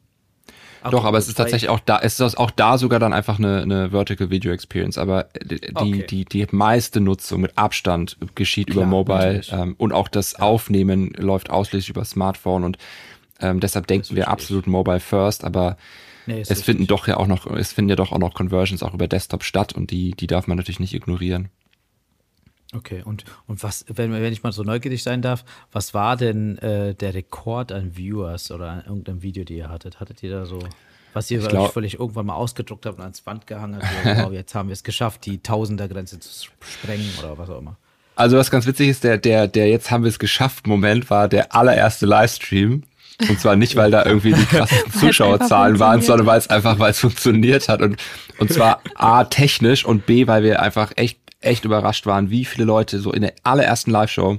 Okay, 0.81 0.91
Doch, 0.91 1.05
aber 1.05 1.17
es 1.17 1.29
ist 1.29 1.35
tatsächlich 1.35 1.69
auch 1.69 1.79
da, 1.79 1.99
es 1.99 2.19
ist 2.19 2.37
auch 2.37 2.51
da 2.51 2.77
sogar 2.77 2.99
dann 2.99 3.13
einfach 3.13 3.39
eine, 3.39 3.61
eine 3.61 3.91
Vertical 3.91 4.29
Video 4.29 4.51
Experience, 4.51 4.97
aber 4.97 5.29
die, 5.41 5.59
Okay. 5.73 6.05
die, 6.09 6.25
die 6.25 6.45
meiste 6.51 6.99
Nutzung 6.99 7.39
mit 7.39 7.57
Abstand 7.57 8.17
geschieht 8.35 8.67
Klar, 8.67 8.83
über 8.83 8.85
Mobile 8.85 9.41
ähm, 9.49 9.75
und 9.77 9.93
auch 9.93 10.09
das 10.09 10.35
Aufnehmen 10.35 11.13
läuft 11.13 11.49
ausschließlich 11.49 11.89
über 11.91 12.03
Smartphone 12.03 12.65
und 12.65 12.77
ähm, 13.39 13.61
deshalb 13.61 13.87
denken 13.87 14.17
wir 14.17 14.27
absolut 14.27 14.67
Mobile 14.67 14.99
First, 14.99 15.45
aber 15.45 15.77
Nee, 16.25 16.41
es 16.41 16.49
richtig. 16.49 16.65
finden 16.65 16.87
doch 16.87 17.07
ja 17.07 17.17
auch 17.17 17.27
noch, 17.27 17.47
es 17.47 17.71
finden 17.73 17.89
ja 17.89 17.95
doch 17.95 18.11
auch 18.11 18.17
noch 18.17 18.33
Conversions 18.33 18.83
auch 18.83 18.93
über 18.93 19.07
Desktop 19.07 19.43
statt 19.43 19.73
und 19.73 19.91
die, 19.91 20.11
die 20.11 20.27
darf 20.27 20.47
man 20.47 20.57
natürlich 20.57 20.79
nicht 20.79 20.93
ignorieren. 20.93 21.49
Okay, 22.75 23.01
und, 23.03 23.23
und 23.47 23.61
was, 23.63 23.85
wenn, 23.87 24.11
wenn 24.11 24.33
ich 24.33 24.43
mal 24.43 24.51
so 24.51 24.63
neugierig 24.63 25.03
sein 25.03 25.21
darf, 25.21 25.45
was 25.71 25.93
war 25.93 26.17
denn 26.17 26.57
äh, 26.57 26.95
der 26.95 27.13
Rekord 27.13 27.71
an 27.71 27.95
Viewers 27.95 28.51
oder 28.51 28.69
an 28.71 28.83
irgendeinem 28.85 29.21
Video, 29.21 29.43
die 29.43 29.57
ihr 29.57 29.69
hattet? 29.69 29.99
Hattet 29.99 30.23
ihr 30.23 30.31
da 30.31 30.45
so, 30.45 30.59
was 31.13 31.29
ihr 31.29 31.39
glaub- 31.39 31.73
völlig 31.73 31.99
irgendwann 31.99 32.25
mal 32.25 32.35
ausgedruckt 32.35 32.85
habt 32.85 32.97
und 32.97 33.03
ans 33.03 33.25
Wand 33.25 33.47
gehangen 33.47 33.79
habt? 33.81 34.17
So, 34.17 34.23
wow, 34.23 34.31
jetzt 34.33 34.55
haben 34.55 34.69
wir 34.69 34.73
es 34.73 34.83
geschafft, 34.83 35.25
die 35.25 35.41
Tausendergrenze 35.41 36.19
zu 36.19 36.49
sprengen 36.61 37.09
oder 37.19 37.37
was 37.37 37.49
auch 37.49 37.59
immer. 37.59 37.77
Also 38.15 38.37
was 38.37 38.51
ganz 38.51 38.65
witzig 38.67 38.89
ist, 38.89 39.03
der, 39.03 39.17
der, 39.17 39.47
der 39.47 39.69
jetzt 39.69 39.89
haben 39.89 40.03
wir 40.03 40.09
es 40.09 40.19
geschafft 40.19 40.67
Moment 40.67 41.09
war 41.09 41.27
der 41.27 41.55
allererste 41.55 42.05
Livestream. 42.05 42.83
Und 43.29 43.39
zwar 43.39 43.55
nicht, 43.55 43.75
weil 43.75 43.91
da 43.91 44.05
irgendwie 44.05 44.33
die 44.33 44.45
krassesten 44.45 44.91
Zuschauerzahlen 44.99 45.79
waren, 45.79 46.01
sondern 46.01 46.25
weil 46.25 46.39
es 46.39 46.49
einfach, 46.49 46.79
weil 46.79 46.91
es 46.91 46.99
funktioniert 46.99 47.69
hat. 47.69 47.81
Und, 47.81 47.97
und 48.39 48.51
zwar 48.51 48.81
A, 48.95 49.23
technisch 49.25 49.85
und 49.85 50.05
B, 50.07 50.25
weil 50.25 50.43
wir 50.43 50.61
einfach 50.61 50.91
echt, 50.95 51.19
echt 51.43 51.65
überrascht 51.65 52.05
waren, 52.05 52.29
wie 52.29 52.45
viele 52.45 52.65
Leute 52.65 52.99
so 52.99 53.11
in 53.11 53.21
der 53.21 53.33
allerersten 53.43 53.91
Live-Show 53.91 54.37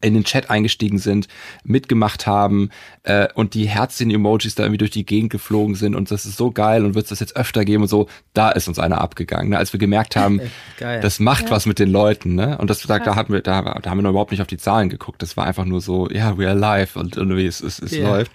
in 0.00 0.14
den 0.14 0.22
Chat 0.22 0.48
eingestiegen 0.48 0.98
sind, 0.98 1.26
mitgemacht 1.64 2.26
haben 2.26 2.70
äh, 3.02 3.26
und 3.34 3.54
die 3.54 3.68
Herzchen-Emojis 3.68 4.54
da 4.54 4.62
irgendwie 4.62 4.78
durch 4.78 4.90
die 4.92 5.04
Gegend 5.04 5.30
geflogen 5.30 5.74
sind 5.74 5.96
und 5.96 6.10
das 6.10 6.24
ist 6.24 6.36
so 6.36 6.52
geil 6.52 6.84
und 6.84 6.94
wird 6.94 7.04
es 7.06 7.08
das 7.10 7.20
jetzt 7.20 7.36
öfter 7.36 7.64
geben 7.64 7.82
und 7.82 7.88
so, 7.88 8.06
da 8.32 8.50
ist 8.50 8.68
uns 8.68 8.78
einer 8.78 9.00
abgegangen, 9.00 9.48
ne? 9.50 9.58
als 9.58 9.72
wir 9.72 9.80
gemerkt 9.80 10.14
haben, 10.14 10.40
Geil. 10.78 11.00
das 11.00 11.18
macht 11.18 11.50
was 11.50 11.66
mit 11.66 11.80
den 11.80 11.90
Leuten, 11.90 12.34
ne? 12.36 12.58
Und 12.58 12.70
das 12.70 12.82
da, 12.82 12.98
da 13.00 13.16
hatten 13.16 13.32
wir, 13.32 13.40
da, 13.40 13.62
da 13.62 13.90
haben 13.90 13.98
wir 13.98 14.02
noch 14.02 14.10
überhaupt 14.10 14.30
nicht 14.30 14.40
auf 14.40 14.46
die 14.46 14.58
Zahlen 14.58 14.88
geguckt. 14.88 15.20
Das 15.22 15.36
war 15.36 15.46
einfach 15.46 15.64
nur 15.64 15.80
so, 15.80 16.08
ja, 16.10 16.38
we 16.38 16.46
are 16.48 16.56
live 16.58 16.94
und 16.94 17.16
irgendwie 17.16 17.46
es, 17.46 17.60
es, 17.60 17.80
es 17.80 17.92
Ja. 17.92 18.08
läuft. 18.08 18.30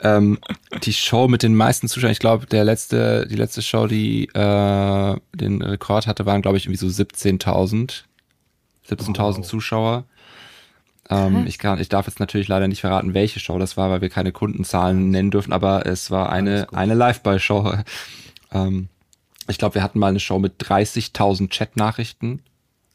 Ähm, 0.00 0.38
die 0.82 0.92
Show 0.92 1.28
mit 1.28 1.42
den 1.42 1.54
meisten 1.54 1.88
Zuschauern, 1.88 2.12
ich 2.12 2.18
glaube, 2.18 2.46
der 2.46 2.64
letzte, 2.64 3.26
die 3.28 3.36
letzte 3.36 3.62
Show, 3.62 3.86
die 3.86 4.24
äh, 4.28 5.16
den 5.34 5.62
Rekord 5.62 6.06
hatte, 6.06 6.26
waren, 6.26 6.42
glaube 6.42 6.58
ich, 6.58 6.66
irgendwie 6.66 6.86
so 6.86 7.02
17.000. 7.02 8.02
17.000 8.88 9.18
Wow. 9.18 9.40
Zuschauer. 9.46 10.04
Ähm, 11.08 11.44
ich, 11.46 11.58
kann, 11.58 11.80
ich 11.80 11.88
darf 11.88 12.06
jetzt 12.06 12.20
natürlich 12.20 12.48
leider 12.48 12.68
nicht 12.68 12.80
verraten, 12.80 13.14
welche 13.14 13.40
Show 13.40 13.58
das 13.58 13.76
war, 13.76 13.90
weil 13.90 14.00
wir 14.00 14.10
keine 14.10 14.32
Kundenzahlen 14.32 15.10
nennen 15.10 15.30
dürfen, 15.30 15.52
aber 15.52 15.86
es 15.86 16.10
war 16.10 16.30
eine, 16.30 16.66
eine 16.72 16.94
Live-By-Show. 16.94 17.74
Ähm, 18.52 18.88
ich 19.48 19.58
glaube, 19.58 19.76
wir 19.76 19.82
hatten 19.82 19.98
mal 19.98 20.08
eine 20.08 20.20
Show 20.20 20.38
mit 20.38 20.60
30.000 20.62 21.48
Chat-Nachrichten. 21.50 22.42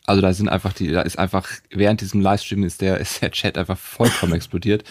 Also 0.05 0.21
da 0.21 0.33
sind 0.33 0.49
einfach 0.49 0.73
die, 0.73 0.89
da 0.91 1.01
ist 1.01 1.17
einfach, 1.17 1.47
während 1.69 2.01
diesem 2.01 2.21
Livestream 2.21 2.63
ist 2.63 2.81
der, 2.81 2.97
ist 3.01 3.21
der 3.21 3.31
Chat 3.31 3.57
einfach 3.57 3.77
vollkommen 3.77 4.33
explodiert. 4.33 4.83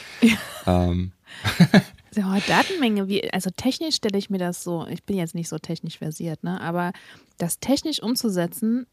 ähm. 0.67 1.13
Ja, 2.17 2.39
Datenmenge, 2.47 3.09
wie, 3.09 3.31
also 3.33 3.51
technisch 3.57 3.97
stelle 3.97 4.19
ich 4.19 4.31
mir 4.31 4.39
das 4.39 4.63
so, 4.65 4.87
ich 4.89 5.05
bin 5.05 5.17
jetzt 5.17 5.35
nicht 5.35 5.49
so 5.49 5.59
technisch 5.59 5.99
versiert, 5.99 6.43
ne? 6.43 6.61
Aber 6.61 6.93
das 7.39 7.61
technisch 7.61 8.03
umzusetzen, 8.03 8.87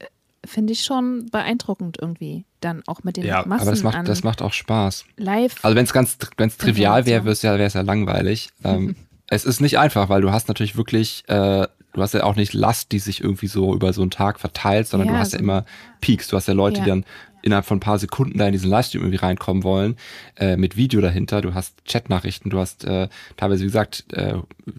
äh, 0.00 0.06
finde 0.44 0.72
ich 0.72 0.82
schon 0.84 1.26
beeindruckend 1.30 1.98
irgendwie. 2.00 2.44
Dann 2.60 2.82
auch 2.86 3.04
mit 3.04 3.16
den 3.16 3.24
ja, 3.24 3.44
Massen 3.46 3.62
aber 3.62 3.70
das 3.70 3.82
macht, 3.84 4.08
das 4.08 4.24
macht 4.24 4.42
auch 4.42 4.52
Spaß. 4.52 5.04
Live. 5.16 5.64
Also 5.64 5.76
wenn 5.76 5.84
es 5.84 5.92
ganz, 5.92 6.18
wenn 6.36 6.48
es 6.48 6.56
trivial 6.56 7.06
wäre, 7.06 7.24
wäre 7.24 7.32
es 7.32 7.42
ja, 7.42 7.56
ja 7.56 7.80
langweilig. 7.82 8.50
ähm, 8.64 8.96
es 9.28 9.44
ist 9.44 9.60
nicht 9.60 9.78
einfach, 9.78 10.08
weil 10.08 10.20
du 10.22 10.32
hast 10.32 10.48
natürlich 10.48 10.76
wirklich, 10.76 11.22
äh, 11.28 11.68
du 11.92 12.02
hast 12.02 12.14
ja 12.14 12.24
auch 12.24 12.34
nicht 12.36 12.54
Last, 12.54 12.90
die 12.92 12.98
sich 12.98 13.22
irgendwie 13.22 13.46
so 13.46 13.74
über 13.74 13.92
so 13.92 14.02
einen 14.02 14.10
Tag 14.10 14.40
verteilt, 14.40 14.88
sondern 14.88 15.08
Ja, 15.08 15.14
du 15.14 15.20
hast 15.20 15.32
ja 15.32 15.38
so- 15.38 15.42
immer 15.44 15.64
Peaks. 16.00 16.26
Du 16.28 16.36
hast 16.36 16.48
ja 16.48 16.54
Leute, 16.54 16.80
die 16.80 16.88
Ja. 16.88 16.94
dann 16.94 17.04
innerhalb 17.42 17.64
von 17.66 17.76
ein 17.78 17.80
paar 17.80 17.98
Sekunden 17.98 18.38
da 18.38 18.46
in 18.46 18.52
diesen 18.52 18.68
Livestream 18.70 19.02
irgendwie 19.02 19.18
reinkommen 19.18 19.62
wollen, 19.62 19.96
äh, 20.36 20.56
mit 20.56 20.76
Video 20.76 21.00
dahinter. 21.00 21.40
Du 21.40 21.54
hast 21.54 21.84
Chatnachrichten, 21.86 22.50
du 22.50 22.58
hast 22.58 22.84
äh, 22.84 23.08
teilweise, 23.36 23.62
wie 23.62 23.66
gesagt, 23.68 24.04
äh, 24.12 24.34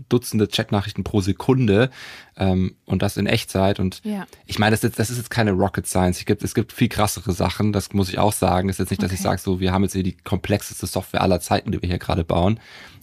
Dutzende 0.08 0.48
Chatnachrichten 0.48 1.04
pro 1.04 1.22
Sekunde 1.22 1.90
ähm, 2.38 2.76
und 2.86 3.02
das 3.02 3.18
in 3.18 3.26
Echtzeit. 3.26 3.80
Und 3.80 4.02
Ja. 4.04 4.28
ich 4.46 4.60
meine, 4.60 4.72
das, 4.72 4.80
ist 4.80 4.84
jetzt- 4.92 5.00
das 5.00 5.10
ist 5.10 5.18
jetzt 5.18 5.30
keine 5.32 5.52
Rocket 5.52 5.88
Science. 5.88 6.20
Es 6.20 6.26
gibt, 6.26 6.44
es 6.44 6.54
gibt 6.54 6.72
viel 6.74 6.90
krassere 6.90 7.32
Sachen, 7.32 7.74
das 7.74 7.94
muss 7.94 8.10
ich 8.10 8.20
auch 8.20 8.34
sagen. 8.34 8.70
Es 8.70 8.76
ist 8.76 8.80
jetzt 8.80 8.90
nicht, 8.92 9.04
dass 9.04 9.12
ich 9.12 9.22
sage, 9.22 9.42
so, 9.42 9.60
wir 9.60 9.72
haben 9.72 9.84
jetzt 9.84 9.94
hier 9.94 10.04
die 10.04 10.16
komplexeste 10.18 10.86
Software 10.86 11.22
aller 11.22 11.40
Zeiten, 11.40 11.72
die 11.72 11.82
wir 11.82 11.90
hier 11.90 11.98
gerade 11.98 12.24
bauen. 12.24 12.60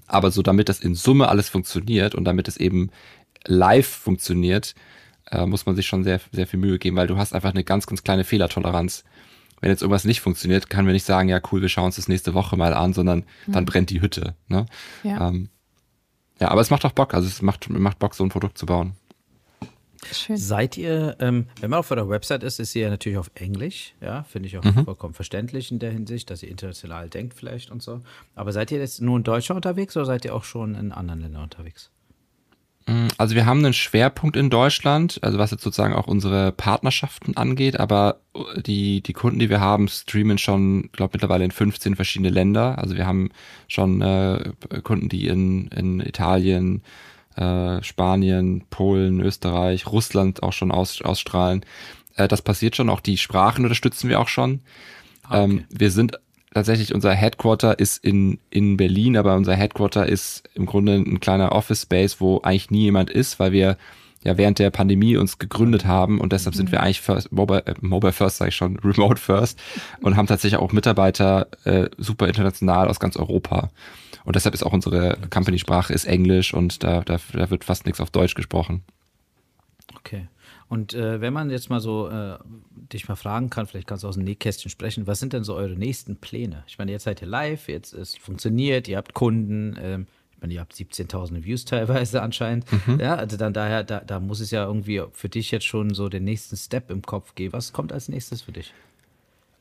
Aber 0.07 0.31
so, 0.31 0.43
damit 0.43 0.69
das 0.69 0.79
in 0.79 0.95
Summe 0.95 1.29
alles 1.29 1.49
funktioniert 1.49 2.15
und 2.15 2.25
damit 2.25 2.47
es 2.47 2.57
eben 2.57 2.91
live 3.47 3.87
funktioniert, 3.89 4.75
äh, 5.31 5.45
muss 5.47 5.67
man 5.67 5.75
sich 5.75 5.87
schon 5.87 6.05
sehr, 6.05 6.21
sehr 6.31 6.47
viel 6.47 6.61
Mühe 6.61 6.79
geben, 6.79 6.97
weil 6.97 7.09
du 7.09 7.17
hast 7.19 7.35
einfach 7.35 7.51
eine 7.51 7.65
ganz, 7.65 7.87
ganz 7.89 8.05
kleine 8.05 8.23
Fehlertoleranz. 8.25 9.03
Wenn 9.61 9.71
jetzt 9.71 9.83
irgendwas 9.83 10.05
nicht 10.05 10.21
funktioniert, 10.21 10.69
können 10.71 10.87
wir 10.87 10.93
nicht 10.93 11.05
sagen, 11.07 11.29
ja 11.29 11.41
cool, 11.51 11.63
wir 11.63 11.69
schauen 11.69 11.87
uns 11.87 11.97
das 11.97 12.09
nächste 12.09 12.35
Woche 12.35 12.57
mal 12.57 12.75
an, 12.75 12.93
sondern 12.93 13.25
dann 13.47 13.65
brennt 13.65 13.91
die 13.91 14.01
Hütte. 14.01 14.35
Ne? 14.49 14.67
Ja, 15.03 15.29
Ähm, 15.29 15.49
ja, 16.41 16.49
aber 16.49 16.61
es 16.61 16.69
macht 16.71 16.85
auch 16.85 16.93
Bock, 16.93 17.15
also 17.15 17.27
es 17.27 17.41
macht, 17.41 17.71
macht 17.71 17.99
Bock, 17.99 18.15
so 18.15 18.23
ein 18.23 18.29
Produkt 18.29 18.59
zu 18.59 18.67
bauen. 18.67 18.93
schön. 20.13 20.37
Seid 20.37 20.77
ihr, 20.77 21.17
ähm, 21.21 21.47
wenn 21.61 21.71
man 21.71 21.79
auf 21.81 21.91
eurer 21.91 22.09
Website 22.09 22.43
ist, 22.43 22.61
ist 22.61 22.73
sie 22.73 22.81
ja 22.81 22.91
natürlich 22.91 23.19
auf 23.19 23.31
Englisch, 23.35 23.95
ja, 24.01 24.23
finde 24.25 24.49
ich 24.49 24.59
auch 24.59 24.63
Mhm. 24.65 24.85
vollkommen 24.85 25.15
verständlich 25.15 25.73
in 25.73 25.79
der 25.79 25.91
Hinsicht, 25.91 26.29
dass 26.31 26.43
ihr 26.43 26.51
international 26.51 27.09
denkt 27.09 27.35
vielleicht 27.35 27.71
und 27.71 27.83
so. 27.83 28.03
Aber 28.35 28.53
seid 28.53 28.71
ihr 28.71 28.79
jetzt 28.79 29.01
nur 29.01 29.17
in 29.17 29.25
Deutschland 29.25 29.57
unterwegs 29.65 29.97
oder 29.97 30.05
seid 30.07 30.25
ihr 30.27 30.35
auch 30.35 30.45
schon 30.45 30.75
in 30.75 30.93
anderen 30.93 31.21
Ländern 31.21 31.43
unterwegs? 31.45 31.91
Also 33.19 33.35
wir 33.35 33.47
haben 33.47 33.65
einen 33.65 33.73
Schwerpunkt 33.73 34.37
in 34.37 34.49
Deutschland, 34.49 35.19
also 35.23 35.39
was 35.39 35.51
jetzt 35.51 35.65
sozusagen 35.65 35.95
auch 35.95 36.07
unsere 36.07 36.53
Partnerschaften 36.53 37.37
angeht, 37.37 37.81
aber 37.81 38.21
die, 38.65 39.01
die 39.01 39.13
Kunden, 39.13 39.41
die 39.41 39.51
wir 39.51 39.61
haben, 39.61 39.89
streamen 39.89 40.39
schon, 40.39 40.91
glaube 40.93 41.13
mittlerweile 41.15 41.45
in 41.45 41.51
15 41.51 41.97
verschiedene 41.97 42.31
Länder. 42.31 42.79
Also 42.79 42.97
wir 42.97 43.07
haben 43.07 43.31
schon 43.67 44.03
äh, 44.03 44.53
Kunden, 44.85 45.09
die 45.09 45.27
in, 45.27 45.67
in 45.69 45.99
Italien, 46.01 46.83
äh, 47.35 47.83
Spanien, 47.83 48.65
Polen, 48.71 49.21
Österreich, 49.21 49.87
Russland 49.89 50.45
auch 50.45 50.53
schon 50.53 50.71
aus, 50.71 51.03
ausstrahlen. 51.03 51.65
Äh, 52.15 52.29
das 52.29 52.43
passiert 52.43 52.77
schon, 52.77 52.89
auch 52.89 53.01
die 53.01 53.19
Sprachen 53.19 53.65
unterstützen 53.65 54.09
wir 54.09 54.21
auch 54.21 54.29
schon. 54.29 54.61
Ah, 55.25 55.43
okay. 55.43 55.45
Ähm, 55.45 55.65
wir 55.71 55.91
sind 55.91 56.21
tatsächlich, 56.57 56.95
unser 56.95 57.13
Headquarter 57.13 57.79
ist 57.79 58.03
in, 58.03 58.39
in 58.49 58.79
Berlin, 58.79 59.19
aber 59.19 59.37
unser 59.37 59.55
Headquarter 59.55 60.07
ist 60.07 60.49
im 60.55 60.65
Grunde 60.65 60.95
ein 60.95 61.21
kleiner 61.21 61.53
Office 61.53 61.83
Space, 61.83 62.19
wo 62.19 62.41
eigentlich 62.43 62.71
nie 62.71 62.85
jemand 62.85 63.11
ist, 63.11 63.39
weil 63.39 63.53
wir 63.53 63.77
ja 64.25 64.39
während 64.39 64.59
der 64.59 64.71
Pandemie 64.71 65.19
uns 65.19 65.39
gegründet 65.39 65.85
haben 65.85 66.19
und 66.19 66.33
deshalb 66.33 66.55
sind 66.55 66.73
wir 66.73 66.83
eigentlich 66.83 67.03
first, 67.03 67.31
Mobile, 67.31 67.67
äh, 67.67 67.75
Mobile 67.83 68.13
First, 68.13 68.39
sage 68.39 68.49
ich 68.49 68.57
schon, 68.57 68.79
Remote 68.85 69.21
First 69.21 69.61
und 70.01 70.17
haben 70.17 70.27
tatsächlich 70.27 70.59
auch 70.59 70.73
Mitarbeiter 70.73 71.49
äh, 71.65 71.91
super 71.99 72.27
international 72.27 72.89
aus 72.89 72.99
ganz 73.01 73.17
Europa. 73.17 73.71
Und 74.25 74.35
deshalb 74.35 74.55
ist 74.55 74.65
auch 74.65 74.73
unsere 74.73 75.19
Company-Sprache 75.31 75.93
ist 75.93 76.07
Englisch 76.07 76.55
und 76.55 76.83
da, 76.83 77.03
da, 77.03 77.19
da 77.35 77.51
wird 77.51 77.65
fast 77.65 77.85
nichts 77.85 78.01
auf 78.01 78.11
Deutsch 78.11 78.35
gesprochen. 78.35 78.83
Okay. 79.99 80.27
Und 80.69 80.95
äh, 80.95 81.21
wenn 81.21 81.33
man 81.33 81.51
jetzt 81.51 81.71
mal 81.71 81.81
so 81.81 82.09
äh, 82.09 82.39
dich 82.93 83.09
mal 83.09 83.15
fragen 83.15 83.51
kann, 83.51 83.67
vielleicht 83.67 83.87
kannst 83.87 84.05
du 84.05 84.09
aus 84.09 84.17
dem 84.17 84.25
Nähkästchen 84.25 84.71
sprechen, 84.71 85.07
was 85.07 85.21
sind 85.21 85.33
denn 85.33 85.45
so 85.45 85.55
eure 85.55 85.77
nächsten 85.77 86.17
Pläne? 86.17 86.65
Ich 86.67 86.79
meine, 86.79 86.91
jetzt 86.93 87.05
seid 87.05 87.23
ihr 87.23 87.29
live, 87.29 87.69
jetzt 87.69 87.93
es 87.93 88.17
funktioniert, 88.17 88.89
ihr 88.89 88.97
habt 88.97 89.15
Kunden, 89.15 89.77
ähm, 89.81 90.07
ich 90.33 90.43
meine, 90.43 90.55
ihr 90.55 90.61
habt 90.61 90.75
17.000 90.75 91.45
Views 91.45 91.65
teilweise 91.65 92.21
anscheinend. 92.21 92.67
Ja, 92.99 93.15
also 93.15 93.37
dann 93.39 93.55
daher, 93.55 93.85
da, 93.85 94.01
da 94.01 94.21
muss 94.21 94.41
es 94.41 94.51
ja 94.51 94.67
irgendwie 94.67 95.03
für 95.13 95.31
dich 95.31 95.51
jetzt 95.51 95.65
schon 95.65 95.95
so 95.95 96.11
den 96.11 96.25
nächsten 96.25 96.57
Step 96.57 96.91
im 96.91 97.01
Kopf 97.01 97.35
geben. 97.35 97.55
Was 97.55 97.73
kommt 97.73 97.93
als 97.93 98.09
nächstes 98.09 98.43
für 98.43 98.53
dich? 98.53 98.75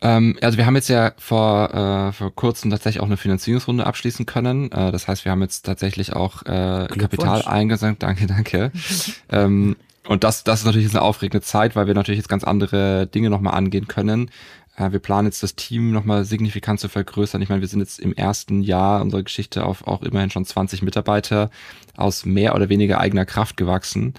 Ähm, 0.01 0.37
also 0.41 0.57
wir 0.57 0.65
haben 0.65 0.75
jetzt 0.75 0.89
ja 0.89 1.13
vor, 1.17 1.73
äh, 1.73 2.11
vor 2.11 2.35
kurzem 2.35 2.71
tatsächlich 2.71 3.01
auch 3.01 3.07
eine 3.07 3.17
Finanzierungsrunde 3.17 3.85
abschließen 3.85 4.25
können. 4.25 4.71
Äh, 4.71 4.91
das 4.91 5.07
heißt, 5.07 5.23
wir 5.23 5.31
haben 5.31 5.41
jetzt 5.41 5.65
tatsächlich 5.65 6.13
auch 6.13 6.43
äh, 6.43 6.87
Kapital 6.87 7.43
eingesammelt. 7.43 8.03
Danke, 8.03 8.27
danke. 8.27 8.71
ähm, 9.29 9.75
und 10.07 10.23
das, 10.23 10.43
das 10.43 10.59
ist 10.59 10.65
natürlich 10.65 10.87
jetzt 10.87 10.95
eine 10.95 11.03
aufregende 11.03 11.41
Zeit, 11.41 11.75
weil 11.75 11.87
wir 11.87 11.93
natürlich 11.93 12.19
jetzt 12.19 12.29
ganz 12.29 12.43
andere 12.43 13.07
Dinge 13.07 13.29
nochmal 13.29 13.55
angehen 13.55 13.87
können. 13.87 14.29
Äh, 14.77 14.91
wir 14.91 14.99
planen 14.99 15.27
jetzt 15.27 15.43
das 15.43 15.55
Team 15.55 15.91
nochmal 15.91 16.25
signifikant 16.25 16.79
zu 16.79 16.89
vergrößern. 16.89 17.41
Ich 17.41 17.49
meine, 17.49 17.61
wir 17.61 17.67
sind 17.67 17.79
jetzt 17.79 17.99
im 17.99 18.13
ersten 18.13 18.61
Jahr 18.61 19.01
unserer 19.01 19.23
Geschichte 19.23 19.65
auf 19.65 19.87
auch 19.87 20.03
immerhin 20.03 20.29
schon 20.29 20.45
20 20.45 20.81
Mitarbeiter 20.81 21.49
aus 21.95 22.25
mehr 22.25 22.55
oder 22.55 22.69
weniger 22.69 22.99
eigener 22.99 23.25
Kraft 23.25 23.57
gewachsen. 23.57 24.13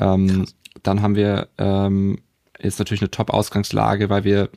Ähm, 0.00 0.46
dann 0.82 1.02
haben 1.02 1.16
wir 1.16 1.48
ähm, 1.58 2.18
jetzt 2.60 2.78
natürlich 2.78 3.02
eine 3.02 3.10
Top-Ausgangslage, 3.10 4.10
weil 4.10 4.24
wir 4.24 4.50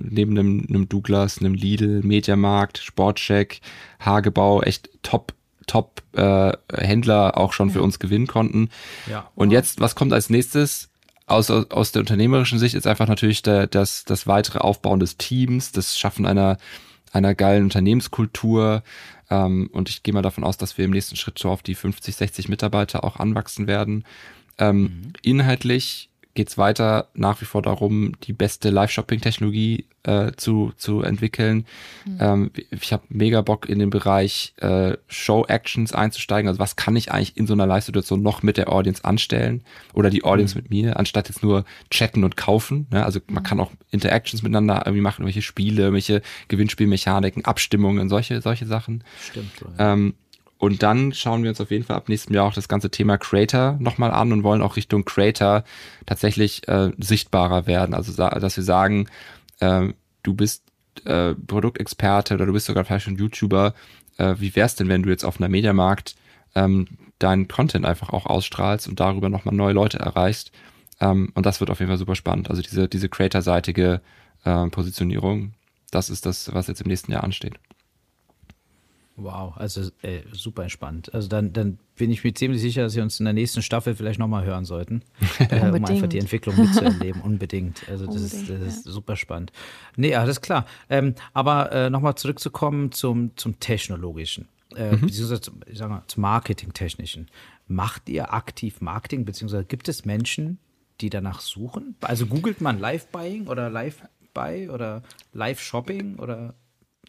neben 0.00 0.38
einem, 0.38 0.66
einem 0.68 0.88
Douglas, 0.88 1.38
einem 1.38 1.54
Lidl, 1.54 2.02
Mediamarkt, 2.02 2.78
Sportcheck, 2.78 3.60
Hagebau 3.98 4.62
echt 4.62 4.90
Top 5.02 5.32
Top 5.70 6.02
äh, 6.14 6.52
Händler 6.72 7.38
auch 7.38 7.52
schon 7.52 7.70
für 7.70 7.80
uns 7.80 8.00
gewinnen 8.00 8.26
konnten. 8.26 8.70
Ja. 9.08 9.30
Und 9.36 9.52
jetzt, 9.52 9.80
was 9.80 9.94
kommt 9.94 10.12
als 10.12 10.28
nächstes? 10.28 10.90
Aus, 11.26 11.48
aus, 11.48 11.92
der 11.92 12.00
unternehmerischen 12.00 12.58
Sicht 12.58 12.74
ist 12.74 12.88
einfach 12.88 13.06
natürlich 13.06 13.42
der, 13.42 13.68
das, 13.68 14.04
das 14.04 14.26
weitere 14.26 14.58
Aufbauen 14.58 14.98
des 14.98 15.16
Teams, 15.16 15.70
das 15.70 15.96
Schaffen 15.96 16.26
einer, 16.26 16.56
einer 17.12 17.36
geilen 17.36 17.62
Unternehmenskultur. 17.62 18.82
Ähm, 19.30 19.70
und 19.72 19.88
ich 19.88 20.02
gehe 20.02 20.12
mal 20.12 20.22
davon 20.22 20.42
aus, 20.42 20.56
dass 20.56 20.76
wir 20.76 20.86
im 20.86 20.90
nächsten 20.90 21.14
Schritt 21.14 21.38
so 21.38 21.50
auf 21.50 21.62
die 21.62 21.76
50, 21.76 22.16
60 22.16 22.48
Mitarbeiter 22.48 23.04
auch 23.04 23.16
anwachsen 23.16 23.68
werden. 23.68 24.04
Ähm, 24.58 25.12
Inhaltlich 25.22 26.09
geht's 26.34 26.58
weiter 26.58 27.08
nach 27.14 27.40
wie 27.40 27.44
vor 27.44 27.62
darum, 27.62 28.12
die 28.22 28.32
beste 28.32 28.70
Live-Shopping-Technologie 28.70 29.86
äh, 30.04 30.32
zu, 30.36 30.72
zu 30.76 31.02
entwickeln. 31.02 31.66
Ähm, 32.18 32.50
ich 32.70 32.92
habe 32.92 33.02
mega 33.08 33.40
Bock 33.42 33.68
in 33.68 33.78
den 33.78 33.90
Bereich 33.90 34.54
äh, 34.58 34.96
Show-Actions 35.08 35.92
einzusteigen. 35.92 36.48
Also 36.48 36.58
was 36.58 36.76
kann 36.76 36.96
ich 36.96 37.12
eigentlich 37.12 37.36
in 37.36 37.46
so 37.46 37.52
einer 37.52 37.66
Live-Situation 37.66 38.22
noch 38.22 38.42
mit 38.42 38.56
der 38.56 38.72
Audience 38.72 39.04
anstellen 39.04 39.62
oder 39.92 40.10
die 40.10 40.24
Audience 40.24 40.56
mit 40.56 40.70
mir, 40.70 40.98
anstatt 40.98 41.28
jetzt 41.28 41.42
nur 41.42 41.64
chatten 41.90 42.24
und 42.24 42.36
kaufen. 42.36 42.86
Ne? 42.90 43.04
Also 43.04 43.20
man 43.28 43.42
kann 43.42 43.60
auch 43.60 43.72
Interactions 43.90 44.42
miteinander 44.42 44.82
irgendwie 44.86 45.02
machen, 45.02 45.22
irgendwelche 45.22 45.42
Spiele, 45.42 45.82
irgendwelche 45.82 46.22
Gewinnspielmechaniken, 46.48 47.44
Abstimmungen, 47.44 48.08
solche, 48.08 48.40
solche 48.40 48.66
Sachen. 48.66 49.04
Stimmt. 49.20 49.50
Ja. 49.78 49.92
Ähm, 49.92 50.14
und 50.60 50.82
dann 50.82 51.14
schauen 51.14 51.42
wir 51.42 51.48
uns 51.48 51.60
auf 51.62 51.70
jeden 51.70 51.84
Fall 51.84 51.96
ab 51.96 52.10
nächstem 52.10 52.34
Jahr 52.34 52.44
auch 52.44 52.52
das 52.52 52.68
ganze 52.68 52.90
Thema 52.90 53.16
Creator 53.16 53.78
nochmal 53.80 54.10
an 54.10 54.30
und 54.30 54.42
wollen 54.42 54.60
auch 54.60 54.76
Richtung 54.76 55.06
Creator 55.06 55.64
tatsächlich 56.04 56.68
äh, 56.68 56.90
sichtbarer 56.98 57.66
werden. 57.66 57.94
Also 57.94 58.12
dass 58.12 58.56
wir 58.58 58.62
sagen, 58.62 59.08
äh, 59.60 59.88
du 60.22 60.34
bist 60.34 60.62
äh, 61.06 61.34
Produktexperte 61.34 62.34
oder 62.34 62.44
du 62.44 62.52
bist 62.52 62.66
sogar 62.66 62.84
vielleicht 62.84 63.06
schon 63.06 63.16
YouTuber. 63.16 63.72
Äh, 64.18 64.34
wie 64.38 64.54
wär's 64.54 64.74
denn, 64.74 64.88
wenn 64.88 65.02
du 65.02 65.08
jetzt 65.08 65.24
auf 65.24 65.40
einer 65.40 65.48
Mediamarkt 65.48 66.14
ähm, 66.54 66.88
deinen 67.18 67.48
Content 67.48 67.86
einfach 67.86 68.10
auch 68.10 68.26
ausstrahlst 68.26 68.86
und 68.86 69.00
darüber 69.00 69.30
nochmal 69.30 69.54
neue 69.54 69.72
Leute 69.72 69.98
erreichst? 69.98 70.52
Ähm, 71.00 71.32
und 71.34 71.46
das 71.46 71.60
wird 71.60 71.70
auf 71.70 71.80
jeden 71.80 71.88
Fall 71.88 71.96
super 71.96 72.16
spannend. 72.16 72.50
Also 72.50 72.60
diese, 72.60 72.86
diese 72.86 73.08
Creator-seitige 73.08 74.02
äh, 74.44 74.66
Positionierung, 74.66 75.54
das 75.90 76.10
ist 76.10 76.26
das, 76.26 76.52
was 76.52 76.66
jetzt 76.66 76.82
im 76.82 76.88
nächsten 76.88 77.12
Jahr 77.12 77.24
ansteht. 77.24 77.54
Wow, 79.16 79.56
also 79.56 79.90
äh, 80.02 80.22
super 80.32 80.62
entspannt. 80.62 81.12
Also 81.12 81.28
dann, 81.28 81.52
dann 81.52 81.78
bin 81.96 82.10
ich 82.10 82.24
mir 82.24 82.32
ziemlich 82.32 82.60
sicher, 82.60 82.82
dass 82.82 82.96
wir 82.96 83.02
uns 83.02 83.20
in 83.20 83.24
der 83.24 83.34
nächsten 83.34 83.60
Staffel 83.60 83.94
vielleicht 83.94 84.18
nochmal 84.18 84.44
hören 84.44 84.64
sollten, 84.64 85.02
äh, 85.38 85.68
um 85.68 85.84
einfach 85.84 86.06
die 86.06 86.18
Entwicklung 86.18 86.56
mitzuerleben. 86.56 87.20
Unbedingt. 87.24 87.86
Also 87.88 88.06
das, 88.06 88.16
ist, 88.16 88.34
Unbedingt, 88.34 88.62
das 88.66 88.76
ist 88.76 88.84
super 88.84 89.16
spannend. 89.16 89.52
Nee, 89.96 90.14
alles 90.14 90.40
klar. 90.40 90.64
Ähm, 90.88 91.14
aber 91.34 91.70
äh, 91.72 91.90
nochmal 91.90 92.14
zurückzukommen 92.14 92.92
zum, 92.92 93.36
zum 93.36 93.60
Technologischen, 93.60 94.48
äh, 94.74 94.96
beziehungsweise 94.96 95.42
zum, 95.42 95.60
ich 95.66 95.78
sag 95.78 95.90
mal, 95.90 96.02
zum 96.06 96.22
Marketingtechnischen. 96.22 97.28
Macht 97.68 98.08
ihr 98.08 98.32
aktiv 98.32 98.80
Marketing, 98.80 99.24
beziehungsweise 99.24 99.64
gibt 99.64 99.88
es 99.88 100.04
Menschen, 100.04 100.58
die 101.00 101.10
danach 101.10 101.40
suchen? 101.40 101.96
Also 102.00 102.26
googelt 102.26 102.60
man 102.60 102.78
Live-Buying 102.78 103.48
oder 103.48 103.68
Live 103.68 104.02
Live-Buy 104.34 104.70
oder 104.70 105.02
Live-Shopping 105.32 106.16
oder 106.16 106.54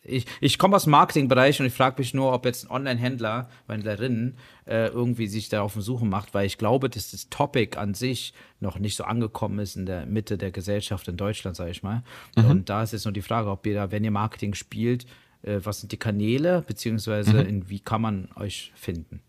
ich, 0.03 0.25
ich 0.39 0.57
komme 0.57 0.75
aus 0.75 0.85
dem 0.85 0.91
Marketingbereich 0.91 1.59
und 1.59 1.67
ich 1.67 1.73
frage 1.73 1.95
mich 1.99 2.13
nur, 2.13 2.33
ob 2.33 2.45
jetzt 2.45 2.65
ein 2.65 2.71
Online-Händler, 2.71 3.49
Händlerin 3.67 4.35
äh, 4.65 4.87
irgendwie 4.87 5.27
sich 5.27 5.49
da 5.49 5.61
auf 5.61 5.73
den 5.73 5.81
Suche 5.81 6.05
macht, 6.05 6.33
weil 6.33 6.45
ich 6.45 6.57
glaube, 6.57 6.89
dass 6.89 7.11
das 7.11 7.29
Topic 7.29 7.77
an 7.77 7.93
sich 7.93 8.33
noch 8.59 8.79
nicht 8.79 8.95
so 8.95 9.03
angekommen 9.03 9.59
ist 9.59 9.75
in 9.75 9.85
der 9.85 10.05
Mitte 10.05 10.37
der 10.37 10.51
Gesellschaft 10.51 11.07
in 11.07 11.17
Deutschland, 11.17 11.55
sage 11.55 11.71
ich 11.71 11.83
mal. 11.83 12.03
Mhm. 12.35 12.45
Und 12.45 12.69
da 12.69 12.81
ist 12.81 12.93
jetzt 12.93 13.05
nur 13.05 13.13
die 13.13 13.21
Frage, 13.21 13.49
ob 13.49 13.65
ihr 13.67 13.75
da, 13.75 13.91
wenn 13.91 14.03
ihr 14.03 14.11
Marketing 14.11 14.55
spielt, 14.55 15.05
äh, 15.43 15.59
was 15.63 15.81
sind 15.81 15.91
die 15.91 15.97
Kanäle, 15.97 16.63
beziehungsweise 16.65 17.33
mhm. 17.33 17.49
in, 17.49 17.69
wie 17.69 17.79
kann 17.79 18.01
man 18.01 18.29
euch 18.35 18.71
finden? 18.75 19.21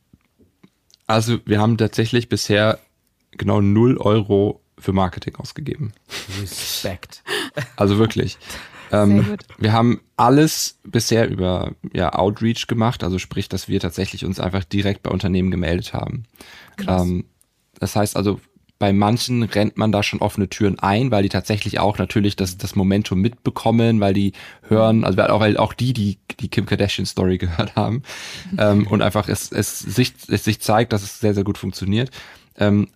Also 1.07 1.39
wir 1.45 1.61
haben 1.61 1.77
tatsächlich 1.77 2.31
bisher 2.31 2.79
genau 3.33 3.61
0 3.61 3.99
Euro 3.99 4.63
für 4.79 4.93
Marketing 4.93 5.37
ausgegeben. 5.37 5.93
Respekt. 6.41 7.23
Also 7.77 7.99
wirklich. 7.99 8.39
Ähm, 8.93 9.37
wir 9.59 9.73
haben 9.73 10.01
alles 10.17 10.79
bisher 10.85 11.29
über 11.29 11.73
ja, 11.93 12.13
Outreach 12.13 12.67
gemacht, 12.67 13.03
also 13.03 13.19
sprich, 13.19 13.49
dass 13.49 13.69
wir 13.69 13.81
tatsächlich 13.81 14.25
uns 14.25 14.39
einfach 14.39 14.65
direkt 14.65 15.03
bei 15.03 15.11
Unternehmen 15.11 15.51
gemeldet 15.51 15.95
haben. 15.95 16.25
Ähm, 16.87 17.25
das 17.81 17.97
heißt 17.97 18.17
also, 18.17 18.41
bei 18.79 18.93
manchen 18.93 19.45
rennt 19.45 19.77
man 19.77 19.93
da 19.93 20.03
schon 20.03 20.21
offene 20.21 20.49
Türen 20.49 20.79
ein, 20.81 21.13
weil 21.13 21.23
die 21.23 21.29
tatsächlich 21.29 21.79
auch 21.79 21.99
natürlich 21.99 22.35
das, 22.35 22.59
das 22.59 22.75
Momentum 22.75 23.21
mitbekommen, 23.21 24.01
weil 24.01 24.13
die 24.13 24.33
hören, 24.69 25.05
also 25.05 25.23
auch, 25.23 25.41
weil 25.41 25.57
auch 25.57 25.73
die, 25.73 25.93
die 25.93 26.19
die 26.41 26.49
Kim 26.49 26.67
Kardashian 26.67 27.07
Story 27.07 27.39
gehört 27.39 27.77
haben 27.77 28.03
ähm, 28.59 28.87
und 28.87 29.01
einfach 29.01 29.29
es, 29.29 29.53
es, 29.53 29.79
sich, 29.79 30.15
es 30.29 30.45
sich 30.45 30.61
zeigt, 30.61 30.93
dass 30.93 31.03
es 31.03 31.21
sehr, 31.21 31.33
sehr 31.33 31.45
gut 31.45 31.59
funktioniert. 31.59 32.11
Ähm, 32.59 32.89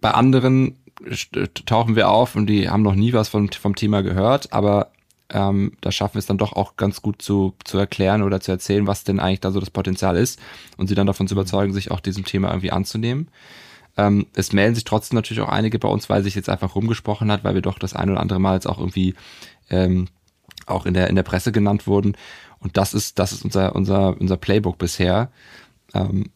bei 0.00 0.10
anderen 0.10 0.76
tauchen 1.64 1.94
wir 1.94 2.08
auf 2.08 2.34
und 2.34 2.46
die 2.46 2.68
haben 2.68 2.82
noch 2.82 2.96
nie 2.96 3.12
was 3.12 3.28
vom, 3.28 3.48
vom 3.52 3.76
Thema 3.76 4.02
gehört, 4.02 4.52
aber 4.52 4.90
ähm, 5.30 5.72
da 5.80 5.92
schaffen 5.92 6.14
wir 6.14 6.20
es 6.20 6.26
dann 6.26 6.38
doch 6.38 6.54
auch 6.54 6.76
ganz 6.76 7.02
gut 7.02 7.20
zu, 7.20 7.54
zu 7.64 7.78
erklären 7.78 8.22
oder 8.22 8.40
zu 8.40 8.50
erzählen, 8.50 8.86
was 8.86 9.04
denn 9.04 9.20
eigentlich 9.20 9.40
da 9.40 9.50
so 9.50 9.60
das 9.60 9.70
Potenzial 9.70 10.16
ist 10.16 10.40
und 10.76 10.88
sie 10.88 10.94
dann 10.94 11.06
davon 11.06 11.28
zu 11.28 11.34
überzeugen, 11.34 11.72
sich 11.72 11.90
auch 11.90 12.00
diesem 12.00 12.24
Thema 12.24 12.48
irgendwie 12.48 12.72
anzunehmen. 12.72 13.28
Ähm, 13.96 14.26
es 14.34 14.52
melden 14.52 14.74
sich 14.74 14.84
trotzdem 14.84 15.16
natürlich 15.16 15.42
auch 15.42 15.50
einige 15.50 15.78
bei 15.78 15.88
uns, 15.88 16.08
weil 16.08 16.22
sich 16.22 16.34
jetzt 16.34 16.48
einfach 16.48 16.74
rumgesprochen 16.74 17.30
hat, 17.30 17.44
weil 17.44 17.54
wir 17.54 17.62
doch 17.62 17.78
das 17.78 17.94
ein 17.94 18.08
oder 18.08 18.20
andere 18.20 18.38
Mal 18.38 18.54
jetzt 18.54 18.68
auch 18.68 18.78
irgendwie 18.78 19.14
ähm, 19.68 20.08
auch 20.66 20.86
in 20.86 20.94
der, 20.94 21.08
in 21.08 21.16
der 21.16 21.24
Presse 21.24 21.52
genannt 21.52 21.86
wurden. 21.86 22.16
Und 22.60 22.76
das 22.76 22.94
ist, 22.94 23.18
das 23.18 23.32
ist 23.32 23.44
unser, 23.44 23.74
unser, 23.74 24.18
unser 24.20 24.36
Playbook 24.36 24.78
bisher. 24.78 25.30
Ähm, 25.94 26.30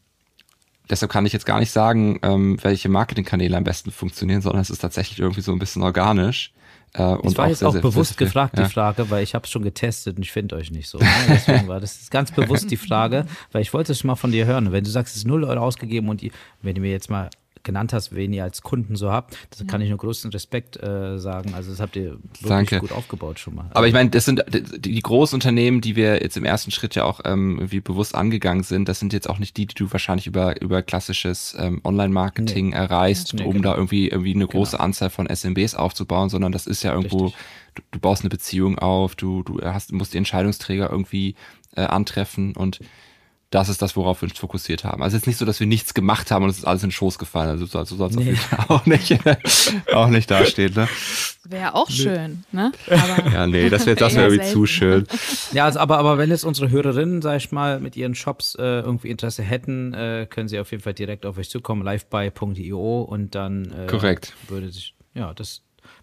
deshalb 0.89 1.11
kann 1.11 1.25
ich 1.25 1.33
jetzt 1.33 1.45
gar 1.45 1.59
nicht 1.59 1.71
sagen, 1.71 2.19
ähm, 2.21 2.57
welche 2.61 2.89
Marketingkanäle 2.89 3.57
am 3.57 3.63
besten 3.63 3.91
funktionieren, 3.91 4.41
sondern 4.41 4.61
es 4.61 4.69
ist 4.69 4.79
tatsächlich 4.79 5.19
irgendwie 5.19 5.41
so 5.41 5.51
ein 5.51 5.59
bisschen 5.59 5.83
organisch. 5.83 6.53
Äh, 6.93 7.03
und 7.03 7.31
ich 7.31 7.37
war 7.37 7.45
auch 7.45 7.49
jetzt 7.49 7.63
auch 7.63 7.71
sehr, 7.71 7.81
bewusst 7.81 8.17
sehr, 8.17 8.27
gefragt, 8.27 8.57
ja. 8.57 8.65
die 8.65 8.69
Frage, 8.69 9.09
weil 9.09 9.23
ich 9.23 9.33
habe 9.33 9.45
es 9.45 9.51
schon 9.51 9.63
getestet 9.63 10.17
und 10.17 10.23
ich 10.23 10.31
finde 10.31 10.55
euch 10.55 10.71
nicht 10.71 10.87
so. 10.87 10.99
Ne? 10.99 11.05
Deswegen 11.27 11.67
war 11.67 11.79
das 11.79 12.09
ganz 12.09 12.31
bewusst 12.31 12.69
die 12.69 12.77
Frage, 12.77 13.25
weil 13.51 13.61
ich 13.61 13.73
wollte 13.73 13.91
es 13.91 14.03
mal 14.03 14.15
von 14.15 14.31
dir 14.31 14.45
hören. 14.45 14.71
Wenn 14.71 14.83
du 14.83 14.89
sagst, 14.89 15.13
es 15.15 15.21
ist 15.21 15.27
0 15.27 15.43
Euro 15.43 15.59
ausgegeben 15.59 16.09
und 16.09 16.21
die, 16.21 16.31
wenn 16.61 16.75
du 16.75 16.81
mir 16.81 16.91
jetzt 16.91 17.09
mal 17.09 17.29
genannt 17.63 17.93
hast, 17.93 18.13
wen 18.13 18.33
ihr 18.33 18.43
als 18.43 18.61
Kunden 18.61 18.95
so 18.95 19.11
habt. 19.11 19.37
Das 19.49 19.65
kann 19.67 19.81
ich 19.81 19.89
nur 19.89 19.97
größten 19.97 20.31
Respekt 20.31 20.81
äh, 20.81 21.17
sagen. 21.17 21.53
Also 21.53 21.71
das 21.71 21.79
habt 21.79 21.95
ihr 21.95 22.11
wirklich 22.11 22.47
Danke. 22.47 22.79
gut 22.79 22.91
aufgebaut 22.91 23.39
schon 23.39 23.55
mal. 23.55 23.69
Aber 23.73 23.87
ich 23.87 23.93
meine, 23.93 24.09
das 24.09 24.25
sind 24.25 24.43
die, 24.49 24.81
die 24.81 25.01
großen 25.01 25.35
Unternehmen, 25.35 25.81
die 25.81 25.95
wir 25.95 26.21
jetzt 26.21 26.37
im 26.37 26.45
ersten 26.45 26.71
Schritt 26.71 26.95
ja 26.95 27.05
auch 27.05 27.21
ähm, 27.25 27.57
irgendwie 27.57 27.79
bewusst 27.79 28.15
angegangen 28.15 28.63
sind. 28.63 28.87
Das 28.89 28.99
sind 28.99 29.13
jetzt 29.13 29.29
auch 29.29 29.39
nicht 29.39 29.57
die, 29.57 29.65
die 29.65 29.75
du 29.75 29.91
wahrscheinlich 29.91 30.27
über 30.27 30.61
über 30.61 30.81
klassisches 30.81 31.55
ähm, 31.57 31.81
Online-Marketing 31.83 32.69
nee. 32.69 32.75
erreichst, 32.75 33.33
nee, 33.33 33.43
um 33.43 33.53
genau. 33.53 33.71
da 33.71 33.75
irgendwie 33.75 34.07
irgendwie 34.07 34.35
eine 34.35 34.47
große 34.47 34.71
genau. 34.71 34.83
Anzahl 34.83 35.09
von 35.09 35.27
SMBs 35.27 35.75
aufzubauen, 35.75 36.29
sondern 36.29 36.51
das 36.51 36.67
ist 36.67 36.83
ja 36.83 36.93
irgendwo 36.93 37.33
Du, 37.75 37.81
du, 37.91 37.99
baust 37.99 38.21
eine 38.21 38.29
Beziehung 38.29 38.77
auf, 38.77 39.15
du, 39.15 39.41
du 39.41 39.59
hast, 39.61 39.91
musst 39.93 40.13
die 40.13 40.19
Entscheidungsträger 40.19 40.89
irgendwie 40.89 41.35
äh, 41.75 41.81
antreffen 41.81 42.55
und 42.55 42.79
das 43.53 43.69
ist 43.69 43.83
das, 43.83 43.95
worauf 43.95 44.23
wir 44.23 44.29
uns 44.29 44.39
fokussiert 44.39 44.83
haben. 44.83 45.03
Also 45.03 45.15
es 45.15 45.23
ist 45.23 45.27
nicht 45.27 45.37
so, 45.37 45.45
dass 45.45 45.59
wir 45.59 45.67
nichts 45.67 45.93
gemacht 45.93 46.31
haben 46.31 46.43
und 46.43 46.49
es 46.49 46.57
ist 46.57 46.65
alles 46.65 46.81
in 46.81 46.87
den 46.87 46.93
Schoß 46.93 47.19
gefallen. 47.19 47.49
Also 47.49 47.67
so, 47.67 47.83
so 47.83 47.95
soll 47.95 48.09
es 48.09 48.15
nee. 48.15 48.35
auch 48.67 48.87
nicht, 48.87 49.15
auch 49.93 50.07
nicht 50.07 50.31
dastehen. 50.31 50.73
Ne? 50.73 50.87
Wäre 51.43 51.75
auch 51.75 51.87
schön, 51.87 52.45
ne? 52.51 52.71
Aber 52.87 53.31
ja, 53.31 53.45
nee, 53.45 53.69
das 53.69 53.85
wäre 53.85 53.95
das 53.95 54.15
wär 54.15 54.27
irgendwie 54.27 54.51
zu 54.51 54.65
schön. 54.65 55.05
Ja, 55.51 55.65
also, 55.65 55.79
aber, 55.79 55.99
aber 55.99 56.17
wenn 56.17 56.31
jetzt 56.31 56.45
unsere 56.45 56.71
Hörerinnen, 56.71 57.21
sag 57.21 57.37
ich 57.37 57.51
mal, 57.51 57.79
mit 57.79 57.95
ihren 57.95 58.15
Shops 58.15 58.55
äh, 58.55 58.79
irgendwie 58.79 59.09
Interesse 59.09 59.43
hätten, 59.43 59.93
äh, 59.93 60.25
können 60.27 60.47
sie 60.47 60.59
auf 60.59 60.71
jeden 60.71 60.81
Fall 60.81 60.95
direkt 60.95 61.25
auf 61.25 61.37
euch 61.37 61.49
zukommen, 61.49 61.85
livebuy.io 61.85 63.01
und 63.03 63.35
dann 63.35 63.71
äh, 63.71 63.85
Korrekt. 63.85 64.33
würde 64.47 64.71
sich, 64.71 64.95
ja, 65.13 65.31
das, 65.35 65.61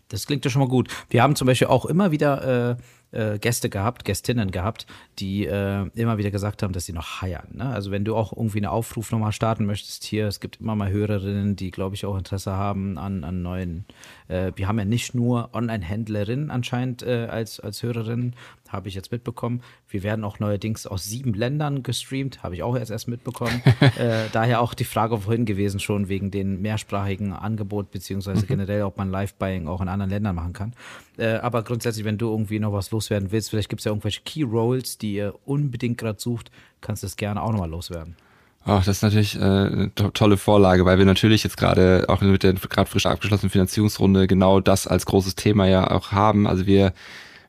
das 0.08 0.26
klingt 0.26 0.44
ja 0.44 0.52
schon 0.52 0.60
mal 0.60 0.68
gut. 0.68 0.88
Wir 1.08 1.24
haben 1.24 1.34
zum 1.34 1.48
Beispiel 1.48 1.66
auch 1.66 1.86
immer 1.86 2.12
wieder 2.12 2.78
äh, 3.12 3.38
Gäste 3.38 3.68
gehabt, 3.70 4.04
Gästinnen 4.04 4.50
gehabt, 4.50 4.86
die 5.18 5.46
äh, 5.46 5.86
immer 5.94 6.18
wieder 6.18 6.30
gesagt 6.30 6.62
haben, 6.62 6.72
dass 6.72 6.86
sie 6.86 6.92
noch 6.92 7.22
heiern. 7.22 7.48
Ne? 7.52 7.66
Also 7.66 7.90
wenn 7.90 8.04
du 8.04 8.16
auch 8.16 8.32
irgendwie 8.32 8.58
Aufruf 8.70 9.10
nochmal 9.10 9.32
starten 9.32 9.66
möchtest 9.66 10.04
hier, 10.04 10.26
es 10.26 10.40
gibt 10.40 10.60
immer 10.60 10.76
mal 10.76 10.90
Hörerinnen, 10.90 11.56
die, 11.56 11.70
glaube 11.70 11.94
ich, 11.94 12.06
auch 12.06 12.16
Interesse 12.16 12.52
haben 12.52 12.98
an, 12.98 13.24
an 13.24 13.42
neuen. 13.42 13.84
Äh, 14.30 14.52
wir 14.56 14.68
haben 14.68 14.78
ja 14.78 14.84
nicht 14.84 15.14
nur 15.14 15.50
Online-Händlerinnen 15.52 16.50
anscheinend 16.50 17.02
äh, 17.02 17.26
als, 17.30 17.60
als 17.60 17.82
Hörerinnen, 17.82 18.34
habe 18.68 18.88
ich 18.88 18.94
jetzt 18.94 19.10
mitbekommen. 19.10 19.62
Wir 19.88 20.02
werden 20.02 20.24
auch 20.24 20.38
neuerdings 20.38 20.86
aus 20.86 21.04
sieben 21.04 21.34
Ländern 21.34 21.82
gestreamt, 21.82 22.42
habe 22.42 22.54
ich 22.54 22.62
auch 22.62 22.76
erst 22.76 22.90
erst 22.90 23.08
mitbekommen. 23.08 23.62
äh, 23.98 24.26
daher 24.32 24.60
auch 24.60 24.74
die 24.74 24.84
Frage 24.84 25.18
vorhin 25.18 25.44
gewesen 25.44 25.80
schon 25.80 26.08
wegen 26.08 26.30
den 26.30 26.62
mehrsprachigen 26.62 27.32
Angebot, 27.32 27.90
beziehungsweise 27.90 28.42
mhm. 28.42 28.48
generell, 28.48 28.82
ob 28.82 28.96
man 28.96 29.10
Live-Buying 29.10 29.66
auch 29.66 29.80
in 29.80 29.88
anderen 29.88 30.10
Ländern 30.10 30.36
machen 30.36 30.52
kann. 30.52 30.72
Äh, 31.18 31.34
aber 31.34 31.62
grundsätzlich, 31.62 32.04
wenn 32.04 32.18
du 32.18 32.30
irgendwie 32.30 32.60
noch 32.60 32.72
was 32.72 32.90
loswerden 32.90 33.32
willst, 33.32 33.50
vielleicht 33.50 33.68
gibt 33.68 33.80
es 33.80 33.84
ja 33.84 33.90
irgendwelche 33.90 34.22
Key-Roles, 34.22 34.98
die 34.98 35.14
ihr 35.14 35.34
unbedingt 35.44 35.98
gerade 35.98 36.20
sucht, 36.20 36.50
kannst 36.80 37.02
du 37.02 37.06
das 37.06 37.16
gerne 37.16 37.42
auch 37.42 37.50
nochmal 37.50 37.70
loswerden. 37.70 38.16
Ach, 38.64 38.84
das 38.84 38.98
ist 38.98 39.02
natürlich 39.02 39.36
äh, 39.36 39.40
eine 39.40 39.90
to 39.94 40.10
tolle 40.10 40.36
Vorlage, 40.36 40.84
weil 40.84 40.98
wir 40.98 41.06
natürlich 41.06 41.42
jetzt 41.44 41.56
gerade 41.56 42.04
auch 42.08 42.20
mit 42.20 42.42
der 42.42 42.52
gerade 42.52 42.90
frisch 42.90 43.06
abgeschlossenen 43.06 43.50
Finanzierungsrunde 43.50 44.26
genau 44.26 44.60
das 44.60 44.86
als 44.86 45.06
großes 45.06 45.34
Thema 45.34 45.66
ja 45.66 45.90
auch 45.90 46.12
haben. 46.12 46.46
Also 46.46 46.66
wir 46.66 46.92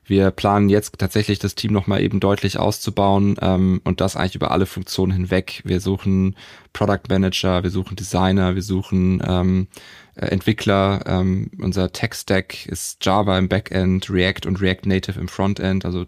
wir 0.04 0.32
planen 0.32 0.68
jetzt 0.68 0.98
tatsächlich 0.98 1.38
das 1.38 1.54
Team 1.54 1.72
nochmal 1.72 2.02
eben 2.02 2.18
deutlich 2.18 2.58
auszubauen 2.58 3.36
ähm, 3.40 3.80
und 3.84 4.00
das 4.00 4.16
eigentlich 4.16 4.34
über 4.34 4.50
alle 4.50 4.66
Funktionen 4.66 5.12
hinweg. 5.12 5.62
Wir 5.64 5.80
suchen 5.80 6.34
Product 6.72 7.08
Manager, 7.08 7.62
wir 7.62 7.70
suchen 7.70 7.94
Designer, 7.94 8.56
wir 8.56 8.62
suchen 8.62 9.22
ähm, 9.26 9.68
äh, 10.16 10.26
Entwickler. 10.26 11.04
Ähm, 11.06 11.52
unser 11.58 11.92
Tech-Stack 11.92 12.66
ist 12.66 13.04
Java 13.04 13.38
im 13.38 13.48
Backend, 13.48 14.10
React 14.10 14.46
und 14.48 14.60
React 14.60 14.86
Native 14.86 15.20
im 15.20 15.28
Frontend. 15.28 15.84
Also 15.84 16.06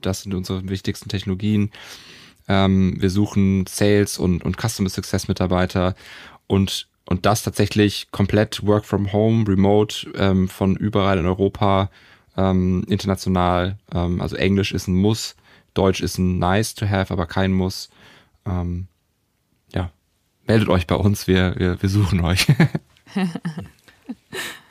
das 0.00 0.22
sind 0.22 0.34
unsere 0.34 0.68
wichtigsten 0.68 1.08
Technologien. 1.08 1.70
Ähm, 2.48 2.96
wir 3.00 3.10
suchen 3.10 3.66
Sales 3.66 4.18
und, 4.18 4.44
und 4.44 4.56
Customer 4.56 4.88
Success 4.88 5.28
Mitarbeiter 5.28 5.94
und 6.46 6.88
und 7.08 7.24
das 7.24 7.44
tatsächlich 7.44 8.08
komplett 8.10 8.66
Work 8.66 8.84
from 8.84 9.12
Home, 9.12 9.46
Remote, 9.46 10.10
ähm, 10.16 10.48
von 10.48 10.74
überall 10.76 11.18
in 11.18 11.26
Europa 11.26 11.88
ähm, 12.36 12.84
international. 12.88 13.78
Ähm, 13.94 14.20
also 14.20 14.34
Englisch 14.34 14.72
ist 14.72 14.88
ein 14.88 14.96
Muss, 14.96 15.36
Deutsch 15.74 16.00
ist 16.00 16.18
ein 16.18 16.38
Nice 16.38 16.74
to 16.74 16.88
have, 16.88 17.12
aber 17.12 17.26
kein 17.26 17.52
Muss. 17.52 17.90
Ähm, 18.44 18.88
ja, 19.72 19.90
meldet 20.46 20.68
euch 20.68 20.88
bei 20.88 20.96
uns, 20.96 21.28
wir, 21.28 21.54
wir, 21.56 21.80
wir 21.80 21.88
suchen 21.88 22.20
euch. 22.24 22.46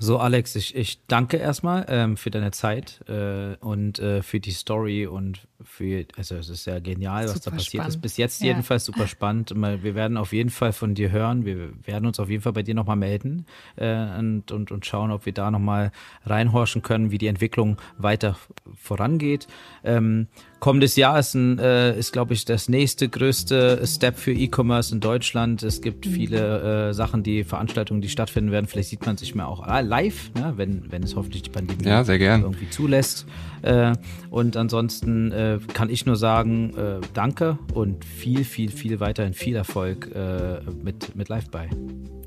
So, 0.00 0.18
Alex, 0.18 0.54
ich, 0.54 0.76
ich 0.76 1.00
danke 1.08 1.38
erstmal 1.38 1.84
ähm, 1.88 2.16
für 2.16 2.30
deine 2.30 2.52
Zeit 2.52 3.00
äh, 3.08 3.56
und 3.56 3.98
äh, 3.98 4.22
für 4.22 4.38
die 4.38 4.52
Story 4.52 5.06
und 5.06 5.40
für, 5.60 6.06
also 6.16 6.36
es 6.36 6.48
ist 6.48 6.66
ja 6.66 6.78
genial, 6.78 7.24
was 7.24 7.34
super 7.34 7.50
da 7.50 7.56
passiert 7.56 7.82
spannend. 7.82 7.94
ist. 7.96 8.00
Bis 8.00 8.16
jetzt 8.16 8.40
ja. 8.40 8.46
jedenfalls 8.48 8.84
super 8.84 9.08
spannend. 9.08 9.52
Wir 9.56 9.96
werden 9.96 10.16
auf 10.16 10.32
jeden 10.32 10.50
Fall 10.50 10.72
von 10.72 10.94
dir 10.94 11.10
hören. 11.10 11.44
Wir 11.44 11.70
werden 11.84 12.06
uns 12.06 12.20
auf 12.20 12.30
jeden 12.30 12.42
Fall 12.42 12.52
bei 12.52 12.62
dir 12.62 12.74
nochmal 12.74 12.94
melden 12.94 13.44
äh, 13.74 14.18
und, 14.18 14.52
und, 14.52 14.70
und 14.70 14.86
schauen, 14.86 15.10
ob 15.10 15.26
wir 15.26 15.32
da 15.32 15.50
nochmal 15.50 15.90
reinhorchen 16.24 16.82
können, 16.82 17.10
wie 17.10 17.18
die 17.18 17.26
Entwicklung 17.26 17.76
weiter 17.96 18.36
vorangeht. 18.76 19.48
Ähm, 19.82 20.28
Kommendes 20.60 20.96
Jahr 20.96 21.20
ist, 21.20 21.34
ein, 21.34 21.58
äh, 21.60 21.96
ist 21.96 22.12
glaube 22.12 22.34
ich, 22.34 22.44
das 22.44 22.68
nächste 22.68 23.08
größte 23.08 23.80
Step 23.86 24.18
für 24.18 24.32
E-Commerce 24.32 24.92
in 24.92 25.00
Deutschland. 25.00 25.62
Es 25.62 25.80
gibt 25.80 26.04
viele 26.04 26.88
äh, 26.88 26.94
Sachen, 26.94 27.22
die 27.22 27.44
Veranstaltungen, 27.44 28.00
die 28.00 28.08
stattfinden 28.08 28.50
werden. 28.50 28.66
Vielleicht 28.66 28.88
sieht 28.88 29.06
man 29.06 29.16
sich 29.16 29.36
mal 29.36 29.44
auch 29.44 29.60
live, 29.88 30.30
ne? 30.34 30.52
wenn, 30.56 30.90
wenn 30.90 31.02
es 31.02 31.16
hoffentlich 31.16 31.42
die 31.42 31.50
Pandemie 31.50 31.84
ja, 31.84 32.02
irgendwie 32.06 32.70
zulässt. 32.70 33.26
Äh, 33.62 33.94
und 34.30 34.56
ansonsten 34.56 35.32
äh, 35.32 35.58
kann 35.72 35.90
ich 35.90 36.06
nur 36.06 36.16
sagen, 36.16 36.74
äh, 36.76 37.00
danke 37.14 37.58
und 37.74 38.04
viel, 38.04 38.44
viel, 38.44 38.70
viel 38.70 39.00
weiterhin 39.00 39.34
viel 39.34 39.56
Erfolg 39.56 40.14
äh, 40.14 40.60
mit, 40.82 41.16
mit 41.16 41.28
Live-By. 41.28 41.68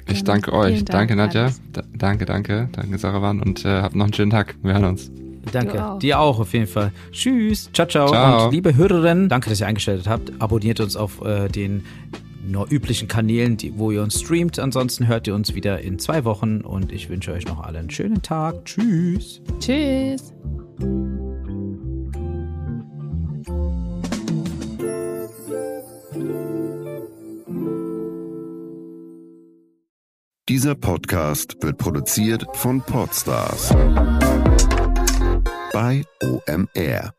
Ich 0.07 0.23
danke 0.23 0.51
euch. 0.51 0.83
Dank, 0.83 1.09
danke, 1.09 1.15
Nadja. 1.15 1.51
Da, 1.71 1.83
danke, 1.93 2.25
danke. 2.25 2.69
Danke, 2.71 2.97
Sarawan. 2.97 3.39
Und 3.39 3.63
äh, 3.63 3.81
habt 3.81 3.95
noch 3.95 4.05
einen 4.05 4.13
schönen 4.13 4.31
Tag. 4.31 4.55
Wir 4.61 4.73
hören 4.73 4.85
uns. 4.85 5.11
Danke. 5.51 5.83
Auch. 5.83 5.99
Dir 5.99 6.19
auch 6.19 6.39
auf 6.39 6.53
jeden 6.53 6.67
Fall. 6.67 6.91
Tschüss. 7.11 7.69
Ciao, 7.73 7.87
ciao. 7.87 8.09
ciao. 8.09 8.45
Und 8.45 8.53
liebe 8.53 8.75
Hörerinnen, 8.75 9.29
danke, 9.29 9.49
dass 9.49 9.59
ihr 9.61 9.67
eingeschaltet 9.67 10.07
habt. 10.07 10.31
Abonniert 10.39 10.79
uns 10.79 10.95
auf 10.95 11.21
äh, 11.23 11.47
den 12.43 12.55
üblichen 12.69 13.07
Kanälen, 13.07 13.57
die, 13.57 13.77
wo 13.77 13.91
ihr 13.91 14.01
uns 14.01 14.19
streamt. 14.19 14.59
Ansonsten 14.59 15.07
hört 15.07 15.27
ihr 15.27 15.35
uns 15.35 15.53
wieder 15.55 15.79
in 15.81 15.99
zwei 15.99 16.25
Wochen 16.25 16.61
und 16.61 16.91
ich 16.91 17.09
wünsche 17.09 17.31
euch 17.31 17.45
noch 17.45 17.61
alle 17.61 17.79
einen 17.79 17.89
schönen 17.89 18.21
Tag. 18.21 18.65
Tschüss. 18.65 19.41
Tschüss. 19.59 20.33
Dieser 30.49 30.75
Podcast 30.75 31.55
wird 31.61 31.77
produziert 31.77 32.45
von 32.53 32.81
Podstars 32.81 33.69
bei 35.71 36.03
OMR. 36.21 37.13